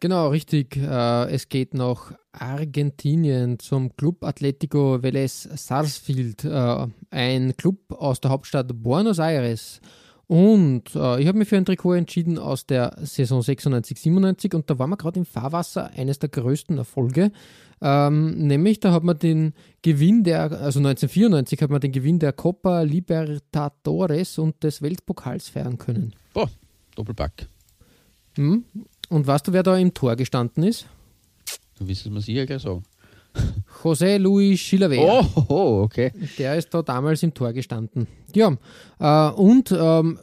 Genau, 0.00 0.28
richtig. 0.28 0.76
Äh, 0.76 1.30
es 1.30 1.48
geht 1.48 1.72
nach 1.72 2.12
Argentinien 2.32 3.58
zum 3.58 3.96
Club 3.96 4.22
Atletico 4.22 4.96
Vélez 4.96 5.48
Sarsfield, 5.56 6.44
äh, 6.44 6.86
ein 7.10 7.56
Club 7.56 7.78
aus 7.90 8.20
der 8.20 8.30
Hauptstadt 8.30 8.70
Buenos 8.82 9.18
Aires. 9.18 9.80
Und 10.26 10.94
äh, 10.94 11.20
ich 11.20 11.28
habe 11.28 11.38
mich 11.38 11.48
für 11.48 11.56
ein 11.56 11.66
Trikot 11.66 11.94
entschieden 11.94 12.38
aus 12.38 12.66
der 12.66 12.96
Saison 13.02 13.42
96, 13.42 13.98
97 14.00 14.54
und 14.54 14.70
da 14.70 14.78
waren 14.78 14.90
wir 14.90 14.96
gerade 14.96 15.20
im 15.20 15.26
Fahrwasser 15.26 15.90
eines 15.90 16.18
der 16.18 16.30
größten 16.30 16.78
Erfolge. 16.78 17.30
Ähm, 17.82 18.46
nämlich, 18.46 18.80
da 18.80 18.92
hat 18.92 19.04
man 19.04 19.18
den 19.18 19.52
Gewinn 19.82 20.24
der, 20.24 20.44
also 20.44 20.78
1994 20.78 21.60
hat 21.60 21.70
man 21.70 21.80
den 21.80 21.92
Gewinn 21.92 22.18
der 22.18 22.32
Copa 22.32 22.82
Libertadores 22.82 24.38
und 24.38 24.62
des 24.62 24.80
Weltpokals 24.80 25.50
feiern 25.50 25.76
können. 25.76 26.14
Boah, 26.32 26.48
Doppelpack. 26.94 27.46
Hm? 28.36 28.64
Und 29.10 29.26
weißt 29.26 29.48
du, 29.48 29.52
wer 29.52 29.62
da 29.62 29.76
imTor 29.76 30.16
gestanden 30.16 30.62
ist? 30.64 30.86
Du 31.78 31.86
wirst 31.86 32.06
es 32.06 32.12
mir 32.12 32.20
sicher 32.20 32.46
gleich 32.46 32.62
sagen. 32.62 32.84
José 33.82 34.18
Luis 34.18 34.60
Chilavera. 34.60 35.20
Oh, 35.36 35.44
oh, 35.48 35.82
okay. 35.82 36.12
Der 36.38 36.56
ist 36.56 36.72
da 36.72 36.82
damals 36.82 37.22
im 37.22 37.34
Tor 37.34 37.52
gestanden. 37.52 38.06
Ja, 38.34 38.56
äh, 38.98 39.32
und 39.34 39.72
ähm, 39.72 40.18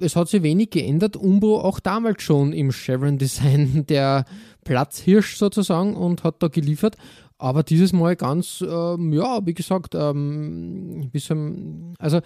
es 0.00 0.14
hat 0.14 0.28
sich 0.28 0.42
wenig 0.42 0.70
geändert. 0.70 1.16
Umbro 1.16 1.60
auch 1.60 1.80
damals 1.80 2.22
schon 2.22 2.52
im 2.52 2.70
Chevron-Design 2.70 3.86
der 3.88 4.24
Platzhirsch 4.64 5.36
sozusagen 5.36 5.96
und 5.96 6.24
hat 6.24 6.42
da 6.42 6.48
geliefert. 6.48 6.96
Aber 7.38 7.62
dieses 7.62 7.92
Mal 7.92 8.16
ganz, 8.16 8.64
ähm, 8.68 9.12
ja, 9.12 9.40
wie 9.46 9.54
gesagt, 9.54 9.94
ähm, 9.94 11.08
bisschen, 11.12 11.94
also 11.98 12.20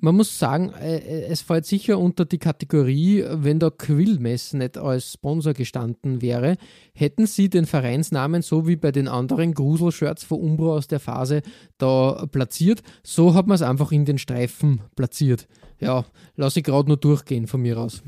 man 0.00 0.16
muss 0.16 0.38
sagen, 0.38 0.72
äh, 0.80 0.96
äh, 0.96 1.26
es 1.26 1.42
fällt 1.42 1.66
sicher 1.66 1.98
unter 1.98 2.24
die 2.24 2.38
Kategorie, 2.38 3.24
wenn 3.28 3.58
der 3.58 3.70
Quillmess 3.70 4.54
nicht 4.54 4.78
als 4.78 5.12
Sponsor 5.12 5.52
gestanden 5.52 6.22
wäre, 6.22 6.56
hätten 6.94 7.26
sie 7.26 7.50
den 7.50 7.66
Vereinsnamen 7.66 8.42
so 8.42 8.66
wie 8.66 8.76
bei 8.76 8.90
den 8.90 9.08
anderen 9.08 9.54
Grusel-Shirts 9.54 10.24
von 10.24 10.40
Umbro 10.40 10.74
aus 10.74 10.88
der 10.88 11.00
Phase 11.00 11.42
da 11.78 12.26
platziert. 12.30 12.82
So 13.02 13.34
hat 13.34 13.46
man 13.46 13.56
es 13.56 13.62
einfach 13.62 13.92
in 13.92 14.04
den 14.04 14.18
Streifen 14.18 14.80
platziert. 14.96 15.46
Ja, 15.78 16.04
lasse 16.36 16.60
ich 16.60 16.64
gerade 16.64 16.88
nur 16.88 16.96
durchgehen 16.96 17.46
von 17.46 17.60
mir 17.60 17.78
aus. 17.78 18.02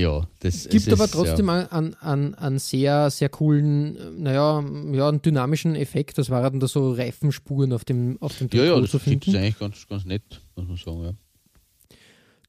Ja, 0.00 0.26
das 0.40 0.68
gibt 0.68 0.86
es 0.86 0.92
aber 0.92 1.04
ist, 1.04 1.12
trotzdem 1.12 1.46
ja. 1.48 1.66
einen, 1.70 1.94
einen, 1.94 2.34
einen 2.34 2.58
sehr, 2.58 3.10
sehr 3.10 3.28
coolen, 3.28 4.22
naja, 4.22 4.64
ja, 4.92 5.08
einen 5.08 5.22
dynamischen 5.22 5.74
Effekt. 5.76 6.16
Das 6.18 6.30
waren 6.30 6.58
da 6.58 6.66
so 6.66 6.92
Reifenspuren 6.92 7.72
auf 7.72 7.84
dem, 7.84 8.16
auf 8.20 8.36
dem 8.38 8.48
Ja, 8.52 8.64
ja, 8.64 8.80
das 8.80 8.90
finde 9.02 9.30
ich 9.30 9.36
eigentlich 9.36 9.58
ganz, 9.58 9.86
ganz 9.86 10.04
nett, 10.04 10.40
muss 10.56 10.68
man 10.68 10.76
sagen, 10.76 11.04
ja. 11.04 11.12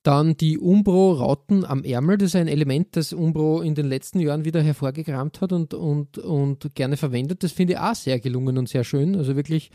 Dann 0.03 0.35
die 0.35 0.57
Umbro-Rauten 0.57 1.63
am 1.63 1.83
Ärmel, 1.83 2.17
das 2.17 2.29
ist 2.29 2.35
ein 2.35 2.47
Element, 2.47 2.95
das 2.95 3.13
Umbro 3.13 3.61
in 3.61 3.75
den 3.75 3.85
letzten 3.87 4.19
Jahren 4.19 4.45
wieder 4.45 4.63
hervorgekramt 4.63 5.41
hat 5.41 5.53
und, 5.53 5.75
und, 5.75 6.17
und 6.17 6.73
gerne 6.73 6.97
verwendet. 6.97 7.43
Das 7.43 7.51
finde 7.51 7.73
ich 7.73 7.79
auch 7.79 7.93
sehr 7.93 8.19
gelungen 8.19 8.57
und 8.57 8.67
sehr 8.67 8.83
schön. 8.83 9.15
Also 9.15 9.35
wirklich 9.35 9.69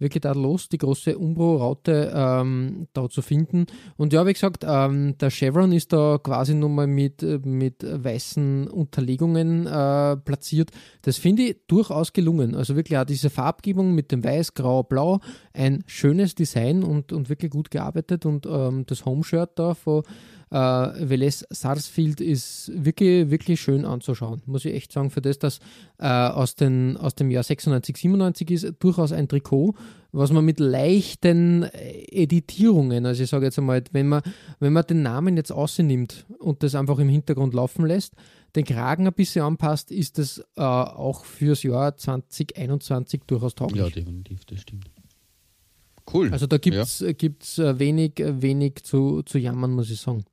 wirklich 0.00 0.22
da 0.22 0.32
los, 0.32 0.68
die 0.68 0.78
große 0.78 1.16
Umbro-Raute 1.16 2.12
ähm, 2.14 2.88
da 2.92 3.08
zu 3.08 3.22
finden. 3.22 3.66
Und 3.96 4.12
ja, 4.12 4.26
wie 4.26 4.32
gesagt, 4.32 4.64
ähm, 4.66 5.16
der 5.18 5.30
Chevron 5.30 5.72
ist 5.72 5.92
da 5.92 6.18
quasi 6.22 6.54
nochmal 6.54 6.86
mit, 6.86 7.22
mit 7.44 7.84
weißen 7.84 8.68
Unterlegungen 8.68 9.66
äh, 9.66 10.16
platziert. 10.16 10.70
Das 11.02 11.18
finde 11.18 11.42
ich 11.42 11.56
durchaus 11.66 12.12
gelungen. 12.12 12.54
Also 12.54 12.76
wirklich 12.76 12.98
auch 12.98 13.04
diese 13.04 13.30
Farbgebung 13.30 13.94
mit 13.94 14.10
dem 14.10 14.24
Weiß, 14.24 14.54
Grau, 14.54 14.82
Blau, 14.82 15.20
ein 15.52 15.84
schönes 15.86 16.34
Design 16.34 16.82
und, 16.82 17.12
und 17.12 17.28
wirklich 17.28 17.50
gut 17.50 17.70
gearbeitet. 17.70 18.26
Und 18.26 18.46
ähm, 18.46 18.84
das 18.86 19.04
Home-Shirt 19.04 19.50
da 19.56 19.74
von 19.74 20.02
äh, 20.50 20.56
Velez 20.56 21.46
Sarsfield 21.50 22.20
ist 22.20 22.70
wirklich, 22.74 23.30
wirklich 23.30 23.60
schön 23.60 23.84
anzuschauen, 23.84 24.42
muss 24.46 24.64
ich 24.64 24.74
echt 24.74 24.92
sagen, 24.92 25.10
für 25.10 25.20
das, 25.20 25.38
dass 25.38 25.60
äh, 25.98 26.06
aus, 26.06 26.56
den, 26.56 26.96
aus 26.96 27.14
dem 27.14 27.30
Jahr 27.30 27.42
96, 27.42 27.96
97 27.96 28.50
ist, 28.50 28.74
durchaus 28.80 29.12
ein 29.12 29.28
Trikot, 29.28 29.74
was 30.12 30.32
man 30.32 30.44
mit 30.44 30.58
leichten 30.58 31.62
äh, 31.62 32.02
Editierungen, 32.10 33.06
also 33.06 33.22
ich 33.22 33.30
sage 33.30 33.46
jetzt 33.46 33.58
einmal, 33.58 33.84
wenn 33.92 34.08
man, 34.08 34.22
wenn 34.58 34.72
man 34.72 34.86
den 34.86 35.02
Namen 35.02 35.36
jetzt 35.36 35.52
außernimmt 35.52 36.26
und 36.38 36.62
das 36.62 36.74
einfach 36.74 36.98
im 36.98 37.08
Hintergrund 37.08 37.54
laufen 37.54 37.86
lässt, 37.86 38.14
den 38.56 38.64
Kragen 38.64 39.06
ein 39.06 39.12
bisschen 39.12 39.44
anpasst, 39.44 39.92
ist 39.92 40.18
das 40.18 40.38
äh, 40.56 40.62
auch 40.62 41.24
fürs 41.24 41.62
Jahr 41.62 41.96
2021 41.96 43.22
durchaus 43.26 43.54
tauglich. 43.54 43.82
Ja, 43.82 43.88
definitiv, 43.88 44.44
das 44.46 44.62
stimmt. 44.62 44.90
Cool. 46.12 46.32
Also 46.32 46.46
da 46.46 46.58
gibt 46.58 46.76
es 46.76 47.00
ja. 47.56 47.70
Äh, 47.70 47.78
wenig, 47.78 48.14
wenig 48.16 48.82
zu, 48.82 49.22
zu 49.22 49.38
jammern, 49.38 49.72
muss 49.72 49.90
ich 49.90 50.00
sagen. 50.00 50.24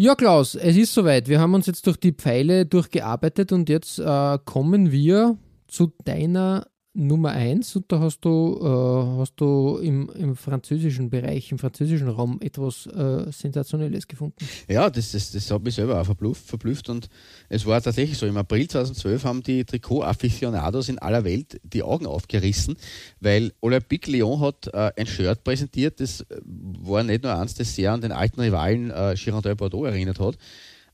Ja, 0.00 0.14
Klaus, 0.14 0.54
es 0.54 0.76
ist 0.76 0.94
soweit. 0.94 1.28
Wir 1.28 1.40
haben 1.40 1.54
uns 1.54 1.66
jetzt 1.66 1.84
durch 1.88 1.96
die 1.96 2.12
Pfeile 2.12 2.64
durchgearbeitet 2.66 3.50
und 3.50 3.68
jetzt 3.68 3.98
äh, 3.98 4.38
kommen 4.44 4.92
wir 4.92 5.36
zu 5.66 5.92
deiner 6.04 6.68
Nummer 6.94 7.30
1 7.30 7.76
und 7.76 7.92
da 7.92 8.00
hast 8.00 8.20
du, 8.24 8.58
äh, 8.60 9.20
hast 9.20 9.34
du 9.36 9.78
im, 9.78 10.10
im 10.10 10.34
französischen 10.34 11.10
Bereich, 11.10 11.52
im 11.52 11.58
französischen 11.58 12.08
Raum 12.08 12.40
etwas 12.40 12.86
äh, 12.86 13.30
Sensationelles 13.30 14.08
gefunden. 14.08 14.36
Ja, 14.68 14.90
das, 14.90 15.12
das, 15.12 15.30
das 15.30 15.50
hat 15.50 15.62
mich 15.62 15.74
selber 15.74 16.00
auch 16.00 16.04
verblüfft, 16.04 16.46
verblüfft 16.46 16.88
und 16.88 17.08
es 17.48 17.66
war 17.66 17.80
tatsächlich 17.80 18.18
so, 18.18 18.26
im 18.26 18.36
April 18.36 18.66
2012 18.66 19.24
haben 19.24 19.42
die 19.42 19.64
Trikot-Aficionados 19.64 20.88
in 20.88 20.98
aller 20.98 21.24
Welt 21.24 21.60
die 21.62 21.82
Augen 21.82 22.06
aufgerissen, 22.06 22.76
weil 23.20 23.52
Olympique 23.60 24.10
Lyon 24.10 24.40
hat 24.40 24.66
äh, 24.72 24.90
ein 24.96 25.06
Shirt 25.06 25.44
präsentiert, 25.44 26.00
das 26.00 26.22
äh, 26.22 26.40
war 26.44 27.04
nicht 27.04 27.22
nur 27.22 27.36
eins, 27.36 27.54
das 27.54 27.74
sehr 27.74 27.92
an 27.92 28.00
den 28.00 28.12
alten 28.12 28.40
Rivalen 28.40 28.90
äh, 28.90 29.14
Girondin 29.16 29.56
Bordeaux 29.56 29.84
erinnert 29.84 30.18
hat, 30.18 30.36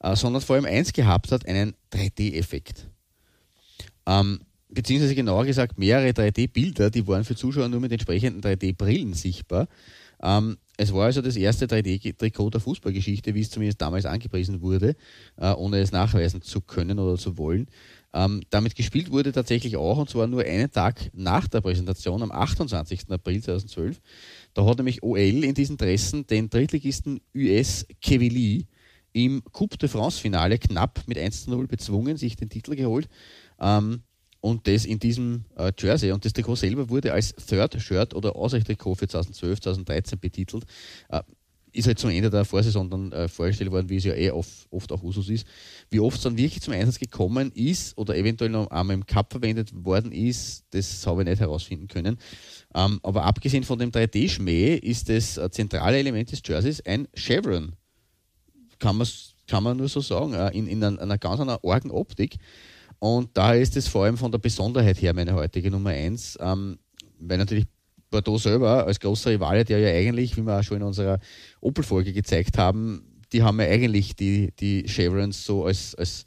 äh, 0.01 0.17
sondern 0.17 0.43
vor 0.43 0.57
allem 0.57 0.67
eins 0.67 0.93
gehabt 0.93 1.33
hat, 1.33 1.47
einen 1.47 1.75
3D-Effekt. 1.93 2.89
Ähm, 4.07 4.41
beziehungsweise 4.75 5.15
genauer 5.15 5.47
gesagt 5.47 5.79
mehrere 5.79 6.11
3D-Bilder, 6.11 6.91
die 6.91 7.07
waren 7.07 7.25
für 7.25 7.37
Zuschauer 7.37 7.69
nur 7.69 7.81
mit 7.81 7.93
entsprechenden 7.93 8.43
3D-Brillen 8.43 9.15
sichtbar. 9.15 9.69
Ähm, 10.23 10.57
es 10.77 10.93
war 10.93 11.05
also 11.05 11.23
das 11.23 11.37
erste 11.37 11.67
3D-Trikot 11.67 12.51
der 12.51 12.61
Fußballgeschichte, 12.61 13.35
wie 13.35 13.41
es 13.41 13.51
zumindest 13.51 13.81
damals 13.81 14.07
angepriesen 14.07 14.61
wurde, 14.61 14.97
äh, 15.37 15.53
ohne 15.53 15.79
es 15.79 15.93
nachweisen 15.93 16.43
zu 16.43 16.61
können 16.61 16.99
oder 16.99 17.17
zu 17.17 17.39
wollen. 17.39 17.69
Ähm, 18.13 18.43
damit 18.51 18.75
gespielt 18.75 19.11
wurde 19.11 19.33
tatsächlich 19.33 19.77
auch, 19.77 19.99
und 19.99 20.09
zwar 20.09 20.27
nur 20.27 20.45
einen 20.45 20.71
Tag 20.71 21.11
nach 21.15 21.49
der 21.49 21.61
Präsentation, 21.61 22.23
am 22.23 22.31
28. 22.31 23.11
April 23.11 23.43
2012. 23.43 24.01
Da 24.55 24.65
hat 24.65 24.79
nämlich 24.79 25.03
OL 25.03 25.19
in 25.19 25.55
diesen 25.55 25.77
Dressen 25.77 26.27
den 26.27 26.49
Drittligisten 26.49 27.21
US 27.35 27.87
Quevilly 28.03 28.67
im 29.13 29.43
Coupe 29.53 29.79
de 29.79 29.89
France-Finale 29.89 30.59
knapp 30.59 31.03
mit 31.07 31.19
1 31.19 31.49
0 31.49 31.67
bezwungen, 31.67 32.17
sich 32.17 32.37
den 32.37 32.51
Titel 32.51 32.75
geholt. 32.75 33.09
Ähm, 33.61 34.03
und 34.45 34.69
das 34.69 34.85
in 34.85 34.99
diesem 34.99 35.47
äh, 35.57 35.73
Jersey. 35.79 36.13
Und 36.13 36.23
das 36.23 36.35
Trikot 36.35 36.57
selber 36.57 36.91
wurde 36.91 37.15
als 37.15 37.35
Third 37.35 37.81
Shirt 37.81 38.13
oder 38.13 38.37
Ausweichtrikot 38.37 38.95
für 38.95 39.09
2012, 39.09 39.59
2013 39.63 40.19
betitelt. 40.19 40.65
Äh, 41.09 41.23
ist 41.73 41.87
halt 41.87 41.99
zum 41.99 42.11
Ende 42.11 42.29
der 42.29 42.45
Vorsaison 42.45 42.91
dann 42.91 43.11
äh, 43.13 43.27
vorgestellt 43.27 43.71
worden, 43.71 43.89
wie 43.89 43.97
es 43.97 44.05
ja 44.05 44.13
eh 44.13 44.31
oft, 44.31 44.67
oft 44.71 44.93
auch 44.93 45.03
Usus 45.03 45.31
ist. 45.31 45.47
Wie 45.89 45.99
oft 45.99 46.19
es 46.19 46.25
dann 46.25 46.37
wirklich 46.37 46.61
zum 46.61 46.75
Einsatz 46.75 46.99
gekommen 46.99 47.53
ist 47.53 47.97
oder 47.97 48.19
eventuell 48.19 48.51
noch 48.51 48.71
einmal 48.71 48.93
im 48.93 49.07
Cup 49.07 49.33
verwendet 49.33 49.71
worden 49.73 50.13
ist, 50.13 50.67
das 50.73 51.07
habe 51.07 51.23
ich 51.23 51.29
nicht 51.29 51.41
herausfinden 51.41 51.89
können. 51.89 52.19
Ähm, 52.75 53.01
aber 53.03 53.25
abgesehen 53.25 53.65
von 53.65 53.79
dem 53.79 53.93
3D-Schmäh 53.93 54.77
ist 54.77 55.09
das 55.09 55.39
äh, 55.39 55.51
zentrale 55.51 55.97
Element 55.97 56.31
des 56.31 56.43
Jerseys 56.45 56.83
ein 56.83 57.09
Chevron. 57.15 57.73
Kann, 58.79 59.03
kann 59.49 59.63
man 59.63 59.79
nur 59.79 59.89
so 59.89 60.03
sagen, 60.03 60.35
äh, 60.35 60.51
in, 60.51 60.67
in 60.67 60.85
einer, 60.85 61.01
einer 61.01 61.17
ganz 61.17 61.41
einer 61.41 61.61
argen 61.65 61.91
Optik. 61.91 62.37
Und 63.05 63.37
daher 63.37 63.61
ist 63.61 63.77
es 63.77 63.87
vor 63.87 64.05
allem 64.05 64.17
von 64.17 64.33
der 64.33 64.39
Besonderheit 64.39 65.03
her 65.03 65.13
meine 65.13 65.35
heutige 65.35 65.71
Nummer 65.71 65.91
1, 65.91 66.39
ähm, 66.41 66.79
weil 67.19 67.37
natürlich 67.37 67.67
Bordeaux 68.09 68.39
selber 68.39 68.87
als 68.87 68.99
großer 68.99 69.33
Rivale, 69.33 69.63
der 69.63 69.79
ja 69.79 69.91
eigentlich, 69.91 70.39
wie 70.39 70.41
wir 70.41 70.59
auch 70.59 70.63
schon 70.63 70.79
in 70.79 70.85
unserer 70.85 71.19
Opel-Folge 71.61 72.15
gezeigt 72.15 72.57
haben, 72.57 73.05
die 73.31 73.43
haben 73.43 73.61
ja 73.61 73.67
eigentlich 73.67 74.17
die, 74.17 74.55
die 74.59 74.85
Chevrons 74.85 75.45
so 75.45 75.67
als, 75.67 75.95
als 75.97 76.25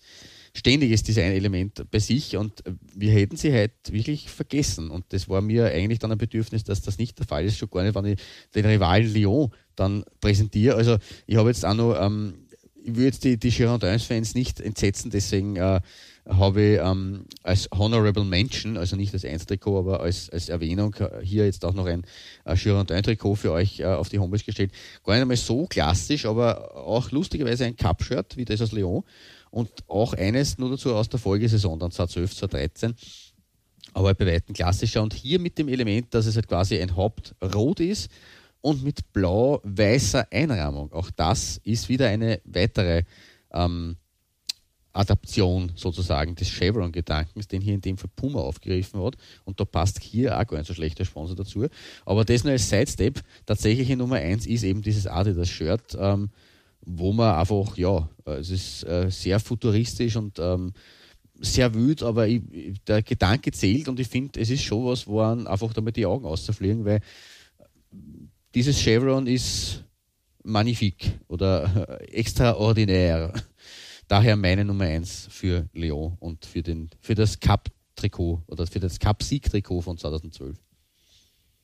ständiges 0.53 1.01
Designelement 1.01 1.83
bei 1.89 1.97
sich 1.97 2.37
und 2.37 2.63
wir 2.93 3.11
hätten 3.11 3.37
sie 3.37 3.51
halt 3.51 3.71
wirklich 3.89 4.29
vergessen. 4.29 4.91
Und 4.91 5.05
das 5.09 5.27
war 5.27 5.41
mir 5.41 5.65
eigentlich 5.65 5.97
dann 5.97 6.11
ein 6.11 6.19
Bedürfnis, 6.19 6.63
dass 6.63 6.83
das 6.83 6.99
nicht 6.99 7.17
der 7.17 7.25
Fall 7.25 7.43
ist, 7.45 7.57
schon 7.57 7.71
gar 7.71 7.81
nicht, 7.81 7.95
wenn 7.95 8.05
ich 8.05 8.19
den 8.53 8.65
Rivalen 8.67 9.11
Lyon 9.11 9.49
dann 9.75 10.03
präsentiere. 10.21 10.75
Also 10.75 10.97
ich 11.25 11.37
habe 11.37 11.49
jetzt 11.49 11.65
auch 11.65 11.73
noch, 11.73 11.99
ähm, 11.99 12.35
ich 12.83 12.95
will 12.95 13.05
jetzt 13.05 13.23
die, 13.23 13.37
die 13.37 13.49
Girondins-Fans 13.49 14.35
nicht 14.35 14.61
entsetzen, 14.61 15.09
deswegen 15.09 15.55
äh, 15.55 15.81
habe 16.27 16.61
ich 16.61 16.79
ähm, 16.79 17.25
als 17.43 17.69
Honorable 17.71 18.25
Mention, 18.25 18.77
also 18.77 18.95
nicht 18.95 19.13
als 19.13 19.23
Einzeltrikot, 19.23 19.79
aber 19.79 20.01
als, 20.01 20.29
als 20.29 20.49
Erwähnung 20.49 20.93
äh, 20.95 21.23
hier 21.23 21.45
jetzt 21.45 21.63
auch 21.63 21.73
noch 21.73 21.85
ein 21.85 22.03
äh, 22.45 22.55
Girondin-Trikot 22.55 23.35
für 23.35 23.51
euch 23.51 23.79
äh, 23.79 23.85
auf 23.85 24.09
die 24.09 24.19
Homepage 24.19 24.43
gestellt. 24.43 24.71
Gar 25.03 25.13
nicht 25.13 25.21
einmal 25.21 25.37
so 25.37 25.65
klassisch, 25.67 26.25
aber 26.25 26.75
auch 26.75 27.11
lustigerweise 27.11 27.65
ein 27.65 27.75
Cup-Shirt, 27.75 28.37
wie 28.37 28.45
das 28.45 28.61
aus 28.61 28.71
Lyon. 28.71 29.03
Und 29.51 29.69
auch 29.87 30.13
eines 30.13 30.57
nur 30.57 30.69
dazu 30.69 30.93
aus 30.93 31.09
der 31.09 31.19
Folgesaison, 31.19 31.79
dann 31.79 31.91
2012, 31.91 32.35
2013 32.35 32.95
aber 33.93 34.13
bei 34.13 34.27
weitem 34.27 34.53
klassischer 34.53 35.01
und 35.01 35.13
hier 35.13 35.39
mit 35.39 35.57
dem 35.57 35.69
Element, 35.69 36.13
dass 36.13 36.27
es 36.27 36.35
halt 36.35 36.47
quasi 36.47 36.79
ein 36.79 36.95
Hauptrot 36.95 37.79
ist 37.79 38.11
und 38.61 38.83
mit 38.83 39.11
blau-weißer 39.13 40.27
Einrahmung. 40.31 40.91
Auch 40.91 41.09
das 41.09 41.59
ist 41.63 41.89
wieder 41.89 42.07
eine 42.07 42.41
weitere 42.45 43.03
ähm, 43.51 43.97
Adaption 44.97 45.71
sozusagen 45.75 46.35
des 46.35 46.49
Chevron-Gedankens, 46.49 47.47
den 47.47 47.61
hier 47.61 47.75
in 47.75 47.81
dem 47.81 47.97
Fall 47.97 48.09
Puma 48.15 48.39
aufgegriffen 48.39 49.01
hat. 49.03 49.15
Und 49.45 49.59
da 49.59 49.65
passt 49.65 50.01
hier 50.01 50.37
auch 50.37 50.47
gar 50.47 50.57
nicht 50.57 50.67
so 50.67 50.73
schlechter 50.73 51.05
Sponsor 51.05 51.35
dazu. 51.35 51.67
Aber 52.05 52.25
das 52.25 52.43
nur 52.43 52.53
als 52.53 52.69
Sidestep. 52.69 53.21
Tatsächliche 53.45 53.95
Nummer 53.95 54.15
eins 54.15 54.47
ist 54.47 54.63
eben 54.63 54.81
dieses 54.81 55.07
Adidas-Shirt, 55.07 55.97
ähm, 55.99 56.29
wo 56.81 57.13
man 57.13 57.35
einfach, 57.35 57.77
ja, 57.77 58.09
es 58.25 58.49
ist 58.49 58.83
äh, 58.83 59.09
sehr 59.09 59.39
futuristisch 59.39 60.15
und 60.15 60.39
ähm, 60.39 60.73
sehr 61.39 61.73
wild, 61.73 62.01
aber 62.01 62.27
ich, 62.27 62.41
der 62.87 63.03
Gedanke 63.03 63.51
zählt 63.51 63.87
und 63.87 63.99
ich 63.99 64.07
finde, 64.07 64.39
es 64.39 64.49
ist 64.49 64.63
schon 64.63 64.85
was, 64.85 65.05
wo 65.05 65.21
einfach 65.21 65.73
damit 65.73 65.95
die 65.95 66.05
Augen 66.05 66.25
auszufliegen, 66.25 66.85
weil 66.85 67.01
dieses 68.55 68.79
Chevron 68.79 69.27
ist 69.27 69.83
magnifik 70.43 71.19
oder 71.27 71.99
extraordinär. 72.11 73.33
Daher 74.07 74.37
meine 74.37 74.63
Nummer 74.63 74.85
1 74.85 75.27
für 75.29 75.69
Lyon 75.73 76.15
und 76.19 76.45
für, 76.45 76.63
den, 76.63 76.89
für 77.01 77.15
das 77.15 77.39
Cup-Trikot 77.39 78.43
oder 78.47 78.65
für 78.65 78.79
das 78.79 78.99
Cup-Sieg-Trikot 78.99 79.81
von 79.81 79.97
2012. 79.97 80.57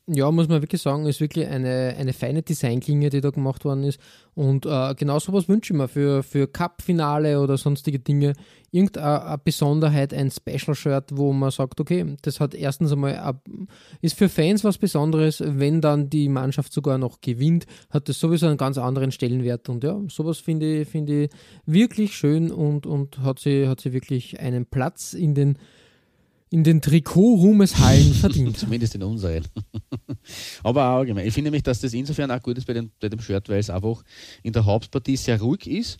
Ja, 0.06 0.30
muss 0.30 0.48
man 0.48 0.60
wirklich 0.60 0.82
sagen, 0.82 1.06
ist 1.06 1.22
wirklich 1.22 1.46
eine, 1.46 1.94
eine 1.98 2.12
feine 2.12 2.42
Designklinge, 2.42 3.08
die 3.08 3.22
da 3.22 3.30
gemacht 3.30 3.64
worden 3.64 3.84
ist. 3.84 3.98
Und 4.34 4.66
äh, 4.66 4.94
genau 4.94 5.18
sowas 5.18 5.48
wünsche 5.48 5.72
ich 5.72 5.78
mir 5.78 5.88
für, 5.88 6.22
für 6.22 6.46
Cup-Finale 6.46 7.40
oder 7.40 7.56
sonstige 7.56 8.00
Dinge. 8.00 8.34
Irgendeine 8.70 9.38
Besonderheit, 9.42 10.12
ein 10.12 10.30
Special-Shirt, 10.30 11.12
wo 11.14 11.32
man 11.32 11.50
sagt, 11.50 11.80
okay, 11.80 12.16
das 12.20 12.38
hat 12.38 12.54
erstens 12.54 12.92
einmal, 12.92 13.40
ist 14.02 14.18
für 14.18 14.28
Fans 14.28 14.62
was 14.62 14.76
Besonderes. 14.76 15.42
Wenn 15.42 15.80
dann 15.80 16.10
die 16.10 16.28
Mannschaft 16.28 16.74
sogar 16.74 16.98
noch 16.98 17.22
gewinnt, 17.22 17.64
hat 17.88 18.10
das 18.10 18.20
sowieso 18.20 18.46
einen 18.46 18.58
ganz 18.58 18.76
anderen 18.76 19.10
Stellenwert. 19.10 19.70
Und 19.70 19.84
ja, 19.84 19.98
sowas 20.08 20.36
finde 20.36 20.82
ich, 20.82 20.88
find 20.88 21.08
ich 21.08 21.30
wirklich 21.64 22.14
schön 22.14 22.52
und, 22.52 22.84
und 22.84 23.20
hat, 23.20 23.38
sie, 23.38 23.68
hat 23.68 23.80
sie 23.80 23.94
wirklich 23.94 24.38
einen 24.38 24.66
Platz 24.66 25.14
in 25.14 25.34
den 25.34 25.56
in 26.54 26.62
den 26.62 26.80
Trikot-Ruhmeshallen 26.80 28.14
verdient. 28.14 28.56
Zumindest 28.58 28.94
in 28.94 29.02
unseren. 29.02 29.44
Aber 30.62 30.88
auch 30.88 30.98
allgemein. 30.98 31.26
Ich 31.26 31.34
finde 31.34 31.48
nämlich, 31.48 31.64
dass 31.64 31.80
das 31.80 31.92
insofern 31.92 32.30
auch 32.30 32.40
gut 32.40 32.56
ist 32.56 32.68
bei, 32.68 32.74
den, 32.74 32.92
bei 33.00 33.08
dem 33.08 33.18
Shirt, 33.18 33.48
weil 33.48 33.58
es 33.58 33.70
einfach 33.70 34.04
in 34.44 34.52
der 34.52 34.64
Hauptpartie 34.64 35.16
sehr 35.16 35.40
ruhig 35.40 35.66
ist 35.66 35.98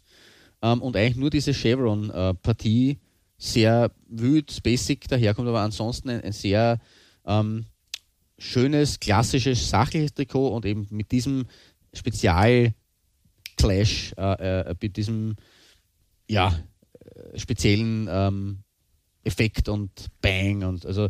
ähm, 0.62 0.80
und 0.80 0.96
eigentlich 0.96 1.16
nur 1.16 1.30
diese 1.30 1.52
Chevron-Partie 1.52 3.00
sehr 3.36 3.90
wild, 4.06 4.62
basic 4.62 5.08
daherkommt, 5.08 5.48
aber 5.48 5.62
ansonsten 5.62 6.08
ein, 6.08 6.20
ein 6.20 6.30
sehr 6.30 6.78
ähm, 7.26 7.64
schönes, 8.38 9.00
klassisches, 9.00 9.68
sachliches 9.68 10.14
Trikot 10.14 10.54
und 10.54 10.64
eben 10.66 10.86
mit 10.90 11.10
diesem 11.10 11.46
Spezial-Clash, 11.92 14.14
äh, 14.16 14.60
äh, 14.60 14.74
mit 14.80 14.96
diesem 14.96 15.34
ja, 16.28 16.56
äh, 17.00 17.40
speziellen 17.40 18.06
ähm, 18.08 18.63
Effekt 19.24 19.68
und 19.68 19.90
Bang 20.20 20.62
und 20.62 20.86
also 20.86 21.08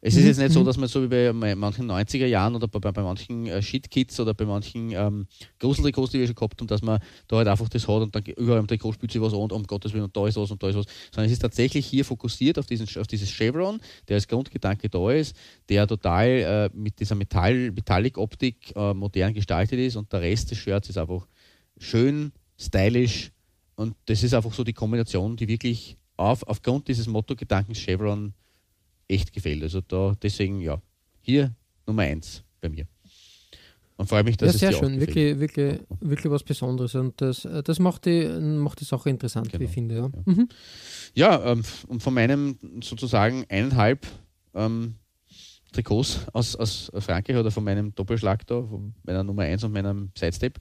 es 0.00 0.14
ist 0.14 0.26
jetzt 0.26 0.38
nicht 0.38 0.52
so, 0.52 0.60
mhm. 0.60 0.64
dass 0.64 0.76
man 0.76 0.88
so 0.88 1.02
wie 1.02 1.08
bei 1.08 1.32
manchen 1.32 1.90
90er 1.90 2.26
Jahren 2.26 2.54
oder 2.54 2.68
bei, 2.68 2.78
bei 2.78 3.02
manchen 3.02 3.46
äh, 3.46 3.60
Shitkits 3.60 4.20
oder 4.20 4.32
bei 4.32 4.44
manchen 4.44 4.92
ähm, 4.92 5.26
Gruseltrikots, 5.58 6.12
die 6.12 6.20
wir 6.20 6.26
schon 6.26 6.36
gehabt 6.36 6.60
haben, 6.60 6.68
dass 6.68 6.82
man 6.82 7.00
da 7.26 7.38
halt 7.38 7.48
einfach 7.48 7.68
das 7.68 7.88
hat 7.88 8.02
und 8.02 8.14
dann 8.14 8.22
überall 8.36 8.60
im 8.60 8.68
Trikot 8.68 8.92
spielt 8.92 9.10
sich 9.10 9.20
was 9.20 9.32
an 9.32 9.40
und 9.40 9.52
um 9.52 9.64
Gottes 9.64 9.92
Willen 9.92 10.04
und 10.04 10.16
da 10.16 10.28
ist 10.28 10.36
was 10.36 10.52
und 10.52 10.62
da 10.62 10.68
ist 10.68 10.76
was. 10.76 10.86
Sondern 11.10 11.26
es 11.26 11.32
ist 11.32 11.40
tatsächlich 11.40 11.84
hier 11.84 12.04
fokussiert 12.04 12.60
auf, 12.60 12.66
diesen, 12.66 12.86
auf 13.00 13.08
dieses 13.08 13.28
Chevron, 13.28 13.80
der 14.06 14.16
als 14.16 14.28
Grundgedanke 14.28 14.88
da 14.88 15.10
ist, 15.10 15.34
der 15.68 15.88
total 15.88 16.28
äh, 16.28 16.70
mit 16.72 17.00
dieser 17.00 17.16
Metall, 17.16 17.72
Metallic-Optik 17.72 18.76
äh, 18.76 18.94
modern 18.94 19.34
gestaltet 19.34 19.80
ist 19.80 19.96
und 19.96 20.12
der 20.12 20.20
Rest 20.20 20.52
des 20.52 20.58
Shirts 20.58 20.90
ist 20.90 20.98
einfach 20.98 21.26
schön, 21.76 22.30
stylisch 22.56 23.32
und 23.74 23.96
das 24.06 24.22
ist 24.22 24.32
einfach 24.32 24.52
so 24.54 24.62
die 24.62 24.72
Kombination, 24.72 25.36
die 25.36 25.48
wirklich 25.48 25.97
auf, 26.18 26.42
aufgrund 26.46 26.88
dieses 26.88 27.06
Motto-Gedankens 27.06 27.78
Chevron 27.78 28.34
echt 29.06 29.32
gefällt. 29.32 29.62
Also 29.62 29.80
da 29.80 30.14
deswegen, 30.20 30.60
ja, 30.60 30.80
hier 31.20 31.54
Nummer 31.86 32.02
eins 32.02 32.42
bei 32.60 32.68
mir. 32.68 32.86
Und 33.96 34.08
freue 34.08 34.22
mich, 34.22 34.36
dass 34.36 34.52
ja, 34.52 34.58
sehr 34.58 34.70
es 34.70 34.78
dir 34.78 34.86
schön, 34.86 35.00
wirklich, 35.00 35.40
wirklich, 35.40 35.80
wirklich 36.00 36.32
was 36.32 36.44
Besonderes. 36.44 36.94
Und 36.94 37.20
das, 37.20 37.48
das 37.64 37.78
macht, 37.80 38.06
die, 38.06 38.28
macht 38.28 38.80
die 38.80 38.84
Sache 38.84 39.10
interessant, 39.10 39.50
genau. 39.50 39.60
wie 39.60 39.64
ich 39.64 39.70
finde. 39.70 39.96
Ja, 39.96 40.02
ja. 40.02 40.10
Mhm. 40.24 40.48
ja 41.14 41.52
ähm, 41.52 41.62
und 41.88 42.02
von 42.02 42.14
meinem 42.14 42.58
sozusagen 42.80 43.44
eineinhalb 43.48 44.06
ähm, 44.54 44.94
Trikots 45.72 46.20
aus, 46.32 46.54
aus 46.54 46.92
Frankreich 46.98 47.36
oder 47.36 47.50
von 47.50 47.64
meinem 47.64 47.94
Doppelschlag 47.94 48.46
da, 48.46 48.62
von 48.62 48.94
meiner 49.02 49.24
Nummer 49.24 49.42
1 49.42 49.64
und 49.64 49.72
meinem 49.72 50.10
Sidestep, 50.16 50.58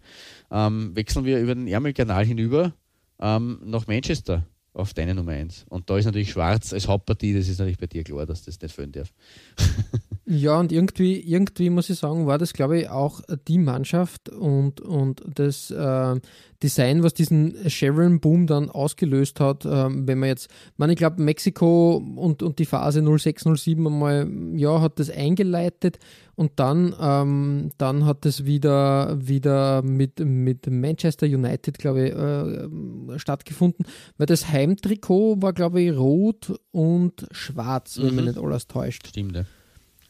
ähm, 0.52 0.96
wechseln 0.96 1.24
wir 1.24 1.40
über 1.40 1.54
den 1.54 1.68
Ärmelkanal 1.68 2.26
hinüber 2.26 2.74
ähm, 3.20 3.60
nach 3.64 3.86
Manchester 3.86 4.48
auf 4.78 4.94
deine 4.94 5.16
Nummer 5.16 5.32
1. 5.32 5.66
Und 5.70 5.90
da 5.90 5.98
ist 5.98 6.06
natürlich 6.06 6.32
Schwarz 6.32 6.72
als 6.72 6.88
Hauptpartie, 6.88 7.34
das 7.34 7.48
ist 7.48 7.58
natürlich 7.58 7.80
bei 7.80 7.88
dir 7.88 8.04
klar, 8.04 8.26
dass 8.26 8.44
das 8.44 8.62
nicht 8.62 8.74
fehlen 8.74 8.92
darf. 8.92 9.12
ja, 10.30 10.60
und 10.60 10.74
irgendwie, 10.74 11.22
irgendwie 11.22 11.70
muss 11.70 11.90
ich 11.90 12.00
sagen, 12.00 12.28
war 12.28 12.38
das, 12.38 12.52
glaube 12.52 12.82
ich, 12.82 12.90
auch 12.90 13.22
die 13.48 13.58
Mannschaft 13.58 14.28
und, 14.28 14.82
und 14.82 15.24
das 15.26 15.72
äh, 15.72 16.20
Design, 16.62 17.02
was 17.02 17.14
diesen 17.14 17.70
Sharon-Boom 17.70 18.46
dann 18.46 18.70
ausgelöst 18.70 19.40
hat. 19.40 19.64
Äh, 19.64 19.70
wenn 19.90 20.20
man 20.20 20.28
jetzt, 20.28 20.50
man, 20.76 20.90
ich 20.90 20.98
glaube, 20.98 21.22
Mexiko 21.22 21.96
und, 21.96 22.44
und 22.44 22.60
die 22.60 22.66
Phase 22.66 23.02
06, 23.18 23.46
07 23.56 23.88
einmal, 23.88 24.30
ja, 24.56 24.82
hat 24.82 25.00
das 25.00 25.10
eingeleitet 25.10 25.98
und 26.36 26.52
dann, 26.58 26.94
ähm, 27.00 27.70
dann 27.78 28.06
hat 28.06 28.26
es 28.26 28.44
wieder, 28.46 29.18
wieder 29.26 29.82
mit, 29.82 30.20
mit 30.20 30.70
Manchester 30.70 31.26
United, 31.26 31.78
glaube 31.80 32.06
ich, 32.06 33.16
äh, 33.16 33.18
stattgefunden, 33.18 33.86
weil 34.18 34.28
das 34.28 34.50
Heimtrikot 34.50 35.42
war, 35.42 35.54
glaube 35.54 35.82
ich, 35.82 35.96
rot 35.96 36.54
und 36.72 37.28
schwarz, 37.32 37.98
wenn 37.98 38.10
mhm. 38.10 38.16
mich 38.18 38.26
nicht 38.26 38.40
alles 38.40 38.68
täuscht. 38.68 39.08
Stimmt, 39.08 39.38
ja. 39.38 39.46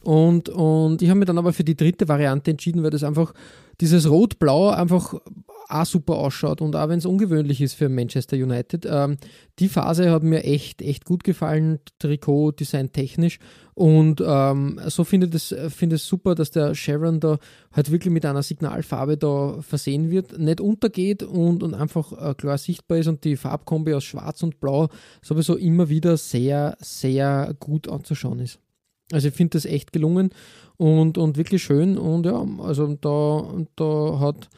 Und, 0.08 0.48
und 0.48 1.02
ich 1.02 1.10
habe 1.10 1.18
mich 1.18 1.26
dann 1.26 1.36
aber 1.36 1.52
für 1.52 1.64
die 1.64 1.76
dritte 1.76 2.08
Variante 2.08 2.52
entschieden, 2.52 2.82
weil 2.82 2.88
das 2.88 3.04
einfach 3.04 3.34
dieses 3.78 4.08
Rot-Blau 4.08 4.70
einfach 4.70 5.12
auch 5.68 5.84
super 5.84 6.14
ausschaut 6.14 6.62
und 6.62 6.74
auch 6.76 6.88
wenn 6.88 6.98
es 6.98 7.04
ungewöhnlich 7.04 7.60
ist 7.60 7.74
für 7.74 7.90
Manchester 7.90 8.38
United. 8.38 8.88
Ähm, 8.90 9.18
die 9.58 9.68
Phase 9.68 10.10
hat 10.10 10.22
mir 10.22 10.44
echt, 10.44 10.80
echt 10.80 11.04
gut 11.04 11.24
gefallen, 11.24 11.80
Trikot, 11.98 12.52
Design 12.52 12.90
technisch 12.90 13.38
und 13.74 14.22
ähm, 14.26 14.80
so 14.86 15.04
finde 15.04 15.26
ich 15.26 15.52
es 15.52 15.74
find 15.74 15.92
super, 16.00 16.34
dass 16.34 16.52
der 16.52 16.74
Sharon 16.74 17.20
da 17.20 17.36
halt 17.70 17.90
wirklich 17.90 18.10
mit 18.10 18.24
einer 18.24 18.42
Signalfarbe 18.42 19.18
da 19.18 19.60
versehen 19.60 20.10
wird, 20.10 20.38
nicht 20.38 20.62
untergeht 20.62 21.22
und, 21.22 21.62
und 21.62 21.74
einfach 21.74 22.12
äh, 22.12 22.32
klar 22.32 22.56
sichtbar 22.56 22.96
ist 22.96 23.08
und 23.08 23.24
die 23.24 23.36
Farbkombi 23.36 23.92
aus 23.92 24.04
Schwarz 24.04 24.42
und 24.42 24.58
Blau 24.58 24.88
sowieso 25.20 25.54
immer 25.54 25.90
wieder 25.90 26.16
sehr, 26.16 26.78
sehr 26.80 27.54
gut 27.60 27.90
anzuschauen 27.90 28.38
ist. 28.38 28.58
Also 29.12 29.28
ich 29.28 29.34
finde 29.34 29.52
das 29.52 29.64
echt 29.64 29.92
gelungen 29.92 30.30
und, 30.76 31.18
und 31.18 31.36
wirklich 31.36 31.62
schön. 31.62 31.96
Und 31.96 32.26
ja, 32.26 32.46
also 32.58 32.94
da, 32.94 33.64
da 33.76 34.20
hat 34.20 34.48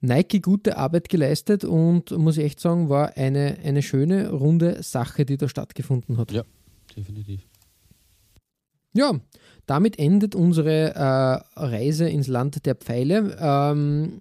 Nike 0.00 0.40
gute 0.40 0.76
Arbeit 0.76 1.08
geleistet 1.08 1.64
und 1.64 2.10
muss 2.12 2.36
ich 2.36 2.44
echt 2.44 2.60
sagen, 2.60 2.88
war 2.88 3.16
eine, 3.16 3.58
eine 3.64 3.82
schöne, 3.82 4.30
runde 4.30 4.82
Sache, 4.82 5.24
die 5.24 5.36
da 5.36 5.48
stattgefunden 5.48 6.18
hat. 6.18 6.30
Ja, 6.32 6.42
definitiv. 6.96 7.40
Ja, 8.92 9.12
damit 9.66 9.98
endet 9.98 10.34
unsere 10.34 10.94
äh, 10.94 11.60
Reise 11.60 12.08
ins 12.08 12.28
Land 12.28 12.64
der 12.66 12.76
Pfeile. 12.76 13.36
Ähm, 13.40 14.20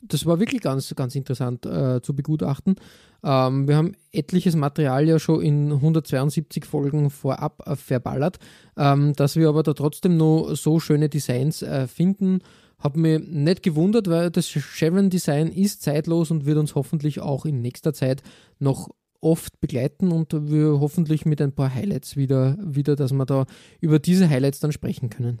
das 0.00 0.24
war 0.24 0.38
wirklich 0.38 0.62
ganz, 0.62 0.94
ganz 0.94 1.14
interessant 1.14 1.66
äh, 1.66 2.00
zu 2.00 2.14
begutachten. 2.14 2.76
Ähm, 3.24 3.68
wir 3.68 3.76
haben 3.76 3.92
etliches 4.12 4.56
Material 4.56 5.06
ja 5.08 5.18
schon 5.18 5.42
in 5.42 5.72
172 5.72 6.64
Folgen 6.64 7.10
vorab 7.10 7.62
äh, 7.66 7.76
verballert. 7.76 8.38
Ähm, 8.76 9.14
dass 9.14 9.36
wir 9.36 9.48
aber 9.48 9.62
da 9.62 9.74
trotzdem 9.74 10.16
noch 10.16 10.54
so 10.54 10.80
schöne 10.80 11.08
Designs 11.08 11.62
äh, 11.62 11.86
finden, 11.86 12.40
hat 12.78 12.96
mich 12.96 13.20
nicht 13.26 13.62
gewundert, 13.62 14.08
weil 14.08 14.30
das 14.30 14.46
Chevron-Design 14.46 15.48
ist 15.48 15.82
zeitlos 15.82 16.30
und 16.30 16.46
wird 16.46 16.58
uns 16.58 16.76
hoffentlich 16.76 17.20
auch 17.20 17.44
in 17.44 17.60
nächster 17.60 17.92
Zeit 17.92 18.22
noch 18.60 18.88
oft 19.20 19.60
begleiten 19.60 20.12
und 20.12 20.32
wir 20.32 20.78
hoffentlich 20.78 21.26
mit 21.26 21.42
ein 21.42 21.52
paar 21.52 21.74
Highlights 21.74 22.16
wieder, 22.16 22.56
wieder, 22.62 22.94
dass 22.94 23.12
wir 23.12 23.26
da 23.26 23.46
über 23.80 23.98
diese 23.98 24.30
Highlights 24.30 24.60
dann 24.60 24.70
sprechen 24.70 25.10
können. 25.10 25.40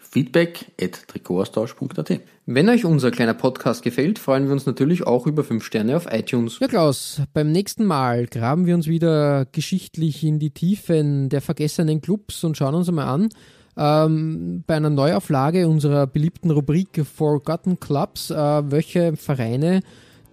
feedback 0.11 0.65
at 0.79 1.07
trikotaustausch.at. 1.07 2.19
Wenn 2.45 2.69
euch 2.69 2.83
unser 2.83 3.11
kleiner 3.11 3.33
Podcast 3.33 3.81
gefällt, 3.81 4.19
freuen 4.19 4.45
wir 4.45 4.51
uns 4.51 4.65
natürlich 4.65 5.07
auch 5.07 5.25
über 5.25 5.43
5 5.43 5.63
Sterne 5.63 5.95
auf 5.95 6.05
iTunes. 6.11 6.59
Ja, 6.59 6.67
Klaus, 6.67 7.21
beim 7.33 7.51
nächsten 7.51 7.85
Mal 7.85 8.27
graben 8.27 8.65
wir 8.65 8.75
uns 8.75 8.87
wieder 8.87 9.45
geschichtlich 9.45 10.23
in 10.23 10.37
die 10.39 10.51
Tiefen 10.51 11.29
der 11.29 11.41
vergessenen 11.41 12.01
Clubs 12.01 12.43
und 12.43 12.57
schauen 12.57 12.75
uns 12.75 12.89
einmal 12.89 13.07
an, 13.07 13.29
ähm, 13.77 14.63
bei 14.67 14.75
einer 14.75 14.89
Neuauflage 14.89 15.67
unserer 15.67 16.07
beliebten 16.07 16.51
Rubrik 16.51 17.05
Forgotten 17.05 17.79
Clubs, 17.79 18.31
äh, 18.31 18.35
welche 18.35 19.15
Vereine 19.15 19.81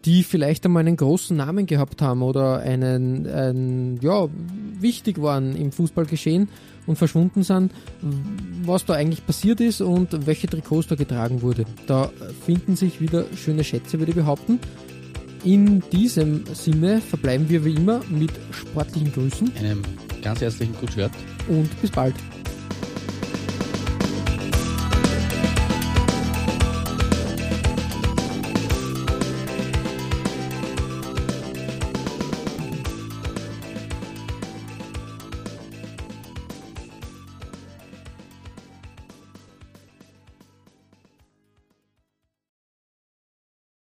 die 0.04 0.22
vielleicht 0.22 0.64
einmal 0.64 0.80
einen 0.80 0.96
großen 0.96 1.36
Namen 1.36 1.66
gehabt 1.66 2.00
haben 2.02 2.22
oder 2.22 2.58
einen, 2.60 3.26
einen 3.26 3.98
ja, 4.00 4.28
wichtig 4.80 5.20
waren 5.20 5.56
im 5.56 5.72
Fußballgeschehen 5.72 6.48
und 6.86 6.96
verschwunden 6.96 7.42
sind, 7.42 7.72
was 8.62 8.84
da 8.86 8.94
eigentlich 8.94 9.26
passiert 9.26 9.60
ist 9.60 9.80
und 9.80 10.26
welche 10.26 10.46
Trikots 10.46 10.88
da 10.88 10.94
getragen 10.94 11.42
wurde. 11.42 11.64
Da 11.86 12.10
finden 12.44 12.76
sich 12.76 13.00
wieder 13.00 13.24
schöne 13.36 13.64
Schätze, 13.64 13.98
würde 13.98 14.10
ich 14.10 14.16
behaupten. 14.16 14.58
In 15.44 15.82
diesem 15.92 16.44
Sinne 16.54 17.00
verbleiben 17.00 17.48
wir 17.48 17.64
wie 17.64 17.74
immer 17.74 18.00
mit 18.08 18.32
sportlichen 18.50 19.12
Grüßen. 19.12 19.52
Einem 19.56 19.82
ganz 20.22 20.40
herzlichen 20.40 20.74
Good 20.74 21.10
Und 21.48 21.80
bis 21.80 21.90
bald. 21.90 22.14